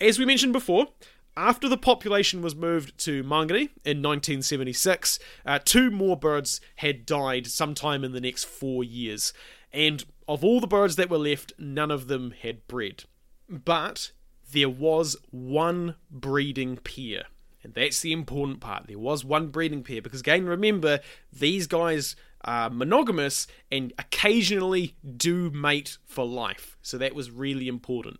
as 0.00 0.18
we 0.18 0.24
mentioned 0.24 0.52
before, 0.52 0.88
after 1.36 1.68
the 1.68 1.76
population 1.76 2.42
was 2.42 2.54
moved 2.54 2.98
to 2.98 3.22
Mangere 3.22 3.70
in 3.84 4.02
1976, 4.02 5.18
uh, 5.46 5.58
two 5.64 5.90
more 5.90 6.16
birds 6.16 6.60
had 6.76 7.06
died 7.06 7.46
sometime 7.46 8.04
in 8.04 8.12
the 8.12 8.20
next 8.20 8.44
four 8.44 8.84
years. 8.84 9.32
And 9.72 10.04
of 10.28 10.44
all 10.44 10.60
the 10.60 10.66
birds 10.66 10.96
that 10.96 11.10
were 11.10 11.18
left, 11.18 11.52
none 11.58 11.90
of 11.90 12.08
them 12.08 12.34
had 12.42 12.66
bred. 12.66 13.04
But 13.48 14.12
there 14.52 14.68
was 14.68 15.16
one 15.30 15.96
breeding 16.10 16.76
pair. 16.76 17.24
And 17.62 17.74
that's 17.74 18.00
the 18.00 18.12
important 18.12 18.60
part. 18.60 18.86
There 18.86 18.98
was 18.98 19.24
one 19.24 19.48
breeding 19.48 19.82
pair 19.82 20.00
because, 20.00 20.20
again, 20.20 20.46
remember, 20.46 21.00
these 21.32 21.66
guys 21.66 22.16
are 22.42 22.70
monogamous 22.70 23.46
and 23.70 23.92
occasionally 23.98 24.94
do 25.16 25.50
mate 25.50 25.98
for 26.06 26.24
life. 26.24 26.78
So 26.80 26.96
that 26.98 27.14
was 27.14 27.30
really 27.30 27.68
important. 27.68 28.18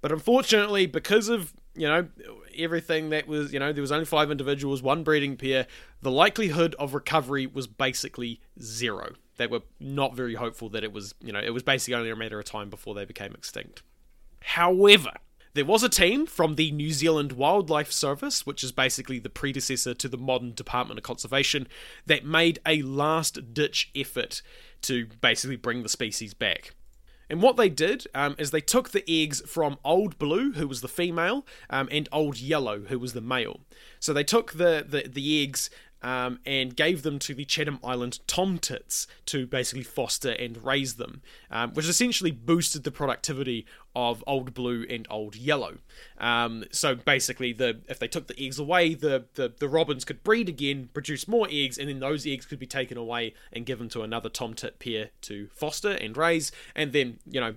But 0.00 0.10
unfortunately, 0.10 0.86
because 0.86 1.28
of 1.28 1.52
you 1.74 1.88
know 1.88 2.08
everything 2.56 3.10
that 3.10 3.26
was 3.26 3.52
you 3.52 3.58
know 3.58 3.72
there 3.72 3.80
was 3.80 3.92
only 3.92 4.04
five 4.04 4.30
individuals, 4.30 4.82
one 4.82 5.02
breeding 5.02 5.36
pair, 5.36 5.66
the 6.00 6.10
likelihood 6.10 6.74
of 6.78 6.94
recovery 6.94 7.46
was 7.46 7.66
basically 7.66 8.40
zero. 8.60 9.14
They 9.38 9.46
were 9.46 9.62
not 9.80 10.14
very 10.14 10.34
hopeful 10.34 10.68
that 10.70 10.84
it 10.84 10.92
was 10.92 11.14
you 11.20 11.32
know 11.32 11.40
it 11.40 11.50
was 11.50 11.62
basically 11.62 11.94
only 11.94 12.10
a 12.10 12.16
matter 12.16 12.38
of 12.38 12.44
time 12.44 12.70
before 12.70 12.94
they 12.94 13.04
became 13.04 13.32
extinct. 13.32 13.82
However, 14.40 15.12
there 15.54 15.64
was 15.64 15.82
a 15.82 15.88
team 15.88 16.26
from 16.26 16.54
the 16.54 16.70
New 16.70 16.92
Zealand 16.92 17.32
Wildlife 17.32 17.92
Service, 17.92 18.46
which 18.46 18.64
is 18.64 18.72
basically 18.72 19.18
the 19.18 19.28
predecessor 19.28 19.92
to 19.94 20.08
the 20.08 20.16
modern 20.16 20.54
Department 20.54 20.98
of 20.98 21.04
Conservation, 21.04 21.68
that 22.06 22.24
made 22.24 22.58
a 22.66 22.82
last 22.82 23.52
ditch 23.52 23.90
effort 23.94 24.40
to 24.82 25.06
basically 25.20 25.56
bring 25.56 25.82
the 25.82 25.88
species 25.88 26.32
back. 26.32 26.74
And 27.30 27.40
what 27.40 27.56
they 27.56 27.68
did 27.68 28.06
um, 28.14 28.34
is 28.38 28.50
they 28.50 28.60
took 28.60 28.90
the 28.90 29.04
eggs 29.08 29.40
from 29.46 29.78
Old 29.84 30.18
Blue, 30.18 30.52
who 30.52 30.68
was 30.68 30.80
the 30.80 30.88
female, 30.88 31.46
um, 31.70 31.88
and 31.90 32.08
Old 32.12 32.38
Yellow, 32.38 32.80
who 32.80 32.98
was 32.98 33.12
the 33.12 33.20
male. 33.20 33.60
So 34.00 34.12
they 34.12 34.24
took 34.24 34.52
the, 34.52 34.84
the, 34.86 35.08
the 35.08 35.42
eggs 35.42 35.70
um, 36.02 36.40
and 36.44 36.76
gave 36.76 37.02
them 37.02 37.18
to 37.20 37.34
the 37.34 37.44
Chatham 37.44 37.78
Island 37.82 38.20
tomtits 38.26 39.06
to 39.26 39.46
basically 39.46 39.84
foster 39.84 40.32
and 40.32 40.62
raise 40.64 40.94
them, 40.94 41.22
um, 41.50 41.72
which 41.74 41.88
essentially 41.88 42.32
boosted 42.32 42.84
the 42.84 42.90
productivity 42.90 43.64
of 43.94 44.24
Old 44.26 44.54
Blue 44.54 44.86
and 44.88 45.06
Old 45.10 45.36
Yellow. 45.36 45.78
Um, 46.18 46.64
so 46.70 46.94
basically, 46.94 47.52
the 47.52 47.80
if 47.88 47.98
they 47.98 48.08
took 48.08 48.26
the 48.26 48.40
eggs 48.42 48.58
away, 48.58 48.94
the, 48.94 49.26
the, 49.34 49.52
the 49.58 49.68
robins 49.68 50.04
could 50.04 50.22
breed 50.22 50.48
again, 50.48 50.88
produce 50.92 51.28
more 51.28 51.46
eggs, 51.50 51.78
and 51.78 51.88
then 51.88 52.00
those 52.00 52.26
eggs 52.26 52.46
could 52.46 52.58
be 52.58 52.66
taken 52.66 52.96
away 52.96 53.34
and 53.52 53.66
given 53.66 53.88
to 53.90 54.02
another 54.02 54.30
tomtit 54.30 54.78
pair 54.78 55.10
to 55.22 55.48
foster 55.54 55.90
and 55.92 56.16
raise, 56.16 56.52
and 56.74 56.92
then 56.92 57.18
you 57.30 57.40
know 57.40 57.54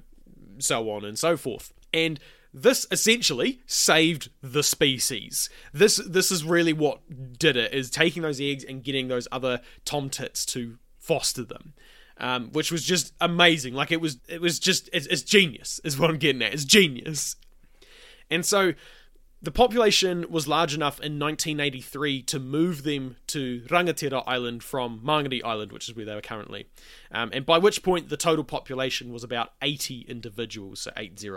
so 0.58 0.90
on 0.90 1.06
and 1.06 1.18
so 1.18 1.38
forth. 1.38 1.74
And 1.94 2.20
this 2.54 2.88
essentially 2.90 3.60
saved 3.66 4.30
the 4.42 4.64
species. 4.64 5.50
This 5.74 5.98
this 5.98 6.32
is 6.32 6.44
really 6.44 6.74
what 6.74 7.02
did 7.38 7.58
it 7.58 7.74
is 7.74 7.90
taking 7.90 8.24
those 8.24 8.40
eggs 8.40 8.64
and 8.64 8.84
getting 8.84 9.10
those 9.10 9.28
other 9.32 9.62
tomtits 9.86 10.46
to 10.48 10.78
foster 10.98 11.44
them. 11.44 11.74
Um, 12.18 12.50
which 12.54 12.72
was 12.72 12.84
just 12.84 13.14
amazing. 13.20 13.74
Like 13.74 13.92
it 13.92 14.00
was, 14.00 14.20
it 14.30 14.40
was 14.40 14.58
just, 14.58 14.90
it's, 14.94 15.06
it's 15.08 15.22
genius. 15.22 15.82
Is 15.84 16.00
what 16.00 16.10
I'm 16.10 16.18
getting 16.18 16.42
at. 16.42 16.54
It's 16.54 16.64
genius. 16.64 17.36
And 18.32 18.46
so, 18.46 18.74
the 19.46 19.52
population 19.52 20.26
was 20.30 20.48
large 20.48 20.74
enough 20.74 21.00
in 21.00 21.20
1983 21.20 22.24
to 22.24 22.40
move 22.40 22.82
them 22.82 23.18
to 23.28 23.62
Rangatira 23.68 24.24
Island 24.26 24.64
from 24.64 25.02
Mangere 25.06 25.44
Island, 25.44 25.72
which 25.72 25.88
is 25.88 25.96
where 25.96 26.06
they 26.06 26.16
were 26.16 26.22
currently. 26.22 26.68
Um, 27.12 27.30
and 27.32 27.46
by 27.46 27.60
which 27.60 27.84
point 27.84 28.10
the 28.10 28.18
total 28.18 28.44
population 28.44 29.14
was 29.14 29.24
about 29.24 29.54
80 29.62 30.06
individuals, 30.08 30.82
so 30.82 30.92
80. 30.98 31.30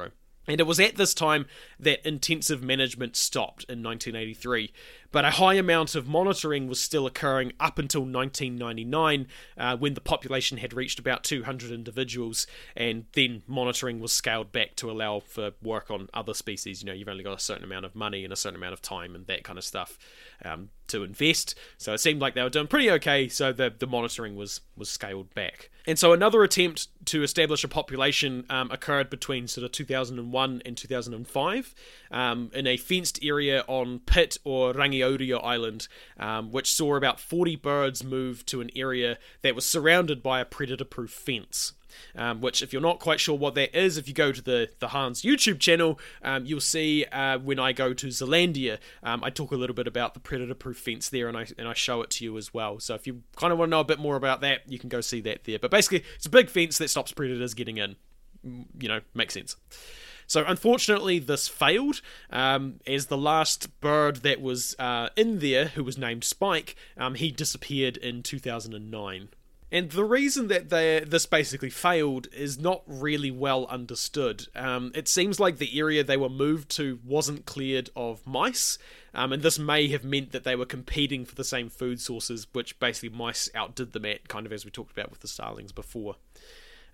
And 0.49 0.59
it 0.59 0.67
was 0.67 0.81
at 0.81 0.97
this 0.97 1.13
time 1.13 1.47
that 1.79 2.07
intensive 2.09 2.63
management 2.63 3.15
stopped 3.15 3.65
in 3.65 3.83
1983. 3.83 4.73
But 5.11 5.25
a 5.25 5.31
high 5.31 5.55
amount 5.55 5.95
of 5.95 6.07
monitoring 6.07 6.69
was 6.69 6.81
still 6.81 7.07
occurring 7.07 7.53
up 7.59 7.79
until 7.79 8.03
1999, 8.03 9.27
uh, 9.57 9.77
when 9.77 9.95
the 9.95 10.01
population 10.01 10.59
had 10.59 10.75
reached 10.75 10.99
about 10.99 11.25
200 11.25 11.71
individuals, 11.71 12.47
and 12.77 13.07
then 13.13 13.43
monitoring 13.47 14.01
was 14.01 14.13
scaled 14.13 14.53
back 14.53 14.77
to 14.77 14.91
allow 14.91 15.21
for 15.21 15.53
work 15.63 15.91
on 15.91 16.09
other 16.13 16.35
species. 16.35 16.83
You 16.83 16.87
know, 16.87 16.93
you've 16.93 17.09
only 17.09 17.25
got 17.25 17.37
a 17.37 17.41
certain 17.41 17.65
amount 17.65 17.87
of 17.87 17.95
money 17.95 18.25
and 18.25 18.33
a 18.33 18.37
certain 18.37 18.57
amount 18.57 18.75
of 18.75 18.83
time 18.83 19.15
and 19.15 19.27
that 19.27 19.45
kind 19.45 19.59
of 19.59 19.65
stuff 19.65 19.99
um, 20.45 20.71
to 20.89 21.05
invest. 21.05 21.55
So 21.77 21.93
it 21.95 21.99
seemed 21.99 22.21
like 22.21 22.35
they 22.35 22.43
were 22.43 22.51
doing 22.51 22.67
pretty 22.67 22.91
okay. 22.93 23.29
So 23.29 23.53
the 23.53 23.73
the 23.77 23.87
monitoring 23.87 24.37
was 24.37 24.61
was 24.77 24.89
scaled 24.89 25.35
back. 25.35 25.71
And 25.87 25.99
so 25.99 26.13
another 26.13 26.43
attempt 26.43 26.89
to 27.07 27.23
establish 27.23 27.65
a 27.65 27.69
population 27.69 28.45
um, 28.51 28.71
occurred 28.71 29.09
between 29.09 29.49
sort 29.49 29.65
of 29.65 29.73
2001 29.73 30.63
and 30.67 30.77
2005 30.77 31.75
um, 32.11 32.51
in 32.53 32.67
a 32.67 32.77
fenced 32.77 33.19
area 33.23 33.65
on 33.67 34.01
Pitt 34.01 34.37
or 34.45 34.75
Rangiora 35.01 35.45
Island, 35.45 35.89
um, 36.19 36.51
which 36.51 36.73
saw 36.73 36.97
about 36.97 37.21
40 37.21 37.57
birds 37.57 38.05
move 38.05 38.45
to 38.47 38.61
an 38.61 38.71
area 38.75 39.19
that 39.43 39.55
was 39.55 39.67
surrounded 39.67 40.23
by 40.23 40.41
a 40.41 40.45
predator-proof 40.45 41.11
fence 41.11 41.73
um, 42.17 42.41
which 42.41 42.63
if 42.63 42.73
you're 42.73 42.83
not 42.83 42.99
quite 42.99 43.21
sure 43.21 43.37
what 43.37 43.55
that 43.55 43.77
is, 43.79 43.97
if 43.97 44.09
you 44.09 44.15
go 44.15 44.33
to 44.33 44.43
the, 44.43 44.71
the 44.79 44.89
HANZ 44.89 45.23
YouTube 45.23 45.59
channel, 45.59 45.99
um, 46.23 46.45
you'll 46.47 46.61
see 46.61 47.05
uh, 47.07 47.39
when 47.39 47.59
I 47.59 47.73
go 47.73 47.93
to 47.95 48.07
Zealandia, 48.09 48.79
um, 49.03 49.23
I 49.23 49.31
talk 49.31 49.53
a 49.53 49.57
little 49.57 49.75
bit 49.75 49.87
about 49.87 50.15
the 50.15 50.21
predator-proof 50.21 50.77
fence 50.77 51.09
there, 51.09 51.29
and 51.29 51.37
I 51.37 51.47
and 51.57 51.69
I 51.69 51.75
show 51.75 52.03
it 52.03 52.11
to 52.11 52.25
you 52.25 52.37
as 52.37 52.53
well. 52.53 52.81
So 52.81 52.95
if 52.95 53.07
you 53.07 53.23
kind 53.37 53.53
of 53.53 53.59
want 53.59 53.69
to 53.69 53.71
know 53.71 53.81
a 53.81 53.85
bit 53.85 53.99
more 53.99 54.17
about 54.17 54.41
that, 54.43 54.63
you 54.67 54.79
can 54.79 54.89
go 54.89 55.01
see 55.01 55.21
that 55.23 55.45
there. 55.45 55.59
But 55.59 55.71
basically, 55.71 56.05
it's 56.17 56.27
a 56.27 56.31
big 56.31 56.51
fence 56.51 56.79
that 56.79 56.89
stops 56.89 57.13
predators 57.13 57.55
getting 57.55 57.79
in. 57.79 57.97
You 58.43 58.89
know, 58.89 59.01
makes 59.15 59.35
sense. 59.35 59.57
So 60.29 60.45
unfortunately, 60.47 61.19
this 61.19 61.49
failed, 61.49 62.03
um, 62.31 62.81
as 62.87 63.07
the 63.07 63.17
last 63.17 63.81
bird 63.81 64.17
that 64.17 64.43
was 64.43 64.77
uh, 64.79 65.09
in 65.17 65.39
there, 65.39 65.69
who 65.69 65.83
was 65.83 65.97
named 65.97 66.23
Spike, 66.23 66.77
um, 66.99 67.15
he 67.15 67.31
disappeared 67.31 67.97
in 67.97 68.23
2009. 68.23 69.31
And 69.71 69.91
the 69.91 70.05
reason 70.05 70.49
that 70.49 70.69
they, 70.69 71.01
this 71.01 71.25
basically 71.25 71.71
failed 71.71 72.29
is 72.33 72.59
not 72.59 72.83
really 72.87 73.31
well 73.31 73.67
understood. 73.67 74.47
Um, 74.55 74.93
it 74.95 75.09
seems 75.09 75.41
like 75.41 75.57
the 75.57 75.79
area 75.79 76.05
they 76.05 76.17
were 76.17 76.29
moved 76.29 76.71
to 76.77 77.01
wasn't 77.05 77.47
cleared 77.47 77.89
of 77.97 78.27
mice, 78.27 78.79
um, 79.15 79.33
and 79.33 79.43
this 79.43 79.59
may 79.59 79.89
have 79.89 80.05
meant 80.05 80.33
that 80.33 80.45
they 80.45 80.57
were 80.57 80.67
competing 80.67 81.25
for 81.25 81.35
the 81.35 81.45
same 81.45 81.71
food 81.71 82.01
sources, 82.03 82.47
which 82.53 82.79
basically 82.79 83.11
mice 83.11 83.51
outdid 83.55 83.93
them 83.93 84.05
at, 84.05 84.29
kind 84.29 84.45
of 84.45 84.53
as 84.53 84.65
we 84.67 84.71
talked 84.71 84.93
about 84.93 85.11
with 85.11 85.21
the 85.21 85.29
starlings 85.29 85.73
before. 85.73 86.17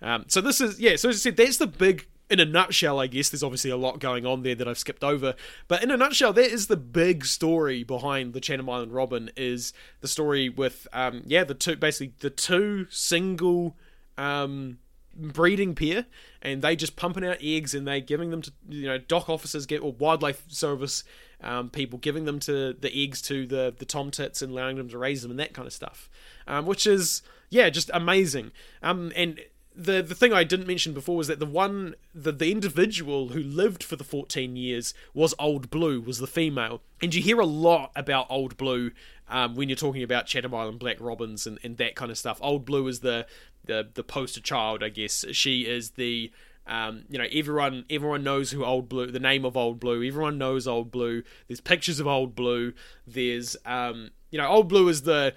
Um, 0.01 0.25
so 0.27 0.41
this 0.41 0.59
is 0.59 0.79
yeah. 0.79 0.95
So 0.97 1.09
as 1.09 1.15
I 1.15 1.19
said, 1.19 1.37
that's 1.37 1.57
the 1.57 1.67
big 1.67 2.07
in 2.29 2.39
a 2.39 2.45
nutshell, 2.45 2.99
I 2.99 3.07
guess 3.07 3.29
there's 3.29 3.43
obviously 3.43 3.71
a 3.71 3.77
lot 3.77 3.99
going 3.99 4.25
on 4.25 4.43
there 4.43 4.55
that 4.55 4.67
I've 4.67 4.79
skipped 4.79 5.03
over. 5.03 5.35
But 5.67 5.83
in 5.83 5.91
a 5.91 5.97
nutshell, 5.97 6.33
that 6.33 6.51
is 6.51 6.67
the 6.67 6.77
big 6.77 7.25
story 7.25 7.83
behind 7.83 8.33
the 8.33 8.39
Chatham 8.39 8.69
Island 8.69 8.93
Robin. 8.93 9.31
Is 9.35 9.73
the 10.01 10.07
story 10.07 10.49
with 10.49 10.87
um, 10.93 11.23
yeah 11.25 11.43
the 11.43 11.53
two 11.53 11.75
basically 11.75 12.13
the 12.19 12.29
two 12.29 12.87
single 12.89 13.75
um, 14.17 14.79
breeding 15.15 15.75
pair, 15.75 16.05
and 16.41 16.61
they 16.61 16.75
just 16.75 16.95
pumping 16.95 17.25
out 17.25 17.37
eggs 17.41 17.75
and 17.75 17.87
they 17.87 18.01
giving 18.01 18.31
them 18.31 18.41
to 18.41 18.51
you 18.69 18.87
know 18.87 18.97
DOC 18.97 19.29
officers 19.29 19.65
get 19.65 19.81
or 19.81 19.91
wildlife 19.93 20.43
service 20.49 21.03
um, 21.41 21.69
people 21.69 21.99
giving 21.99 22.25
them 22.25 22.39
to 22.39 22.73
the 22.73 22.91
eggs 23.03 23.21
to 23.23 23.45
the 23.45 23.73
the 23.77 23.85
tomtits 23.85 24.41
and 24.41 24.51
allowing 24.51 24.77
them 24.77 24.89
to 24.89 24.97
raise 24.97 25.21
them 25.21 25.31
and 25.31 25.39
that 25.39 25.53
kind 25.53 25.67
of 25.67 25.73
stuff, 25.73 26.09
um, 26.47 26.65
which 26.65 26.87
is 26.87 27.21
yeah 27.49 27.69
just 27.69 27.91
amazing. 27.93 28.51
Um, 28.81 29.11
and 29.15 29.39
the 29.75 30.01
the 30.01 30.15
thing 30.15 30.33
I 30.33 30.43
didn't 30.43 30.67
mention 30.67 30.93
before 30.93 31.17
was 31.17 31.27
that 31.27 31.39
the 31.39 31.45
one 31.45 31.95
the 32.13 32.31
the 32.31 32.51
individual 32.51 33.29
who 33.29 33.41
lived 33.41 33.83
for 33.83 33.95
the 33.95 34.03
14 34.03 34.55
years 34.55 34.93
was 35.13 35.33
Old 35.37 35.69
Blue 35.69 35.99
was 36.01 36.19
the 36.19 36.27
female. 36.27 36.81
And 37.01 37.13
you 37.13 37.21
hear 37.21 37.39
a 37.39 37.45
lot 37.45 37.91
about 37.95 38.27
Old 38.29 38.57
Blue 38.57 38.91
um, 39.27 39.55
when 39.55 39.69
you're 39.69 39.75
talking 39.75 40.03
about 40.03 40.27
Chatham 40.27 40.53
Island 40.53 40.79
Black 40.79 40.97
Robins 40.99 41.45
and, 41.45 41.59
and 41.63 41.77
that 41.77 41.95
kind 41.95 42.09
of 42.09 42.17
stuff. 42.17 42.39
Old 42.41 42.65
Blue 42.65 42.87
is 42.87 43.01
the 43.01 43.25
the 43.65 43.87
the 43.93 44.03
poster 44.03 44.41
child 44.41 44.83
I 44.83 44.89
guess. 44.89 45.25
She 45.31 45.61
is 45.61 45.91
the 45.91 46.31
um, 46.67 47.03
you 47.09 47.17
know 47.17 47.27
everyone 47.31 47.85
everyone 47.89 48.23
knows 48.23 48.51
who 48.51 48.63
Old 48.63 48.87
Blue 48.87 49.11
the 49.11 49.19
name 49.19 49.43
of 49.43 49.57
Old 49.57 49.79
Blue. 49.79 50.03
Everyone 50.05 50.37
knows 50.37 50.67
Old 50.67 50.89
Blue. 50.91 51.23
There's 51.47 51.61
pictures 51.61 51.99
of 51.99 52.07
Old 52.07 52.35
Blue. 52.35 52.73
There's 53.05 53.57
um, 53.65 54.11
you 54.31 54.37
know 54.37 54.47
Old 54.47 54.69
Blue 54.69 54.87
is 54.87 55.01
the 55.01 55.33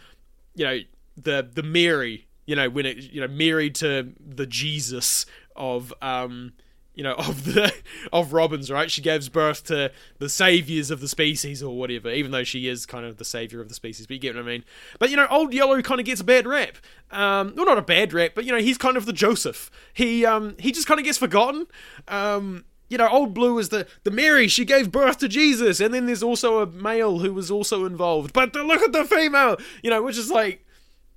you 0.55 0.65
know 0.65 0.79
the 1.17 1.49
the 1.53 1.63
Mary 1.65 2.28
you 2.49 2.57
know 2.57 2.71
when 2.71 2.87
it 2.87 2.97
you 2.97 3.21
know 3.21 3.29
married 3.29 3.75
to 3.77 4.11
the 4.19 4.47
Jesus 4.47 5.27
of 5.55 5.93
um 6.01 6.55
you 6.95 7.05
know 7.05 7.13
of 7.19 7.45
the 7.45 7.73
of 8.11 8.33
Robins 8.33 8.71
right? 8.71 8.91
She 8.91 9.03
gives 9.03 9.29
birth 9.29 9.65
to 9.65 9.93
the 10.19 10.31
saviors 10.31 10.91
of 10.91 11.01
the 11.01 11.09
species 11.09 11.63
or 11.63 11.77
whatever 11.77 12.11
even 12.11 12.31
though 12.31 12.45
she 12.45 12.67
is 12.67 12.87
kind 12.87 13.05
of 13.05 13.19
the 13.19 13.25
savior 13.25 13.61
of 13.61 13.69
the 13.69 13.75
species 13.75 14.07
but 14.07 14.15
you 14.15 14.21
get 14.21 14.35
what 14.35 14.45
I 14.45 14.47
mean. 14.47 14.65
But 14.99 15.11
you 15.11 15.17
know 15.17 15.27
old 15.31 15.53
yellow 15.53 15.81
kind 15.83 16.01
of 16.01 16.07
gets 16.07 16.23
a 16.23 16.25
bad 16.25 16.47
rap. 16.47 16.79
Um 17.11 17.53
well 17.55 17.67
not 17.67 17.77
a 17.77 17.83
bad 17.83 18.15
rap 18.15 18.33
but 18.35 18.47
you 18.47 18.53
know 18.53 18.59
he's 18.59 18.79
kind 18.79 18.97
of 18.97 19.05
the 19.05 19.13
Joseph. 19.13 19.71
He 19.93 20.25
um 20.25 20.57
he 20.59 20.73
just 20.73 20.89
kind 20.89 20.99
of 20.99 21.05
gets 21.05 21.19
forgotten. 21.19 21.67
Um 22.09 22.65
you 22.91 22.97
know, 22.97 23.07
Old 23.07 23.35
Blue 23.35 23.59
is 23.59 23.69
the, 23.69 23.87
the 24.05 24.11
Mary, 24.11 24.49
she 24.49 24.65
gave 24.65 24.91
birth 24.91 25.19
to 25.19 25.29
Jesus, 25.29 25.79
and 25.79 25.93
then 25.93 26.07
there's 26.07 26.23
also 26.23 26.61
a 26.61 26.67
male 26.67 27.19
who 27.19 27.35
was 27.35 27.51
also 27.51 27.85
involved. 27.85 28.33
But 28.33 28.55
look 28.55 28.81
at 28.81 28.93
the 28.93 29.05
female, 29.05 29.59
you 29.83 29.91
know, 29.91 30.03
which 30.03 30.17
is 30.17 30.31
like, 30.31 30.65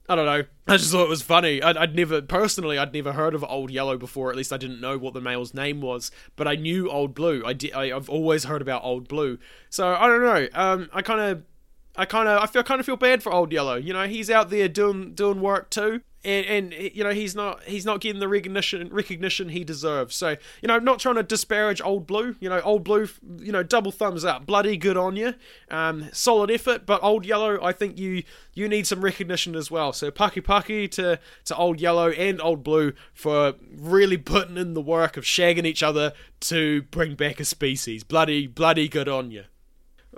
I 0.09 0.15
don't 0.15 0.25
know. 0.25 0.43
I 0.67 0.77
just 0.77 0.91
thought 0.91 1.03
it 1.03 1.09
was 1.09 1.21
funny. 1.21 1.61
I'd, 1.61 1.77
I'd, 1.77 1.95
never, 1.95 2.21
personally, 2.21 2.77
I'd 2.77 2.93
never 2.93 3.13
heard 3.13 3.33
of 3.33 3.43
Old 3.43 3.71
Yellow 3.71 3.97
before. 3.97 4.29
At 4.29 4.35
least 4.35 4.51
I 4.51 4.57
didn't 4.57 4.81
know 4.81 4.97
what 4.97 5.13
the 5.13 5.21
male's 5.21 5.53
name 5.53 5.81
was. 5.81 6.11
But 6.35 6.47
I 6.47 6.55
knew 6.55 6.89
Old 6.89 7.13
Blue. 7.13 7.43
I 7.45 7.53
did. 7.53 7.73
I, 7.73 7.87
have 7.87 8.09
always 8.09 8.45
heard 8.45 8.61
about 8.61 8.83
Old 8.83 9.07
Blue. 9.07 9.37
So 9.69 9.93
I 9.93 10.07
don't 10.07 10.21
know. 10.21 10.47
Um, 10.53 10.89
I 10.91 11.01
kind 11.01 11.21
of, 11.21 11.43
I 11.95 12.05
kind 12.05 12.27
of, 12.27 12.41
I 12.41 12.47
feel 12.47 12.63
kind 12.63 12.79
of 12.79 12.85
feel 12.85 12.97
bad 12.97 13.23
for 13.23 13.31
Old 13.31 13.51
Yellow. 13.51 13.75
You 13.75 13.93
know, 13.93 14.07
he's 14.07 14.29
out 14.29 14.49
there 14.49 14.67
doing 14.67 15.13
doing 15.13 15.39
work 15.41 15.69
too 15.69 16.01
and, 16.23 16.45
and 16.45 16.73
you 16.93 17.03
know 17.03 17.11
he's 17.11 17.35
not 17.35 17.63
he's 17.63 17.85
not 17.85 17.99
getting 17.99 18.19
the 18.19 18.27
recognition 18.27 18.89
recognition 18.89 19.49
he 19.49 19.63
deserves. 19.63 20.15
So 20.15 20.35
you 20.61 20.67
know, 20.67 20.79
not 20.79 20.99
trying 20.99 21.15
to 21.15 21.23
disparage 21.23 21.81
Old 21.81 22.05
Blue. 22.05 22.35
You 22.39 22.49
know, 22.49 22.61
Old 22.61 22.83
Blue, 22.83 23.07
you 23.39 23.51
know, 23.51 23.63
double 23.63 23.91
thumbs 23.91 24.23
up, 24.23 24.45
bloody 24.45 24.77
good 24.77 24.97
on 24.97 25.15
you, 25.15 25.33
um, 25.69 26.09
solid 26.11 26.51
effort. 26.51 26.85
But 26.85 27.03
Old 27.03 27.25
Yellow, 27.25 27.61
I 27.63 27.71
think 27.71 27.97
you 27.97 28.23
you 28.53 28.67
need 28.67 28.85
some 28.85 29.01
recognition 29.01 29.55
as 29.55 29.71
well. 29.71 29.93
So 29.93 30.11
Paki 30.11 30.41
Paki 30.43 30.89
to 30.91 31.19
to 31.45 31.55
Old 31.55 31.81
Yellow 31.81 32.11
and 32.11 32.41
Old 32.41 32.63
Blue 32.63 32.93
for 33.13 33.55
really 33.75 34.17
putting 34.17 34.57
in 34.57 34.73
the 34.73 34.81
work 34.81 35.17
of 35.17 35.23
shagging 35.23 35.65
each 35.65 35.81
other 35.81 36.13
to 36.41 36.83
bring 36.83 37.15
back 37.15 37.39
a 37.39 37.45
species. 37.45 38.03
Bloody 38.03 38.47
bloody 38.47 38.87
good 38.87 39.07
on 39.07 39.31
you. 39.31 39.45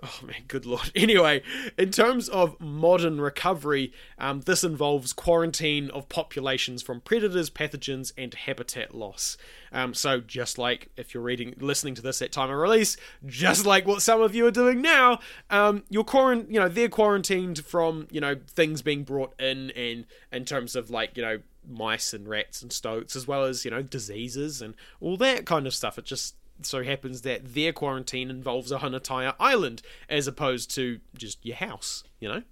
Oh 0.05 0.19
man, 0.25 0.43
good 0.49 0.65
lord. 0.65 0.91
Anyway, 0.95 1.41
in 1.77 1.91
terms 1.91 2.27
of 2.27 2.59
modern 2.59 3.21
recovery, 3.21 3.93
um, 4.17 4.41
this 4.41 4.63
involves 4.63 5.13
quarantine 5.13 5.89
of 5.91 6.09
populations 6.09 6.81
from 6.81 6.99
predators, 6.99 7.49
pathogens, 7.49 8.11
and 8.17 8.33
habitat 8.33 8.93
loss. 8.93 9.37
Um, 9.71 9.93
so 9.93 10.19
just 10.19 10.57
like 10.57 10.89
if 10.97 11.13
you're 11.13 11.23
reading, 11.23 11.55
listening 11.57 11.95
to 11.95 12.01
this 12.01 12.21
at 12.21 12.33
time 12.33 12.49
of 12.49 12.57
release, 12.57 12.97
just 13.25 13.65
like 13.65 13.87
what 13.87 14.01
some 14.01 14.21
of 14.21 14.35
you 14.35 14.45
are 14.45 14.51
doing 14.51 14.81
now, 14.81 15.19
um, 15.49 15.83
you're 15.89 16.03
quarant, 16.03 16.51
you 16.51 16.59
know, 16.59 16.67
they're 16.67 16.89
quarantined 16.89 17.63
from 17.65 18.07
you 18.11 18.19
know 18.19 18.35
things 18.47 18.81
being 18.81 19.03
brought 19.03 19.39
in, 19.39 19.71
and 19.71 20.05
in 20.33 20.43
terms 20.43 20.75
of 20.75 20.89
like 20.89 21.15
you 21.15 21.23
know 21.23 21.39
mice 21.65 22.13
and 22.13 22.27
rats 22.27 22.61
and 22.61 22.73
stoats, 22.73 23.15
as 23.15 23.25
well 23.25 23.43
as 23.45 23.63
you 23.63 23.71
know 23.71 23.81
diseases 23.81 24.61
and 24.61 24.75
all 24.99 25.15
that 25.17 25.45
kind 25.45 25.65
of 25.65 25.73
stuff. 25.73 25.97
It 25.97 26.05
just 26.05 26.35
so 26.61 26.83
happens 26.83 27.21
that 27.21 27.53
their 27.53 27.73
quarantine 27.73 28.29
involves 28.29 28.71
a 28.71 28.85
entire 28.85 29.33
island 29.39 29.81
as 30.09 30.27
opposed 30.27 30.73
to 30.75 30.99
just 31.15 31.43
your 31.45 31.55
house, 31.55 32.03
you 32.19 32.29
know? 32.29 32.43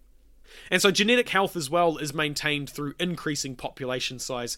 And 0.69 0.81
so 0.81 0.91
genetic 0.91 1.29
health 1.29 1.55
as 1.55 1.69
well 1.69 1.97
is 1.97 2.13
maintained 2.13 2.69
through 2.69 2.95
increasing 2.99 3.55
population 3.55 4.19
size. 4.19 4.57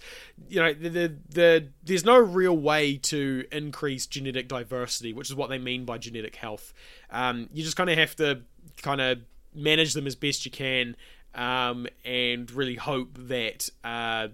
You 0.49 0.61
know, 0.61 0.73
the, 0.73 0.89
the, 0.89 1.15
the, 1.29 1.67
there's 1.83 2.05
no 2.05 2.17
real 2.17 2.57
way 2.57 2.97
to 2.97 3.45
increase 3.51 4.07
genetic 4.07 4.47
diversity, 4.47 5.13
which 5.13 5.29
is 5.29 5.35
what 5.35 5.49
they 5.49 5.59
mean 5.59 5.85
by 5.85 5.97
genetic 5.99 6.35
health. 6.35 6.73
Um, 7.11 7.49
you 7.53 7.63
just 7.63 7.77
kind 7.77 7.89
of 7.89 7.97
have 7.97 8.15
to 8.15 8.41
kind 8.81 9.01
of 9.01 9.19
manage 9.53 9.93
them 9.93 10.07
as 10.07 10.15
best 10.15 10.45
you 10.45 10.51
can 10.51 10.95
um, 11.35 11.87
and 12.03 12.49
really 12.51 12.75
hope 12.75 13.17
that 13.27 13.69
uh, 13.83 14.29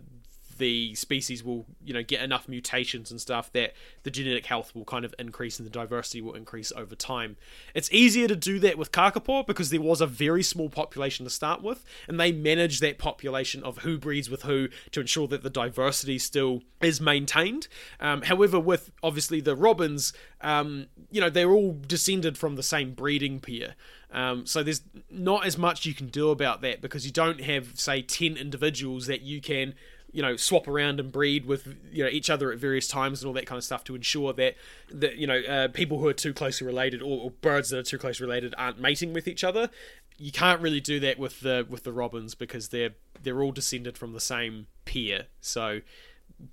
the 0.59 0.93
species 0.95 1.43
will 1.43 1.65
you 1.83 1.93
know 1.93 2.03
get 2.03 2.21
enough 2.21 2.47
mutations 2.47 3.09
and 3.09 3.19
stuff 3.19 3.51
that 3.53 3.73
the 4.03 4.11
genetic 4.11 4.45
health 4.45 4.75
will 4.75 4.85
kind 4.85 5.03
of 5.03 5.15
increase 5.17 5.59
and 5.59 5.65
the 5.65 5.71
diversity 5.71 6.21
will 6.21 6.35
increase 6.35 6.71
over 6.75 6.95
time. 6.95 7.35
It's 7.73 7.91
easier 7.91 8.27
to 8.27 8.35
do 8.35 8.59
that 8.59 8.77
with 8.77 8.91
Kakapo 8.91 9.45
because 9.45 9.71
there 9.71 9.81
was 9.81 10.01
a 10.01 10.07
very 10.07 10.43
small 10.43 10.69
population 10.69 11.25
to 11.25 11.29
start 11.29 11.63
with, 11.63 11.83
and 12.07 12.19
they 12.19 12.31
manage 12.31 12.79
that 12.79 12.99
population 12.99 13.63
of 13.63 13.79
who 13.79 13.97
breeds 13.97 14.29
with 14.29 14.43
who 14.43 14.69
to 14.91 15.01
ensure 15.01 15.27
that 15.27 15.41
the 15.41 15.49
diversity 15.49 16.19
still 16.19 16.61
is 16.81 17.01
maintained. 17.01 17.67
Um, 17.99 18.21
however, 18.21 18.59
with 18.59 18.91
obviously 19.01 19.41
the 19.41 19.55
robins, 19.55 20.13
um, 20.41 20.87
you 21.09 21.19
know 21.19 21.29
they're 21.29 21.51
all 21.51 21.77
descended 21.87 22.37
from 22.37 22.55
the 22.55 22.63
same 22.63 22.93
breeding 22.93 23.39
pair. 23.39 23.75
Um, 24.11 24.45
so 24.45 24.63
there's 24.63 24.81
not 25.09 25.45
as 25.45 25.57
much 25.57 25.85
you 25.85 25.93
can 25.93 26.07
do 26.07 26.29
about 26.29 26.61
that 26.61 26.81
because 26.81 27.05
you 27.05 27.11
don't 27.11 27.41
have, 27.41 27.79
say, 27.79 28.01
10 28.01 28.37
individuals 28.37 29.07
that 29.07 29.21
you 29.21 29.41
can 29.41 29.75
you 30.11 30.21
know 30.21 30.35
swap 30.35 30.67
around 30.67 30.99
and 30.99 31.11
breed 31.11 31.45
with 31.45 31.75
you 31.91 32.03
know 32.03 32.09
each 32.09 32.29
other 32.29 32.51
at 32.51 32.57
various 32.57 32.87
times 32.87 33.21
and 33.21 33.27
all 33.27 33.33
that 33.33 33.45
kind 33.45 33.57
of 33.57 33.63
stuff 33.63 33.83
to 33.83 33.95
ensure 33.95 34.33
that 34.33 34.55
that 34.91 35.17
you 35.17 35.27
know 35.27 35.39
uh, 35.41 35.67
people 35.67 35.99
who 35.99 36.07
are 36.07 36.13
too 36.13 36.33
closely 36.33 36.65
related 36.65 37.01
or, 37.01 37.19
or, 37.21 37.31
birds 37.31 37.69
that 37.69 37.77
are 37.79 37.83
too 37.83 37.97
closely 37.97 38.25
related 38.25 38.53
aren't 38.57 38.79
mating 38.79 39.13
with 39.13 39.27
each 39.27 39.43
other. 39.43 39.69
You 40.17 40.31
can't 40.31 40.61
really 40.61 40.81
do 40.81 40.99
that 40.99 41.17
with 41.17 41.41
the 41.41 41.65
with 41.69 41.83
the 41.83 41.93
robins 41.93 42.35
because 42.35 42.69
they're 42.69 42.91
they're 43.21 43.41
all 43.41 43.51
descended 43.51 43.97
from 43.97 44.13
the 44.13 44.19
same 44.19 44.67
pair, 44.85 45.27
so 45.41 45.81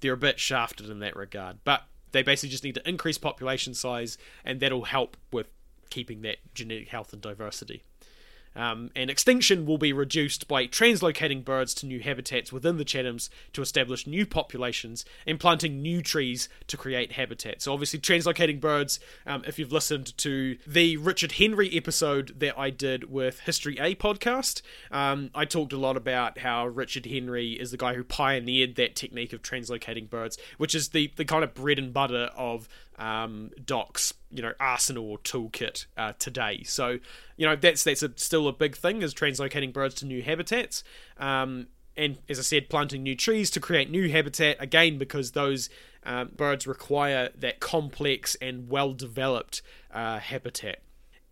they're 0.01 0.13
a 0.13 0.19
bit 0.19 0.39
shafted 0.39 0.89
in 0.91 1.01
that 1.01 1.17
regard. 1.17 1.59
But 1.65 1.85
they 2.13 2.23
basically 2.23 2.51
just 2.51 2.65
need 2.65 2.75
to 2.77 2.89
increase 2.89 3.19
population 3.19 3.75
size, 3.75 4.19
and 4.45 4.61
that'll 4.61 4.85
help 4.85 5.17
with 5.33 5.49
keeping 5.91 6.23
that 6.23 6.39
genetic 6.55 6.89
health 6.89 7.13
and 7.13 7.23
diversity. 7.23 7.83
Um, 8.57 8.91
and 8.97 9.11
extinction 9.11 9.67
will 9.67 9.79
be 9.79 9.93
reduced 9.93 10.49
by 10.49 10.67
translocating 10.67 11.45
birds 11.45 11.75
to 11.75 11.87
new 11.87 12.01
habitats 12.01 12.53
within 12.53 12.79
the 12.79 12.85
Chathams 12.85 13.29
to 13.53 13.63
establish 13.63 14.07
new 14.07 14.25
populations 14.25 15.05
and 15.27 15.39
planting 15.39 15.83
new 15.83 16.03
trees 16.03 16.49
to 16.69 16.77
create 16.77 17.13
habitat. 17.13 17.63
So, 17.63 17.73
obviously, 17.73 18.01
translocating 18.01 18.61
birds, 18.61 18.99
um, 19.27 19.43
if 19.47 19.59
you've 19.59 19.73
listened 19.73 20.17
to 20.19 20.57
the 20.67 20.97
Richard 20.97 21.33
Henry 21.33 21.77
episode 21.77 22.41
that 22.41 22.59
I 22.59 22.71
did 22.71 23.11
with 23.11 23.41
History 23.41 23.77
A 23.79 23.95
podcast, 23.95 24.63
um, 24.91 25.31
I 25.35 25.45
talked 25.45 25.73
a 25.73 25.79
lot 25.79 25.97
about 25.97 26.39
how 26.39 26.67
Richard 26.67 27.07
Henry 27.07 27.53
is 27.53 27.71
the 27.71 27.77
guy 27.77 27.95
who 27.95 28.05
pioneered 28.05 28.77
that 28.77 28.97
technique 28.97 29.33
of 29.33 29.43
translocating 29.43 30.09
birds, 30.09 30.39
which 30.57 30.75
is 30.75 30.89
the, 30.89 31.13
the 31.17 31.25
kind 31.25 31.45
of 31.45 31.55
bread 31.55 31.79
and 31.79 31.93
butter 31.93 32.31
of 32.37 32.69
um, 32.99 33.51
DOC's 33.65 34.15
you 34.31 34.43
know 34.43 34.53
arsenal 34.59 35.11
or 35.11 35.19
toolkit 35.19 35.87
uh, 35.97 36.13
today. 36.19 36.63
So 36.65 36.99
you 37.37 37.47
know 37.47 37.57
that's 37.57 37.85
that's 37.85 38.03
a, 38.03 38.13
still 38.17 38.49
a 38.49 38.53
big 38.53 38.77
thing 38.77 39.03
is 39.03 39.15
translocating 39.15 39.73
birds 39.73 39.95
to 39.97 40.07
new 40.07 40.23
habitats. 40.23 40.83
Um, 41.19 41.69
and 41.97 42.19
as 42.29 42.39
I 42.39 42.43
said, 42.43 42.69
planting 42.69 43.03
new 43.03 43.17
trees 43.17 43.51
to 43.53 43.61
create 43.61 43.91
new 43.91 44.11
habitat 44.11 44.57
again 44.61 44.99
because 44.99 45.33
those 45.33 45.71
um, 46.05 46.31
birds 46.37 46.67
require 46.67 47.31
that 47.39 47.61
complex 47.61 48.35
and 48.37 48.69
well 48.69 48.93
developed 48.93 49.63
uh, 49.93 50.19
habitat. 50.19 50.81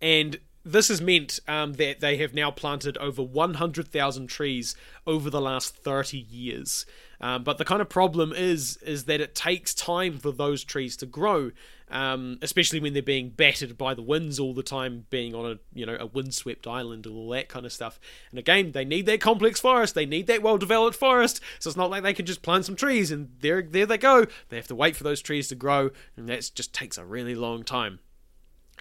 And 0.01 0.39
this 0.65 0.87
has 0.87 0.99
meant 0.99 1.39
um, 1.47 1.73
that 1.73 1.99
they 1.99 2.17
have 2.17 2.33
now 2.33 2.49
planted 2.49 2.97
over 2.97 3.21
100,000 3.21 4.27
trees 4.27 4.75
over 5.05 5.29
the 5.29 5.39
last 5.39 5.75
30 5.77 6.17
years. 6.17 6.87
Um, 7.21 7.43
but 7.43 7.57
the 7.57 7.65
kind 7.65 7.81
of 7.81 7.87
problem 7.87 8.33
is 8.33 8.77
is 8.77 9.05
that 9.05 9.21
it 9.21 9.35
takes 9.35 9.73
time 9.73 10.17
for 10.17 10.31
those 10.31 10.63
trees 10.63 10.97
to 10.97 11.05
grow, 11.05 11.51
um, 11.89 12.37
especially 12.41 12.79
when 12.79 12.93
they're 12.93 13.01
being 13.01 13.29
battered 13.29 13.77
by 13.77 13.93
the 13.93 14.01
winds 14.01 14.37
all 14.37 14.53
the 14.53 14.63
time, 14.63 15.05
being 15.09 15.33
on 15.33 15.51
a 15.51 15.59
you 15.73 15.85
know 15.85 15.95
a 15.97 16.07
windswept 16.07 16.67
island 16.67 17.05
and 17.05 17.15
all 17.15 17.29
that 17.29 17.47
kind 17.47 17.65
of 17.65 17.71
stuff. 17.71 17.99
And 18.31 18.39
again, 18.39 18.73
they 18.73 18.83
need 18.83 19.05
that 19.05 19.21
complex 19.21 19.61
forest, 19.61 19.95
they 19.95 20.05
need 20.05 20.27
that 20.27 20.41
well 20.41 20.57
developed 20.57 20.97
forest. 20.97 21.39
So 21.59 21.69
it's 21.69 21.77
not 21.77 21.89
like 21.89 22.03
they 22.03 22.13
can 22.13 22.25
just 22.25 22.41
plant 22.41 22.65
some 22.65 22.75
trees 22.75 23.11
and 23.11 23.29
there 23.39 23.61
there 23.61 23.85
they 23.85 23.97
go. 23.97 24.25
They 24.49 24.57
have 24.57 24.67
to 24.67 24.75
wait 24.75 24.97
for 24.97 25.05
those 25.05 25.21
trees 25.21 25.47
to 25.47 25.55
grow, 25.55 25.91
and 26.17 26.27
that 26.27 26.51
just 26.53 26.73
takes 26.73 26.97
a 26.97 27.05
really 27.05 27.35
long 27.35 27.63
time 27.63 27.99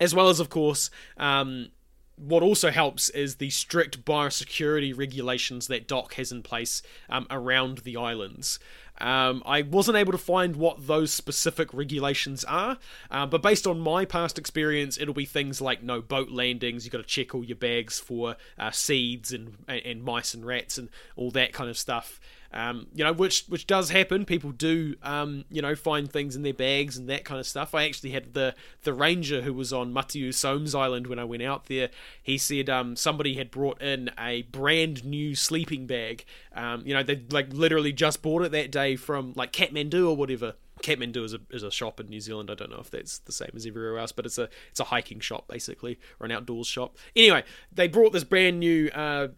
as 0.01 0.15
well 0.15 0.29
as, 0.29 0.41
of 0.41 0.51
course, 0.51 0.91
um, 1.17 1.69
what 2.17 2.43
also 2.43 2.71
helps 2.71 3.09
is 3.11 3.37
the 3.37 3.51
strict 3.51 4.05
biosecurity 4.05 4.97
regulations 4.97 5.67
that 5.67 5.89
DOC 5.89 6.15
has 6.15 6.33
in 6.33 6.43
place 6.43 6.83
um, 7.09 7.27
around 7.31 7.79
the 7.79 7.97
islands. 7.97 8.59
Um, 9.01 9.43
I 9.45 9.63
wasn't 9.63 9.97
able 9.97 10.13
to 10.13 10.19
find 10.19 10.55
what 10.55 10.87
those 10.87 11.13
specific 11.13 11.75
regulations 11.75 12.45
are, 12.45 12.79
uh, 13.11 13.27
but 13.27 13.43
based 13.43 13.67
on 13.67 13.81
my 13.81 14.05
past 14.05 14.39
experience, 14.39 14.99
it'll 14.99 15.15
be 15.15 15.25
things 15.25 15.61
like 15.61 15.83
no 15.83 16.01
boat 16.01 16.31
landings. 16.31 16.85
You've 16.85 16.93
got 16.93 16.99
to 16.99 17.05
check 17.05 17.35
all 17.35 17.45
your 17.45 17.57
bags 17.57 17.99
for 17.99 18.37
uh, 18.57 18.71
seeds 18.71 19.33
and, 19.33 19.57
and 19.67 20.05
mice 20.05 20.33
and 20.33 20.47
rats 20.47 20.79
and 20.79 20.89
all 21.17 21.33
that 21.33 21.53
kind 21.53 21.69
of 21.69 21.77
stuff. 21.77 22.21
Um, 22.55 22.87
you 22.95 23.03
know, 23.03 23.13
which 23.13 23.45
which 23.49 23.67
does 23.67 23.91
happen. 23.91 24.25
People 24.25 24.53
do, 24.53 24.95
um, 25.03 25.45
you 25.51 25.61
know, 25.61 25.75
find 25.75 26.11
things 26.11 26.37
in 26.37 26.43
their 26.43 26.55
bags 26.55 26.97
and 26.97 27.09
that 27.09 27.25
kind 27.25 27.41
of 27.41 27.47
stuff. 27.47 27.75
I 27.75 27.85
actually 27.85 28.11
had 28.11 28.33
the 28.33 28.55
the 28.85 28.95
ranger 28.95 29.43
who 29.43 29.53
was 29.53 29.73
on 29.73 29.93
Matiu 29.93 30.33
Somes 30.33 30.73
Island 30.73 31.09
when 31.09 31.19
I 31.19 31.25
went 31.25 31.43
out 31.43 31.67
there. 31.67 31.91
He 32.23 32.39
said 32.39 32.71
um, 32.71 32.95
somebody 32.95 33.35
had 33.35 33.51
brought 33.51 33.83
in 33.83 34.11
a 34.17 34.43
brand 34.43 35.05
new 35.05 35.35
sleeping 35.35 35.89
bag. 35.89 36.25
Um, 36.55 36.83
you 36.87 36.95
know, 36.95 37.03
they 37.03 37.23
like 37.31 37.53
literally 37.53 37.93
just 37.93 38.23
bought 38.23 38.43
it 38.43 38.53
that 38.53 38.71
day 38.71 38.95
from 38.95 39.33
like 39.35 39.53
Kathmandu 39.53 40.09
or 40.09 40.17
whatever. 40.17 40.55
Kathmandu 40.83 41.25
is 41.25 41.35
a, 41.35 41.41
is 41.51 41.63
a 41.63 41.71
shop 41.71 41.99
in 41.99 42.09
New 42.09 42.21
Zealand. 42.21 42.51
I 42.51 42.55
don't 42.55 42.71
know 42.71 42.81
if 42.81 42.91
that's 42.91 43.19
the 43.19 43.33
same 43.33 43.51
as 43.55 43.67
everywhere 43.67 43.99
else, 43.99 44.13
but 44.13 44.27
it's 44.27 44.39
a 44.39 44.49
it's 44.71 44.81
a 44.81 44.85
hiking 44.85 45.19
shop 45.19 45.49
basically 45.49 45.99
or 46.21 46.27
an 46.27 46.33
outdoors 46.33 46.67
shop. 46.67 46.97
Anyway, 47.17 47.43
they 47.73 47.89
brought 47.89 48.13
this 48.13 48.25
brand 48.25 48.61
new 48.61 48.89
uh, 48.91 49.29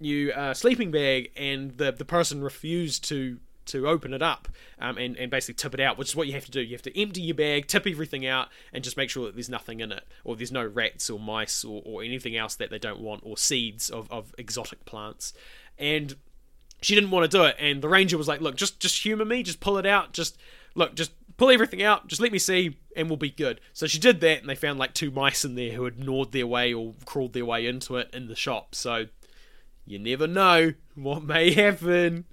new 0.00 0.32
uh, 0.32 0.54
sleeping 0.54 0.90
bag, 0.90 1.30
and 1.36 1.76
the 1.78 1.92
the 1.92 2.04
person 2.04 2.42
refused 2.42 3.04
to 3.08 3.38
to 3.66 3.88
open 3.88 4.12
it 4.12 4.22
up 4.22 4.48
um, 4.78 4.98
and, 4.98 5.16
and 5.16 5.30
basically 5.30 5.54
tip 5.54 5.74
it 5.74 5.80
out, 5.80 5.96
which 5.96 6.08
is 6.10 6.16
what 6.16 6.26
you 6.26 6.34
have 6.34 6.44
to 6.44 6.50
do. 6.50 6.60
You 6.60 6.74
have 6.74 6.82
to 6.82 7.00
empty 7.00 7.22
your 7.22 7.34
bag, 7.34 7.66
tip 7.66 7.86
everything 7.86 8.26
out, 8.26 8.48
and 8.72 8.84
just 8.84 8.96
make 8.96 9.10
sure 9.10 9.26
that 9.26 9.34
there's 9.34 9.48
nothing 9.48 9.80
in 9.80 9.92
it, 9.92 10.04
or 10.22 10.36
there's 10.36 10.52
no 10.52 10.64
rats 10.66 11.08
or 11.08 11.18
mice 11.18 11.64
or, 11.64 11.82
or 11.84 12.02
anything 12.02 12.36
else 12.36 12.54
that 12.56 12.70
they 12.70 12.78
don't 12.78 13.00
want, 13.00 13.22
or 13.24 13.36
seeds 13.36 13.90
of, 13.90 14.10
of 14.10 14.34
exotic 14.38 14.84
plants. 14.84 15.32
And 15.78 16.16
she 16.82 16.94
didn't 16.94 17.10
want 17.10 17.30
to 17.30 17.36
do 17.36 17.44
it, 17.44 17.56
and 17.58 17.82
the 17.82 17.88
ranger 17.88 18.18
was 18.18 18.28
like, 18.28 18.40
"Look, 18.40 18.56
just 18.56 18.80
just 18.80 19.02
humor 19.02 19.24
me, 19.24 19.42
just 19.42 19.60
pull 19.60 19.78
it 19.78 19.86
out, 19.86 20.12
just 20.12 20.36
look, 20.74 20.94
just 20.94 21.12
pull 21.36 21.50
everything 21.50 21.82
out, 21.82 22.06
just 22.06 22.20
let 22.20 22.32
me 22.32 22.38
see, 22.38 22.76
and 22.94 23.08
we'll 23.08 23.16
be 23.16 23.30
good." 23.30 23.60
So 23.72 23.86
she 23.86 23.98
did 23.98 24.20
that, 24.20 24.40
and 24.40 24.48
they 24.48 24.54
found 24.54 24.78
like 24.78 24.92
two 24.92 25.10
mice 25.10 25.44
in 25.44 25.54
there 25.54 25.72
who 25.72 25.84
had 25.84 25.98
gnawed 25.98 26.32
their 26.32 26.46
way 26.46 26.74
or 26.74 26.94
crawled 27.06 27.32
their 27.32 27.46
way 27.46 27.66
into 27.66 27.96
it 27.96 28.10
in 28.12 28.28
the 28.28 28.36
shop. 28.36 28.74
So 28.74 29.06
you 29.86 29.98
never 29.98 30.26
know 30.26 30.74
what 30.94 31.22
may 31.22 31.52
happen. 31.52 32.24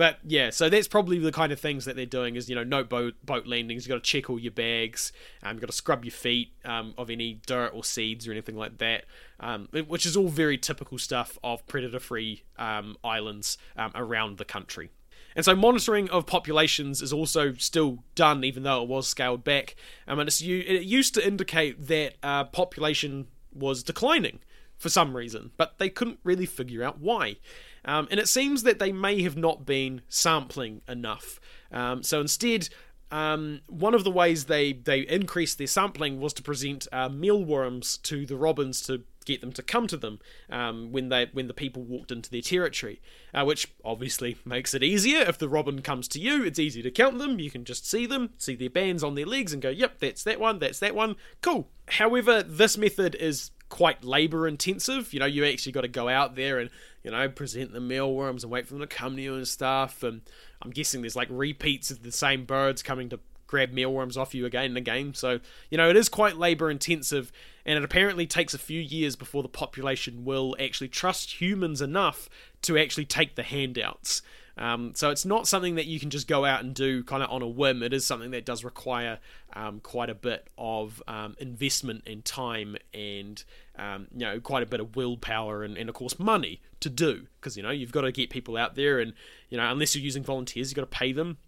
But 0.00 0.18
yeah, 0.24 0.48
so 0.48 0.70
that's 0.70 0.88
probably 0.88 1.18
the 1.18 1.30
kind 1.30 1.52
of 1.52 1.60
things 1.60 1.84
that 1.84 1.94
they're 1.94 2.06
doing 2.06 2.34
is, 2.36 2.48
you 2.48 2.54
know, 2.54 2.64
no 2.64 2.82
boat, 2.82 3.16
boat 3.22 3.46
landings. 3.46 3.86
You've 3.86 3.94
got 3.94 4.02
to 4.02 4.10
check 4.10 4.30
all 4.30 4.38
your 4.38 4.50
bags. 4.50 5.12
Um, 5.42 5.52
you've 5.52 5.60
got 5.60 5.66
to 5.68 5.76
scrub 5.76 6.06
your 6.06 6.12
feet 6.12 6.52
um, 6.64 6.94
of 6.96 7.10
any 7.10 7.34
dirt 7.46 7.72
or 7.74 7.84
seeds 7.84 8.26
or 8.26 8.32
anything 8.32 8.56
like 8.56 8.78
that, 8.78 9.04
um, 9.40 9.68
which 9.88 10.06
is 10.06 10.16
all 10.16 10.28
very 10.28 10.56
typical 10.56 10.96
stuff 10.96 11.38
of 11.44 11.66
predator 11.66 12.00
free 12.00 12.44
um, 12.56 12.96
islands 13.04 13.58
um, 13.76 13.92
around 13.94 14.38
the 14.38 14.46
country. 14.46 14.88
And 15.36 15.44
so 15.44 15.54
monitoring 15.54 16.08
of 16.08 16.24
populations 16.24 17.02
is 17.02 17.12
also 17.12 17.52
still 17.52 17.98
done, 18.14 18.42
even 18.42 18.62
though 18.62 18.82
it 18.82 18.88
was 18.88 19.06
scaled 19.06 19.44
back. 19.44 19.76
Um, 20.08 20.18
and 20.18 20.30
it 20.30 20.40
used 20.40 21.12
to 21.14 21.26
indicate 21.26 21.88
that 21.88 22.14
uh, 22.22 22.44
population 22.44 23.26
was 23.52 23.82
declining 23.82 24.38
for 24.80 24.88
some 24.88 25.14
reason, 25.14 25.52
but 25.58 25.78
they 25.78 25.90
couldn't 25.90 26.18
really 26.24 26.46
figure 26.46 26.82
out 26.82 26.98
why. 26.98 27.36
Um, 27.84 28.08
and 28.10 28.18
it 28.18 28.28
seems 28.28 28.62
that 28.64 28.78
they 28.78 28.92
may 28.92 29.22
have 29.22 29.36
not 29.36 29.66
been 29.66 30.00
sampling 30.08 30.80
enough. 30.88 31.38
Um, 31.70 32.02
so 32.02 32.20
instead, 32.20 32.70
um, 33.10 33.60
one 33.68 33.94
of 33.94 34.04
the 34.04 34.10
ways 34.10 34.46
they, 34.46 34.72
they 34.72 35.00
increased 35.00 35.58
their 35.58 35.66
sampling 35.66 36.18
was 36.18 36.32
to 36.34 36.42
present 36.42 36.88
uh, 36.92 37.10
mealworms 37.10 37.98
to 37.98 38.24
the 38.24 38.36
robins 38.36 38.80
to 38.82 39.04
get 39.26 39.42
them 39.42 39.52
to 39.52 39.62
come 39.62 39.86
to 39.86 39.98
them 39.98 40.18
um, 40.48 40.92
when 40.92 41.10
they 41.10 41.28
when 41.34 41.46
the 41.46 41.52
people 41.52 41.82
walked 41.82 42.10
into 42.10 42.30
their 42.30 42.40
territory, 42.40 43.02
uh, 43.34 43.44
which 43.44 43.72
obviously 43.84 44.38
makes 44.46 44.72
it 44.72 44.82
easier. 44.82 45.20
If 45.20 45.36
the 45.36 45.48
robin 45.48 45.82
comes 45.82 46.08
to 46.08 46.18
you, 46.18 46.42
it's 46.42 46.58
easy 46.58 46.80
to 46.82 46.90
count 46.90 47.18
them. 47.18 47.38
You 47.38 47.50
can 47.50 47.66
just 47.66 47.88
see 47.88 48.06
them, 48.06 48.30
see 48.38 48.54
their 48.54 48.70
bands 48.70 49.04
on 49.04 49.14
their 49.14 49.26
legs, 49.26 49.52
and 49.52 49.60
go, 49.60 49.68
"Yep, 49.68 49.98
that's 49.98 50.24
that 50.24 50.40
one. 50.40 50.58
That's 50.58 50.78
that 50.78 50.94
one. 50.94 51.16
Cool." 51.42 51.68
However, 51.88 52.42
this 52.42 52.78
method 52.78 53.14
is 53.14 53.50
quite 53.70 54.04
labor 54.04 54.46
intensive. 54.46 55.14
You 55.14 55.20
know, 55.20 55.26
you 55.26 55.46
actually 55.46 55.72
got 55.72 55.82
to 55.82 55.88
go 55.88 56.08
out 56.08 56.36
there 56.36 56.58
and 56.58 56.68
you 57.02 57.10
know 57.10 57.26
present 57.30 57.72
the 57.72 57.80
mealworms 57.80 58.44
and 58.44 58.52
wait 58.52 58.66
for 58.66 58.74
them 58.74 58.82
to 58.82 58.86
come 58.86 59.16
to 59.16 59.22
you 59.22 59.34
and 59.34 59.48
stuff. 59.48 60.02
And 60.02 60.20
I'm 60.60 60.70
guessing 60.70 61.00
there's 61.00 61.16
like 61.16 61.28
repeats 61.30 61.90
of 61.90 62.02
the 62.02 62.12
same 62.12 62.44
birds 62.44 62.82
coming 62.82 63.08
to 63.08 63.20
grab 63.46 63.72
mealworms 63.72 64.16
off 64.16 64.34
you 64.34 64.44
again 64.44 64.66
and 64.66 64.76
again. 64.76 65.14
So 65.14 65.40
you 65.70 65.78
know 65.78 65.88
it 65.88 65.96
is 65.96 66.10
quite 66.10 66.36
labor 66.36 66.70
intensive, 66.70 67.32
and 67.64 67.78
it 67.78 67.84
apparently 67.84 68.26
takes 68.26 68.52
a 68.52 68.58
few 68.58 68.80
years 68.80 69.16
before 69.16 69.42
the 69.42 69.48
population 69.48 70.24
will 70.24 70.54
actually 70.60 70.88
trust 70.88 71.40
humans 71.40 71.80
enough 71.80 72.28
to 72.62 72.76
actually 72.76 73.06
take 73.06 73.36
the 73.36 73.42
handouts. 73.42 74.20
Um, 74.60 74.92
so 74.94 75.08
it's 75.08 75.24
not 75.24 75.48
something 75.48 75.76
that 75.76 75.86
you 75.86 75.98
can 75.98 76.10
just 76.10 76.28
go 76.28 76.44
out 76.44 76.62
and 76.62 76.74
do 76.74 77.02
kind 77.02 77.22
of 77.22 77.30
on 77.30 77.40
a 77.40 77.48
whim. 77.48 77.82
It 77.82 77.94
is 77.94 78.04
something 78.04 78.30
that 78.32 78.44
does 78.44 78.62
require 78.62 79.18
um, 79.54 79.80
quite 79.80 80.10
a 80.10 80.14
bit 80.14 80.48
of 80.58 81.02
um, 81.08 81.34
investment 81.40 82.06
in 82.06 82.20
time 82.20 82.76
and 82.92 83.42
um, 83.78 84.08
you 84.12 84.20
know 84.20 84.38
quite 84.38 84.62
a 84.62 84.66
bit 84.66 84.78
of 84.78 84.94
willpower 84.94 85.64
and, 85.64 85.78
and 85.78 85.88
of 85.88 85.94
course 85.94 86.18
money 86.18 86.60
to 86.80 86.90
do. 86.90 87.26
Because 87.40 87.56
you 87.56 87.62
know 87.62 87.70
you've 87.70 87.90
got 87.90 88.02
to 88.02 88.12
get 88.12 88.28
people 88.28 88.58
out 88.58 88.74
there 88.74 89.00
and 89.00 89.14
you 89.48 89.56
know 89.56 89.68
unless 89.70 89.96
you're 89.96 90.04
using 90.04 90.22
volunteers 90.22 90.70
you've 90.70 90.76
got 90.76 90.82
to 90.90 90.98
pay 90.98 91.12
them. 91.12 91.38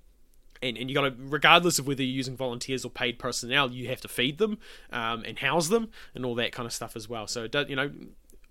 And, 0.63 0.79
and 0.79 0.89
you 0.89 0.95
got 0.95 1.03
to 1.03 1.15
regardless 1.19 1.81
of 1.81 1.89
whether 1.89 2.05
you're 2.05 2.15
using 2.15 2.37
volunteers 2.37 2.85
or 2.85 2.91
paid 2.91 3.19
personnel 3.19 3.73
you 3.73 3.89
have 3.89 4.01
to 4.03 4.09
feed 4.09 4.39
them 4.39 4.59
um, 4.93 5.25
and 5.27 5.39
house 5.41 5.69
them 5.69 5.91
and 6.15 6.25
all 6.25 6.37
that 6.37 6.53
kind 6.53 6.67
of 6.67 6.73
stuff 6.73 6.95
as 6.95 7.09
well. 7.09 7.27
So 7.27 7.45
it 7.45 7.53
does, 7.53 7.69
you 7.69 7.77
know 7.77 7.91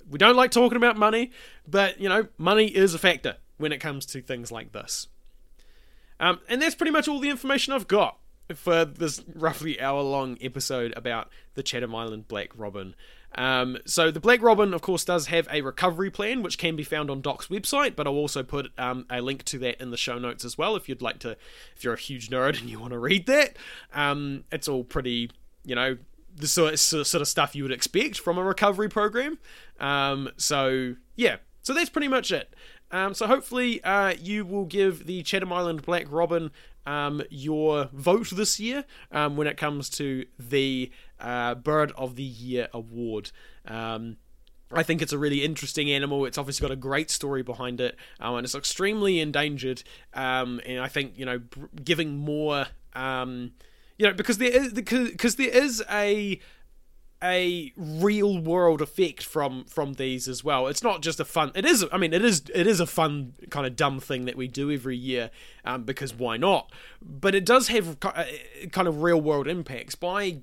we 0.09 0.17
don't 0.17 0.35
like 0.35 0.51
talking 0.51 0.75
about 0.75 0.97
money 0.97 1.31
but 1.67 1.99
you 2.01 2.09
know 2.09 2.27
money 2.37 2.65
is 2.65 2.93
a 2.93 2.99
factor 2.99 3.37
when 3.61 3.71
it 3.71 3.77
comes 3.79 4.05
to 4.07 4.21
things 4.21 4.51
like 4.51 4.71
this. 4.71 5.07
Um, 6.19 6.39
and 6.49 6.61
that's 6.61 6.75
pretty 6.75 6.91
much 6.91 7.07
all 7.07 7.19
the 7.19 7.29
information 7.29 7.73
I've 7.73 7.87
got 7.87 8.17
for 8.55 8.85
this 8.85 9.23
roughly 9.33 9.79
hour 9.79 10.01
long 10.01 10.37
episode 10.41 10.93
about 10.95 11.29
the 11.55 11.63
Chatham 11.63 11.95
Island 11.95 12.27
Black 12.27 12.49
Robin. 12.55 12.95
Um, 13.35 13.77
so 13.85 14.11
the 14.11 14.19
Black 14.19 14.41
Robin, 14.41 14.73
of 14.73 14.81
course, 14.81 15.05
does 15.05 15.27
have 15.27 15.47
a 15.51 15.61
recovery 15.61 16.11
plan, 16.11 16.43
which 16.43 16.57
can 16.57 16.75
be 16.75 16.83
found 16.83 17.09
on 17.09 17.21
DOC's 17.21 17.47
website, 17.47 17.95
but 17.95 18.05
I'll 18.05 18.13
also 18.13 18.43
put 18.43 18.71
um, 18.77 19.05
a 19.09 19.21
link 19.21 19.43
to 19.45 19.59
that 19.59 19.81
in 19.81 19.91
the 19.91 19.97
show 19.97 20.19
notes 20.19 20.43
as 20.43 20.57
well, 20.57 20.75
if 20.75 20.89
you'd 20.89 21.01
like 21.01 21.19
to, 21.19 21.37
if 21.75 21.83
you're 21.83 21.93
a 21.93 21.99
huge 21.99 22.29
nerd 22.29 22.59
and 22.59 22.69
you 22.69 22.79
want 22.79 22.91
to 22.91 22.99
read 22.99 23.25
that. 23.27 23.57
Um, 23.93 24.43
it's 24.51 24.67
all 24.67 24.83
pretty, 24.83 25.31
you 25.63 25.75
know, 25.75 25.97
the 26.35 26.47
sort, 26.47 26.77
sort 26.79 27.15
of 27.15 27.27
stuff 27.27 27.55
you 27.55 27.63
would 27.63 27.71
expect 27.71 28.19
from 28.19 28.37
a 28.37 28.43
recovery 28.43 28.89
program. 28.89 29.37
Um, 29.79 30.29
so 30.37 30.95
yeah, 31.15 31.37
so 31.61 31.73
that's 31.73 31.89
pretty 31.89 32.07
much 32.07 32.31
it. 32.31 32.53
Um, 32.91 33.13
so 33.13 33.27
hopefully 33.27 33.83
uh, 33.83 34.13
you 34.19 34.45
will 34.45 34.65
give 34.65 35.05
the 35.05 35.23
Chatham 35.23 35.53
Island 35.53 35.83
Black 35.83 36.05
Robin 36.09 36.51
um, 36.85 37.21
your 37.29 37.89
vote 37.93 38.29
this 38.31 38.59
year 38.59 38.85
um, 39.11 39.37
when 39.37 39.47
it 39.47 39.57
comes 39.57 39.89
to 39.91 40.25
the 40.37 40.91
uh, 41.19 41.55
Bird 41.55 41.91
of 41.97 42.15
the 42.15 42.23
Year 42.23 42.67
award. 42.73 43.31
Um, 43.65 44.17
I 44.73 44.83
think 44.83 45.01
it's 45.01 45.13
a 45.13 45.17
really 45.17 45.43
interesting 45.43 45.91
animal. 45.91 46.25
It's 46.25 46.37
obviously 46.37 46.67
got 46.67 46.73
a 46.73 46.77
great 46.77 47.09
story 47.09 47.43
behind 47.43 47.81
it, 47.81 47.97
um, 48.19 48.35
and 48.35 48.45
it's 48.45 48.55
extremely 48.55 49.19
endangered. 49.19 49.83
Um, 50.13 50.61
and 50.65 50.79
I 50.79 50.87
think 50.87 51.17
you 51.17 51.25
know, 51.25 51.41
giving 51.83 52.17
more, 52.17 52.67
you 52.95 54.07
know, 54.07 54.13
because 54.13 54.37
there 54.37 54.49
is 54.51 54.71
because 54.73 55.35
there 55.35 55.49
is 55.49 55.83
a 55.89 56.39
a 57.23 57.71
real 57.75 58.39
world 58.39 58.81
effect 58.81 59.23
from 59.23 59.65
from 59.65 59.93
these 59.93 60.27
as 60.27 60.43
well. 60.43 60.67
It's 60.67 60.83
not 60.83 61.01
just 61.01 61.19
a 61.19 61.25
fun. 61.25 61.51
It 61.55 61.65
is. 61.65 61.85
I 61.91 61.97
mean, 61.97 62.13
it 62.13 62.23
is. 62.23 62.43
It 62.53 62.67
is 62.67 62.79
a 62.79 62.87
fun 62.87 63.33
kind 63.49 63.65
of 63.65 63.75
dumb 63.75 63.99
thing 63.99 64.25
that 64.25 64.35
we 64.35 64.47
do 64.47 64.71
every 64.71 64.97
year 64.97 65.29
um, 65.63 65.83
because 65.83 66.13
why 66.13 66.37
not? 66.37 66.71
But 67.01 67.35
it 67.35 67.45
does 67.45 67.67
have 67.67 67.97
uh, 68.01 68.23
kind 68.71 68.87
of 68.87 69.01
real 69.01 69.21
world 69.21 69.47
impacts 69.47 69.95
by 69.95 70.39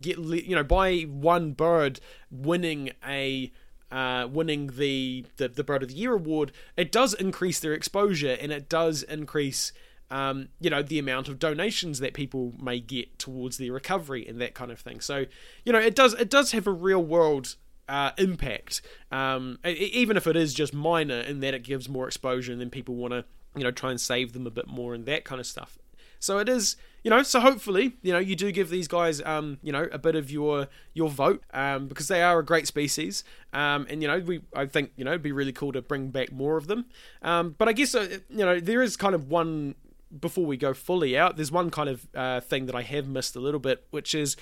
get 0.00 0.18
you 0.18 0.54
know 0.54 0.64
by 0.64 1.02
one 1.02 1.52
bird 1.52 2.00
winning 2.30 2.92
a. 3.06 3.52
Uh, 3.92 4.24
winning 4.30 4.68
the, 4.76 5.24
the 5.36 5.48
the 5.48 5.64
bird 5.64 5.82
of 5.82 5.88
the 5.88 5.96
year 5.96 6.12
award, 6.12 6.52
it 6.76 6.92
does 6.92 7.12
increase 7.12 7.58
their 7.58 7.72
exposure 7.72 8.38
and 8.40 8.52
it 8.52 8.68
does 8.68 9.02
increase 9.02 9.72
um, 10.10 10.48
you 10.60 10.70
know, 10.70 10.82
the 10.82 10.98
amount 10.98 11.28
of 11.28 11.38
donations 11.38 12.00
that 12.00 12.14
people 12.14 12.54
may 12.60 12.80
get 12.80 13.18
towards 13.18 13.58
their 13.58 13.72
recovery 13.72 14.26
and 14.26 14.40
that 14.40 14.54
kind 14.54 14.70
of 14.70 14.80
thing. 14.80 15.00
So, 15.00 15.26
you 15.64 15.72
know, 15.72 15.78
it 15.78 15.94
does 15.94 16.14
it 16.14 16.30
does 16.30 16.52
have 16.52 16.66
a 16.66 16.72
real 16.72 17.02
world 17.02 17.56
uh, 17.88 18.12
impact, 18.18 18.82
um, 19.10 19.58
even 19.64 20.16
if 20.16 20.26
it 20.26 20.36
is 20.36 20.54
just 20.54 20.72
minor, 20.72 21.20
in 21.20 21.40
that 21.40 21.54
it 21.54 21.62
gives 21.62 21.88
more 21.88 22.06
exposure, 22.06 22.52
and 22.52 22.60
then 22.60 22.70
people 22.70 22.94
want 22.94 23.12
to 23.12 23.24
you 23.56 23.64
know 23.64 23.70
try 23.70 23.90
and 23.90 24.00
save 24.00 24.32
them 24.32 24.46
a 24.46 24.50
bit 24.50 24.68
more 24.68 24.94
and 24.94 25.06
that 25.06 25.24
kind 25.24 25.40
of 25.40 25.46
stuff. 25.46 25.78
So 26.20 26.38
it 26.38 26.50
is, 26.50 26.76
you 27.02 27.10
know, 27.10 27.22
so 27.22 27.40
hopefully, 27.40 27.96
you 28.02 28.12
know, 28.12 28.18
you 28.18 28.36
do 28.36 28.52
give 28.52 28.68
these 28.68 28.86
guys, 28.86 29.22
um, 29.22 29.58
you 29.62 29.72
know, 29.72 29.88
a 29.90 29.98
bit 29.98 30.14
of 30.14 30.30
your 30.30 30.68
your 30.92 31.08
vote, 31.08 31.42
um, 31.54 31.88
because 31.88 32.08
they 32.08 32.22
are 32.22 32.38
a 32.38 32.44
great 32.44 32.66
species, 32.66 33.24
um, 33.52 33.86
and 33.88 34.02
you 34.02 34.08
know, 34.08 34.18
we 34.18 34.42
I 34.54 34.66
think 34.66 34.92
you 34.96 35.04
know 35.04 35.12
it'd 35.12 35.22
be 35.22 35.32
really 35.32 35.52
cool 35.52 35.72
to 35.72 35.82
bring 35.82 36.10
back 36.10 36.30
more 36.30 36.56
of 36.56 36.66
them. 36.66 36.86
Um, 37.22 37.54
but 37.56 37.68
I 37.68 37.72
guess 37.72 37.94
uh, 37.94 38.18
you 38.28 38.44
know 38.44 38.60
there 38.60 38.82
is 38.82 38.96
kind 38.96 39.14
of 39.14 39.28
one 39.28 39.74
before 40.18 40.46
we 40.46 40.56
go 40.56 40.74
fully 40.74 41.16
out. 41.16 41.36
There's 41.36 41.52
one 41.52 41.70
kind 41.70 41.88
of 41.88 42.06
uh, 42.14 42.40
thing 42.40 42.66
that 42.66 42.74
I 42.74 42.82
have 42.82 43.06
missed 43.06 43.36
a 43.36 43.40
little 43.40 43.60
bit, 43.60 43.86
which 43.90 44.14
is 44.14 44.36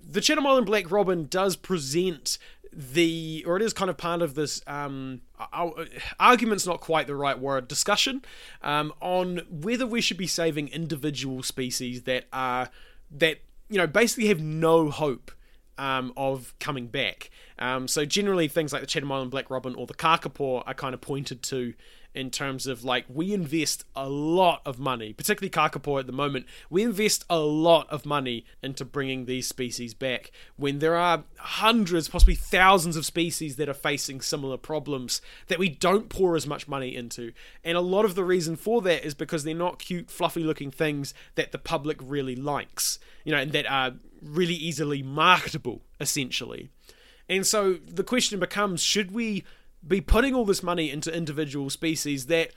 the 0.00 0.20
Chatham 0.20 0.46
Island 0.46 0.66
Black 0.66 0.90
Robin 0.90 1.26
does 1.28 1.56
present 1.56 2.38
the 2.72 3.42
or 3.46 3.56
it 3.56 3.62
is 3.62 3.72
kind 3.72 3.88
of 3.88 3.96
part 3.96 4.20
of 4.20 4.34
this 4.34 4.60
um, 4.66 5.22
argument's 6.20 6.66
not 6.66 6.80
quite 6.80 7.06
the 7.06 7.16
right 7.16 7.38
word 7.38 7.68
discussion 7.68 8.22
um, 8.62 8.92
on 9.00 9.40
whether 9.50 9.86
we 9.86 10.00
should 10.00 10.18
be 10.18 10.26
saving 10.26 10.68
individual 10.68 11.42
species 11.42 12.02
that 12.02 12.24
are 12.32 12.68
that 13.10 13.38
you 13.70 13.78
know 13.78 13.86
basically 13.86 14.28
have 14.28 14.40
no 14.40 14.90
hope 14.90 15.30
um, 15.78 16.12
of 16.16 16.54
coming 16.58 16.86
back. 16.86 17.30
Um, 17.58 17.88
so 17.88 18.04
generally, 18.04 18.48
things 18.48 18.72
like 18.72 18.82
the 18.82 18.86
Chatham 18.86 19.10
Island 19.10 19.30
black 19.30 19.50
robin 19.50 19.74
or 19.74 19.86
the 19.86 19.94
kakapo 19.94 20.62
are 20.66 20.74
kind 20.74 20.94
of 20.94 21.00
pointed 21.00 21.42
to 21.44 21.74
in 22.16 22.30
terms 22.30 22.66
of 22.66 22.82
like 22.82 23.04
we 23.08 23.34
invest 23.34 23.84
a 23.94 24.08
lot 24.08 24.62
of 24.64 24.78
money, 24.78 25.12
particularly 25.12 25.50
kakapo 25.50 26.00
at 26.00 26.06
the 26.06 26.12
moment. 26.12 26.46
We 26.70 26.82
invest 26.82 27.24
a 27.28 27.38
lot 27.38 27.88
of 27.90 28.06
money 28.06 28.46
into 28.62 28.84
bringing 28.84 29.26
these 29.26 29.46
species 29.46 29.92
back 29.92 30.30
when 30.56 30.78
there 30.78 30.96
are 30.96 31.24
hundreds, 31.38 32.08
possibly 32.08 32.34
thousands 32.34 32.96
of 32.96 33.04
species 33.04 33.56
that 33.56 33.68
are 33.68 33.74
facing 33.74 34.22
similar 34.22 34.56
problems 34.56 35.20
that 35.48 35.58
we 35.58 35.68
don't 35.68 36.08
pour 36.08 36.36
as 36.36 36.46
much 36.46 36.66
money 36.66 36.96
into. 36.96 37.32
And 37.62 37.76
a 37.76 37.82
lot 37.82 38.06
of 38.06 38.14
the 38.14 38.24
reason 38.24 38.56
for 38.56 38.80
that 38.82 39.04
is 39.04 39.14
because 39.14 39.44
they're 39.44 39.54
not 39.54 39.78
cute, 39.78 40.10
fluffy 40.10 40.42
looking 40.42 40.70
things 40.70 41.12
that 41.34 41.52
the 41.52 41.58
public 41.58 41.98
really 42.00 42.36
likes, 42.36 42.98
you 43.24 43.32
know, 43.32 43.38
and 43.38 43.52
that 43.52 43.70
are 43.70 43.92
really 44.22 44.54
easily 44.54 45.02
marketable, 45.02 45.82
essentially. 46.00 46.70
And 47.28 47.46
so 47.46 47.74
the 47.74 48.04
question 48.04 48.40
becomes 48.40 48.82
should 48.82 49.12
we 49.12 49.44
be 49.86 50.00
putting 50.00 50.34
all 50.34 50.44
this 50.44 50.62
money 50.62 50.90
into 50.90 51.14
individual 51.14 51.70
species 51.70 52.26
that 52.26 52.50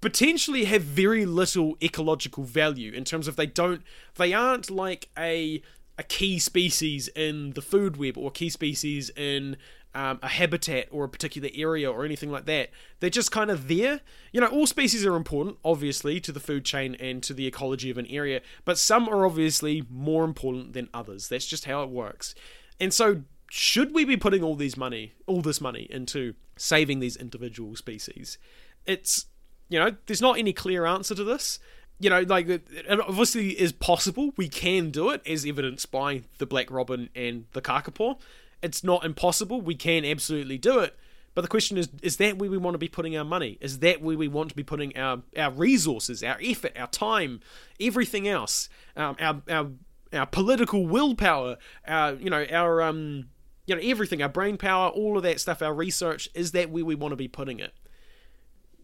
potentially 0.00 0.64
have 0.64 0.82
very 0.82 1.24
little 1.26 1.76
ecological 1.82 2.44
value 2.44 2.92
in 2.92 3.04
terms 3.04 3.26
of 3.26 3.36
they 3.36 3.46
don't 3.46 3.82
they 4.16 4.32
aren't 4.32 4.70
like 4.70 5.08
a 5.18 5.62
a 5.98 6.02
key 6.02 6.38
species 6.38 7.08
in 7.08 7.50
the 7.52 7.62
food 7.62 7.96
web 7.96 8.16
or 8.16 8.30
key 8.30 8.48
species 8.48 9.10
in 9.16 9.56
um, 9.94 10.18
a 10.22 10.28
habitat 10.28 10.88
or 10.90 11.04
a 11.04 11.08
particular 11.08 11.48
area 11.54 11.90
or 11.90 12.04
anything 12.04 12.30
like 12.30 12.46
that. 12.46 12.70
They're 13.00 13.10
just 13.10 13.32
kind 13.32 13.50
of 13.50 13.68
there. 13.68 14.00
You 14.32 14.40
know, 14.40 14.46
all 14.46 14.66
species 14.66 15.04
are 15.04 15.16
important, 15.16 15.58
obviously, 15.64 16.20
to 16.20 16.32
the 16.32 16.40
food 16.40 16.64
chain 16.64 16.94
and 17.00 17.22
to 17.24 17.34
the 17.34 17.46
ecology 17.46 17.90
of 17.90 17.98
an 17.98 18.06
area, 18.06 18.40
but 18.64 18.78
some 18.78 19.08
are 19.08 19.26
obviously 19.26 19.84
more 19.90 20.24
important 20.24 20.72
than 20.72 20.88
others. 20.94 21.28
That's 21.28 21.46
just 21.46 21.64
how 21.64 21.82
it 21.82 21.90
works. 21.90 22.34
And 22.78 22.94
so, 22.94 23.22
should 23.52 23.92
we 23.92 24.04
be 24.04 24.16
putting 24.16 24.44
all 24.44 24.54
these 24.54 24.76
money, 24.76 25.12
all 25.26 25.42
this 25.42 25.60
money 25.60 25.88
into 25.90 26.34
saving 26.56 27.00
these 27.00 27.16
individual 27.16 27.74
species? 27.74 28.38
It's, 28.86 29.26
you 29.68 29.76
know, 29.76 29.96
there's 30.06 30.22
not 30.22 30.38
any 30.38 30.52
clear 30.52 30.86
answer 30.86 31.16
to 31.16 31.24
this. 31.24 31.58
You 31.98 32.10
know, 32.10 32.20
like 32.20 32.48
it 32.48 32.64
obviously 32.88 33.60
is 33.60 33.72
possible. 33.72 34.32
We 34.36 34.48
can 34.48 34.90
do 34.90 35.10
it, 35.10 35.20
as 35.26 35.44
evidenced 35.44 35.90
by 35.90 36.22
the 36.38 36.46
black 36.46 36.70
robin 36.70 37.10
and 37.16 37.46
the 37.52 37.60
kakapo. 37.60 38.20
It's 38.62 38.84
not 38.84 39.04
impossible. 39.04 39.60
We 39.60 39.74
can 39.74 40.04
absolutely 40.04 40.56
do 40.56 40.78
it. 40.78 40.96
But 41.34 41.42
the 41.42 41.48
question 41.48 41.76
is, 41.76 41.88
is 42.02 42.18
that 42.18 42.38
where 42.38 42.50
we 42.50 42.56
want 42.56 42.74
to 42.74 42.78
be 42.78 42.88
putting 42.88 43.16
our 43.16 43.24
money? 43.24 43.58
Is 43.60 43.80
that 43.80 44.00
where 44.00 44.16
we 44.16 44.28
want 44.28 44.50
to 44.50 44.56
be 44.56 44.62
putting 44.62 44.96
our, 44.96 45.22
our 45.36 45.50
resources, 45.50 46.22
our 46.22 46.38
effort, 46.40 46.72
our 46.78 46.86
time, 46.86 47.40
everything 47.80 48.28
else, 48.28 48.68
um, 48.96 49.16
our, 49.18 49.42
our 49.50 49.70
our 50.12 50.26
political 50.26 50.86
willpower, 50.86 51.56
our 51.86 52.14
you 52.14 52.30
know 52.30 52.44
our 52.50 52.82
um 52.82 53.26
you 53.70 53.76
know 53.76 53.82
everything, 53.82 54.20
our 54.20 54.28
brain 54.28 54.56
power, 54.56 54.88
all 54.88 55.16
of 55.16 55.22
that 55.22 55.38
stuff, 55.38 55.62
our 55.62 55.72
research, 55.72 56.28
is 56.34 56.50
that 56.52 56.70
where 56.70 56.84
we 56.84 56.96
want 56.96 57.12
to 57.12 57.16
be 57.16 57.28
putting 57.28 57.60
it? 57.60 57.72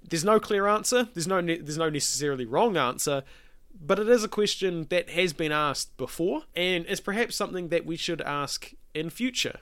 There's 0.09 0.25
no 0.25 0.39
clear 0.39 0.69
answer. 0.69 1.09
There's 1.13 1.27
no 1.27 1.41
ne- 1.41 1.59
there's 1.59 1.77
no 1.77 1.91
necessarily 1.91 2.47
wrong 2.47 2.77
answer, 2.77 3.25
but 3.79 3.99
it 3.99 4.09
is 4.09 4.23
a 4.23 4.29
question 4.29 4.87
that 4.91 5.11
has 5.11 5.33
been 5.33 5.51
asked 5.51 5.97
before, 5.97 6.45
and 6.55 6.87
is 6.87 7.01
perhaps 7.01 7.35
something 7.35 7.69
that 7.69 7.85
we 7.85 7.97
should 7.97 8.21
ask 8.21 8.73
in 8.95 9.11
future. 9.11 9.59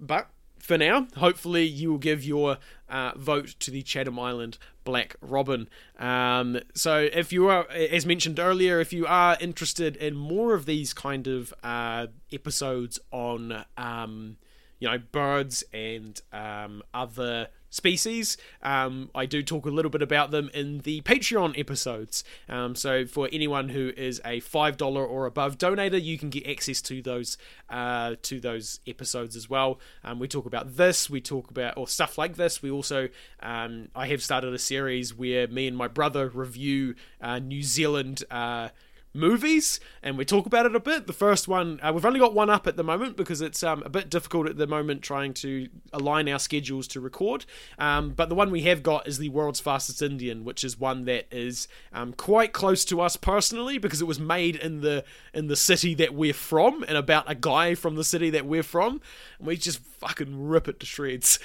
But 0.00 0.28
for 0.58 0.76
now, 0.76 1.06
hopefully 1.16 1.64
you 1.64 1.92
will 1.92 1.98
give 1.98 2.24
your 2.24 2.58
uh, 2.88 3.12
vote 3.14 3.54
to 3.60 3.70
the 3.70 3.82
Chatham 3.82 4.18
Island 4.18 4.58
Black 4.82 5.14
Robin. 5.20 5.68
Um, 5.96 6.58
so, 6.74 7.08
if 7.12 7.32
you 7.32 7.46
are, 7.46 7.70
as 7.70 8.04
mentioned 8.04 8.40
earlier, 8.40 8.80
if 8.80 8.92
you 8.92 9.06
are 9.06 9.36
interested 9.40 9.94
in 9.94 10.16
more 10.16 10.54
of 10.54 10.66
these 10.66 10.92
kind 10.92 11.28
of 11.28 11.54
uh, 11.62 12.08
episodes 12.32 12.98
on 13.12 13.64
um, 13.76 14.38
you 14.78 14.88
know 14.88 14.98
birds 14.98 15.64
and 15.72 16.20
um, 16.32 16.82
other 16.92 17.48
species. 17.70 18.36
Um, 18.62 19.10
I 19.14 19.26
do 19.26 19.42
talk 19.42 19.66
a 19.66 19.70
little 19.70 19.90
bit 19.90 20.02
about 20.02 20.30
them 20.30 20.50
in 20.54 20.78
the 20.78 21.02
Patreon 21.02 21.58
episodes. 21.58 22.24
Um, 22.48 22.74
so 22.74 23.06
for 23.06 23.28
anyone 23.32 23.68
who 23.68 23.92
is 23.96 24.20
a 24.24 24.40
five 24.40 24.76
dollar 24.76 25.04
or 25.04 25.26
above 25.26 25.58
donator, 25.58 26.02
you 26.02 26.18
can 26.18 26.30
get 26.30 26.46
access 26.46 26.80
to 26.82 27.02
those 27.02 27.36
uh, 27.68 28.16
to 28.22 28.40
those 28.40 28.80
episodes 28.86 29.36
as 29.36 29.48
well. 29.48 29.78
Um, 30.02 30.18
we 30.18 30.28
talk 30.28 30.46
about 30.46 30.76
this. 30.76 31.10
We 31.10 31.20
talk 31.20 31.50
about 31.50 31.76
or 31.76 31.86
stuff 31.86 32.18
like 32.18 32.36
this. 32.36 32.62
We 32.62 32.70
also 32.70 33.08
um, 33.40 33.88
I 33.94 34.08
have 34.08 34.22
started 34.22 34.54
a 34.54 34.58
series 34.58 35.14
where 35.14 35.46
me 35.46 35.66
and 35.66 35.76
my 35.76 35.88
brother 35.88 36.28
review 36.28 36.94
uh, 37.20 37.38
New 37.38 37.62
Zealand. 37.62 38.24
Uh, 38.30 38.70
movies, 39.16 39.80
and 40.02 40.16
we 40.16 40.24
talk 40.24 40.46
about 40.46 40.66
it 40.66 40.74
a 40.76 40.80
bit. 40.80 41.06
The 41.06 41.12
first 41.12 41.48
one, 41.48 41.80
uh, 41.82 41.92
we've 41.92 42.04
only 42.04 42.20
got 42.20 42.34
one 42.34 42.50
up 42.50 42.66
at 42.66 42.76
the 42.76 42.84
moment 42.84 43.16
because 43.16 43.40
it's 43.40 43.62
um, 43.62 43.82
a 43.84 43.88
bit 43.88 44.10
difficult 44.10 44.48
at 44.48 44.56
the 44.56 44.66
moment 44.66 45.02
trying 45.02 45.34
to 45.34 45.68
align 45.92 46.28
our 46.28 46.38
schedules 46.38 46.86
to 46.88 47.00
record. 47.00 47.44
Um, 47.78 48.10
but 48.10 48.28
the 48.28 48.34
one 48.34 48.50
we 48.50 48.62
have 48.62 48.82
got 48.82 49.08
is 49.08 49.18
the 49.18 49.28
world's 49.30 49.60
fastest 49.60 50.02
Indian, 50.02 50.44
which 50.44 50.62
is 50.62 50.78
one 50.78 51.04
that 51.06 51.26
is 51.30 51.68
um, 51.92 52.12
quite 52.12 52.52
close 52.52 52.84
to 52.86 53.00
us 53.00 53.16
personally 53.16 53.78
because 53.78 54.00
it 54.00 54.06
was 54.06 54.20
made 54.20 54.56
in 54.56 54.80
the 54.80 55.04
in 55.34 55.48
the 55.48 55.56
city 55.56 55.94
that 55.94 56.14
we're 56.14 56.34
from 56.34 56.84
and 56.84 56.96
about 56.96 57.30
a 57.30 57.34
guy 57.34 57.74
from 57.74 57.96
the 57.96 58.04
city 58.04 58.30
that 58.30 58.46
we're 58.46 58.62
from. 58.62 59.00
And 59.38 59.46
we 59.46 59.56
just 59.56 59.78
fucking 59.78 60.48
rip 60.48 60.68
it 60.68 60.80
to 60.80 60.86
shreds, 60.86 61.38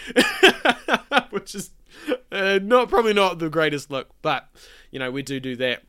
which 1.29 1.55
is 1.55 1.71
uh, 2.31 2.59
not 2.61 2.89
probably 2.89 3.13
not 3.13 3.39
the 3.39 3.49
greatest 3.49 3.91
look, 3.91 4.09
but 4.21 4.49
you 4.91 4.99
know 4.99 5.11
we 5.11 5.23
do 5.23 5.39
do 5.39 5.55
that 5.57 5.83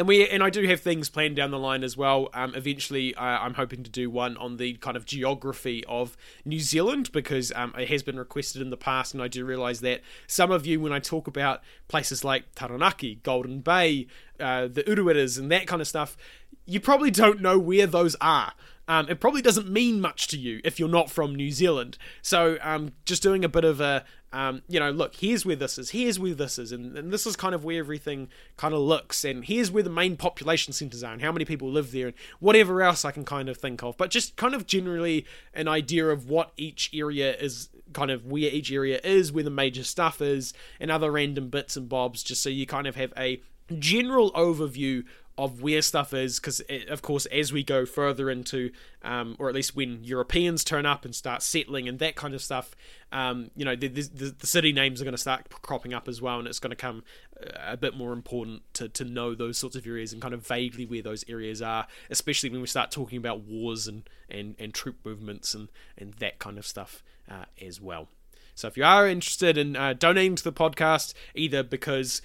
and 0.00 0.08
we 0.08 0.26
and 0.26 0.42
I 0.42 0.48
do 0.48 0.66
have 0.66 0.80
things 0.80 1.10
planned 1.10 1.36
down 1.36 1.50
the 1.50 1.58
line 1.58 1.84
as 1.84 1.94
well. 1.94 2.30
Um, 2.32 2.54
eventually, 2.54 3.14
I'm 3.18 3.52
hoping 3.52 3.82
to 3.82 3.90
do 3.90 4.08
one 4.08 4.34
on 4.38 4.56
the 4.56 4.72
kind 4.74 4.96
of 4.96 5.04
geography 5.04 5.84
of 5.86 6.16
New 6.46 6.58
Zealand 6.58 7.12
because 7.12 7.52
um, 7.54 7.74
it 7.78 7.88
has 7.88 8.02
been 8.02 8.18
requested 8.18 8.62
in 8.62 8.70
the 8.70 8.78
past, 8.78 9.12
and 9.12 9.22
I 9.22 9.28
do 9.28 9.44
realise 9.44 9.80
that 9.80 10.00
some 10.26 10.50
of 10.50 10.64
you, 10.64 10.80
when 10.80 10.90
I 10.90 11.00
talk 11.00 11.26
about 11.26 11.60
places 11.86 12.24
like 12.24 12.54
Taranaki, 12.54 13.16
Golden 13.16 13.60
Bay, 13.60 14.06
uh, 14.40 14.68
the 14.68 14.84
Ureweras, 14.84 15.38
and 15.38 15.52
that 15.52 15.66
kind 15.66 15.82
of 15.82 15.86
stuff, 15.86 16.16
you 16.64 16.80
probably 16.80 17.10
don't 17.10 17.42
know 17.42 17.58
where 17.58 17.86
those 17.86 18.16
are. 18.22 18.54
Um, 18.88 19.08
it 19.08 19.20
probably 19.20 19.42
doesn't 19.42 19.70
mean 19.70 20.00
much 20.00 20.26
to 20.28 20.38
you 20.38 20.60
if 20.64 20.80
you're 20.80 20.88
not 20.88 21.10
from 21.10 21.34
New 21.34 21.52
Zealand. 21.52 21.96
So, 22.22 22.58
um, 22.60 22.92
just 23.04 23.22
doing 23.22 23.44
a 23.44 23.48
bit 23.48 23.64
of 23.64 23.80
a, 23.80 24.04
um, 24.32 24.62
you 24.68 24.80
know, 24.80 24.90
look, 24.90 25.14
here's 25.16 25.46
where 25.46 25.56
this 25.56 25.78
is, 25.78 25.90
here's 25.90 26.18
where 26.18 26.34
this 26.34 26.58
is, 26.58 26.72
and, 26.72 26.96
and 26.96 27.12
this 27.12 27.26
is 27.26 27.36
kind 27.36 27.54
of 27.54 27.64
where 27.64 27.78
everything 27.78 28.28
kind 28.56 28.74
of 28.74 28.80
looks, 28.80 29.24
and 29.24 29.44
here's 29.44 29.70
where 29.70 29.82
the 29.82 29.90
main 29.90 30.16
population 30.16 30.72
centres 30.72 31.04
are, 31.04 31.12
and 31.12 31.22
how 31.22 31.30
many 31.30 31.44
people 31.44 31.70
live 31.70 31.92
there, 31.92 32.08
and 32.08 32.16
whatever 32.40 32.82
else 32.82 33.04
I 33.04 33.12
can 33.12 33.24
kind 33.24 33.48
of 33.48 33.56
think 33.56 33.82
of. 33.82 33.96
But 33.96 34.10
just 34.10 34.36
kind 34.36 34.54
of 34.54 34.66
generally 34.66 35.24
an 35.54 35.68
idea 35.68 36.08
of 36.08 36.28
what 36.28 36.52
each 36.56 36.90
area 36.92 37.36
is, 37.36 37.68
kind 37.92 38.10
of 38.10 38.26
where 38.26 38.50
each 38.50 38.72
area 38.72 39.00
is, 39.04 39.32
where 39.32 39.44
the 39.44 39.50
major 39.50 39.84
stuff 39.84 40.20
is, 40.20 40.52
and 40.78 40.90
other 40.90 41.10
random 41.10 41.48
bits 41.48 41.76
and 41.76 41.88
bobs, 41.88 42.22
just 42.22 42.42
so 42.42 42.48
you 42.48 42.66
kind 42.66 42.86
of 42.86 42.96
have 42.96 43.12
a 43.16 43.40
general 43.78 44.32
overview 44.32 45.04
of 45.38 45.62
where 45.62 45.80
stuff 45.80 46.12
is 46.12 46.38
because 46.38 46.60
of 46.88 47.02
course 47.02 47.24
as 47.26 47.52
we 47.52 47.62
go 47.62 47.86
further 47.86 48.30
into 48.30 48.70
um, 49.02 49.36
or 49.38 49.48
at 49.48 49.54
least 49.54 49.74
when 49.74 50.02
europeans 50.04 50.62
turn 50.62 50.84
up 50.84 51.04
and 51.04 51.14
start 51.14 51.42
settling 51.42 51.88
and 51.88 51.98
that 51.98 52.14
kind 52.14 52.34
of 52.34 52.42
stuff 52.42 52.74
um, 53.12 53.50
you 53.56 53.64
know 53.64 53.74
the, 53.74 53.88
the, 53.88 54.34
the, 54.38 54.46
city 54.46 54.72
names 54.72 55.00
are 55.00 55.04
going 55.04 55.12
to 55.12 55.18
start 55.18 55.48
cropping 55.62 55.94
up 55.94 56.08
as 56.08 56.20
well 56.20 56.38
and 56.38 56.46
it's 56.46 56.58
going 56.58 56.70
to 56.70 56.76
come 56.76 57.02
uh, 57.42 57.50
a 57.68 57.76
bit 57.76 57.96
more 57.96 58.12
important 58.12 58.62
to, 58.74 58.88
to 58.88 59.04
know 59.04 59.34
those 59.34 59.56
sorts 59.56 59.76
of 59.76 59.86
areas 59.86 60.12
and 60.12 60.20
kind 60.20 60.34
of 60.34 60.46
vaguely 60.46 60.84
where 60.84 61.02
those 61.02 61.24
areas 61.28 61.62
are 61.62 61.86
especially 62.10 62.50
when 62.50 62.60
we 62.60 62.66
start 62.66 62.90
talking 62.90 63.18
about 63.18 63.40
wars 63.40 63.86
and, 63.86 64.08
and, 64.28 64.54
and 64.58 64.74
troop 64.74 64.96
movements 65.04 65.54
and, 65.54 65.68
and 65.96 66.14
that 66.14 66.38
kind 66.38 66.58
of 66.58 66.66
stuff 66.66 67.02
uh, 67.30 67.44
as 67.60 67.80
well. 67.80 68.08
So 68.54 68.68
if 68.68 68.76
you 68.76 68.84
are 68.84 69.08
interested 69.08 69.56
in 69.56 69.74
uh, 69.74 69.94
donating 69.94 70.36
to 70.36 70.44
the 70.44 70.52
podcast 70.52 71.14
either 71.34 71.62
because 71.62 72.20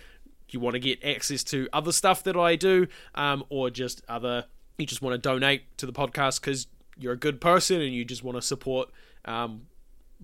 you 0.50 0.60
want 0.60 0.74
to 0.74 0.80
get 0.80 1.04
access 1.04 1.44
to 1.46 1.68
other 1.74 1.92
stuff 1.92 2.24
that 2.24 2.36
I 2.36 2.56
do, 2.56 2.88
um, 3.16 3.44
or 3.50 3.70
just 3.70 4.02
other, 4.08 4.46
you 4.78 4.86
just 4.86 5.02
want 5.02 5.14
to 5.14 5.18
donate 5.18 5.78
to 5.78 5.86
the 5.86 5.94
podcast 5.94 6.42
because 6.42 6.68
you're 6.98 7.14
a 7.14 7.18
good 7.18 7.42
person 7.42 7.82
and 7.82 7.94
you 7.94 8.06
just 8.06 8.24
want 8.24 8.38
to 8.38 8.42
support 8.42 8.90
um, 9.26 9.64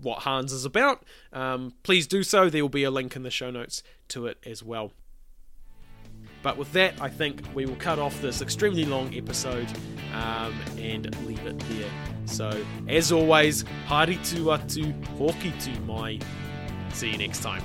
what 0.00 0.20
HANZ 0.20 0.52
is 0.52 0.64
about, 0.64 1.04
um, 1.32 1.74
please 1.82 2.06
do 2.06 2.22
so. 2.22 2.48
There 2.48 2.62
will 2.62 2.68
be 2.68 2.84
a 2.84 2.90
link 2.90 3.16
in 3.16 3.22
the 3.22 3.30
show 3.30 3.50
notes 3.50 3.82
to 4.08 4.26
it 4.26 4.38
as 4.46 4.62
well. 4.62 4.92
But 6.42 6.56
with 6.56 6.72
that, 6.72 7.00
I 7.00 7.08
think 7.08 7.42
we 7.54 7.66
will 7.66 7.76
cut 7.76 7.98
off 7.98 8.20
this 8.20 8.42
extremely 8.42 8.84
long 8.84 9.14
episode 9.14 9.68
um, 10.12 10.54
and 10.76 11.14
leave 11.24 11.44
it 11.46 11.58
there. 11.58 11.90
So, 12.24 12.64
as 12.88 13.12
always, 13.12 13.64
hari 13.86 14.16
tu 14.24 14.46
atu, 14.46 14.92
hoki 15.18 15.52
tu 15.60 15.70
mai. 15.82 16.18
See 16.92 17.10
you 17.10 17.18
next 17.18 17.42
time. 17.42 17.62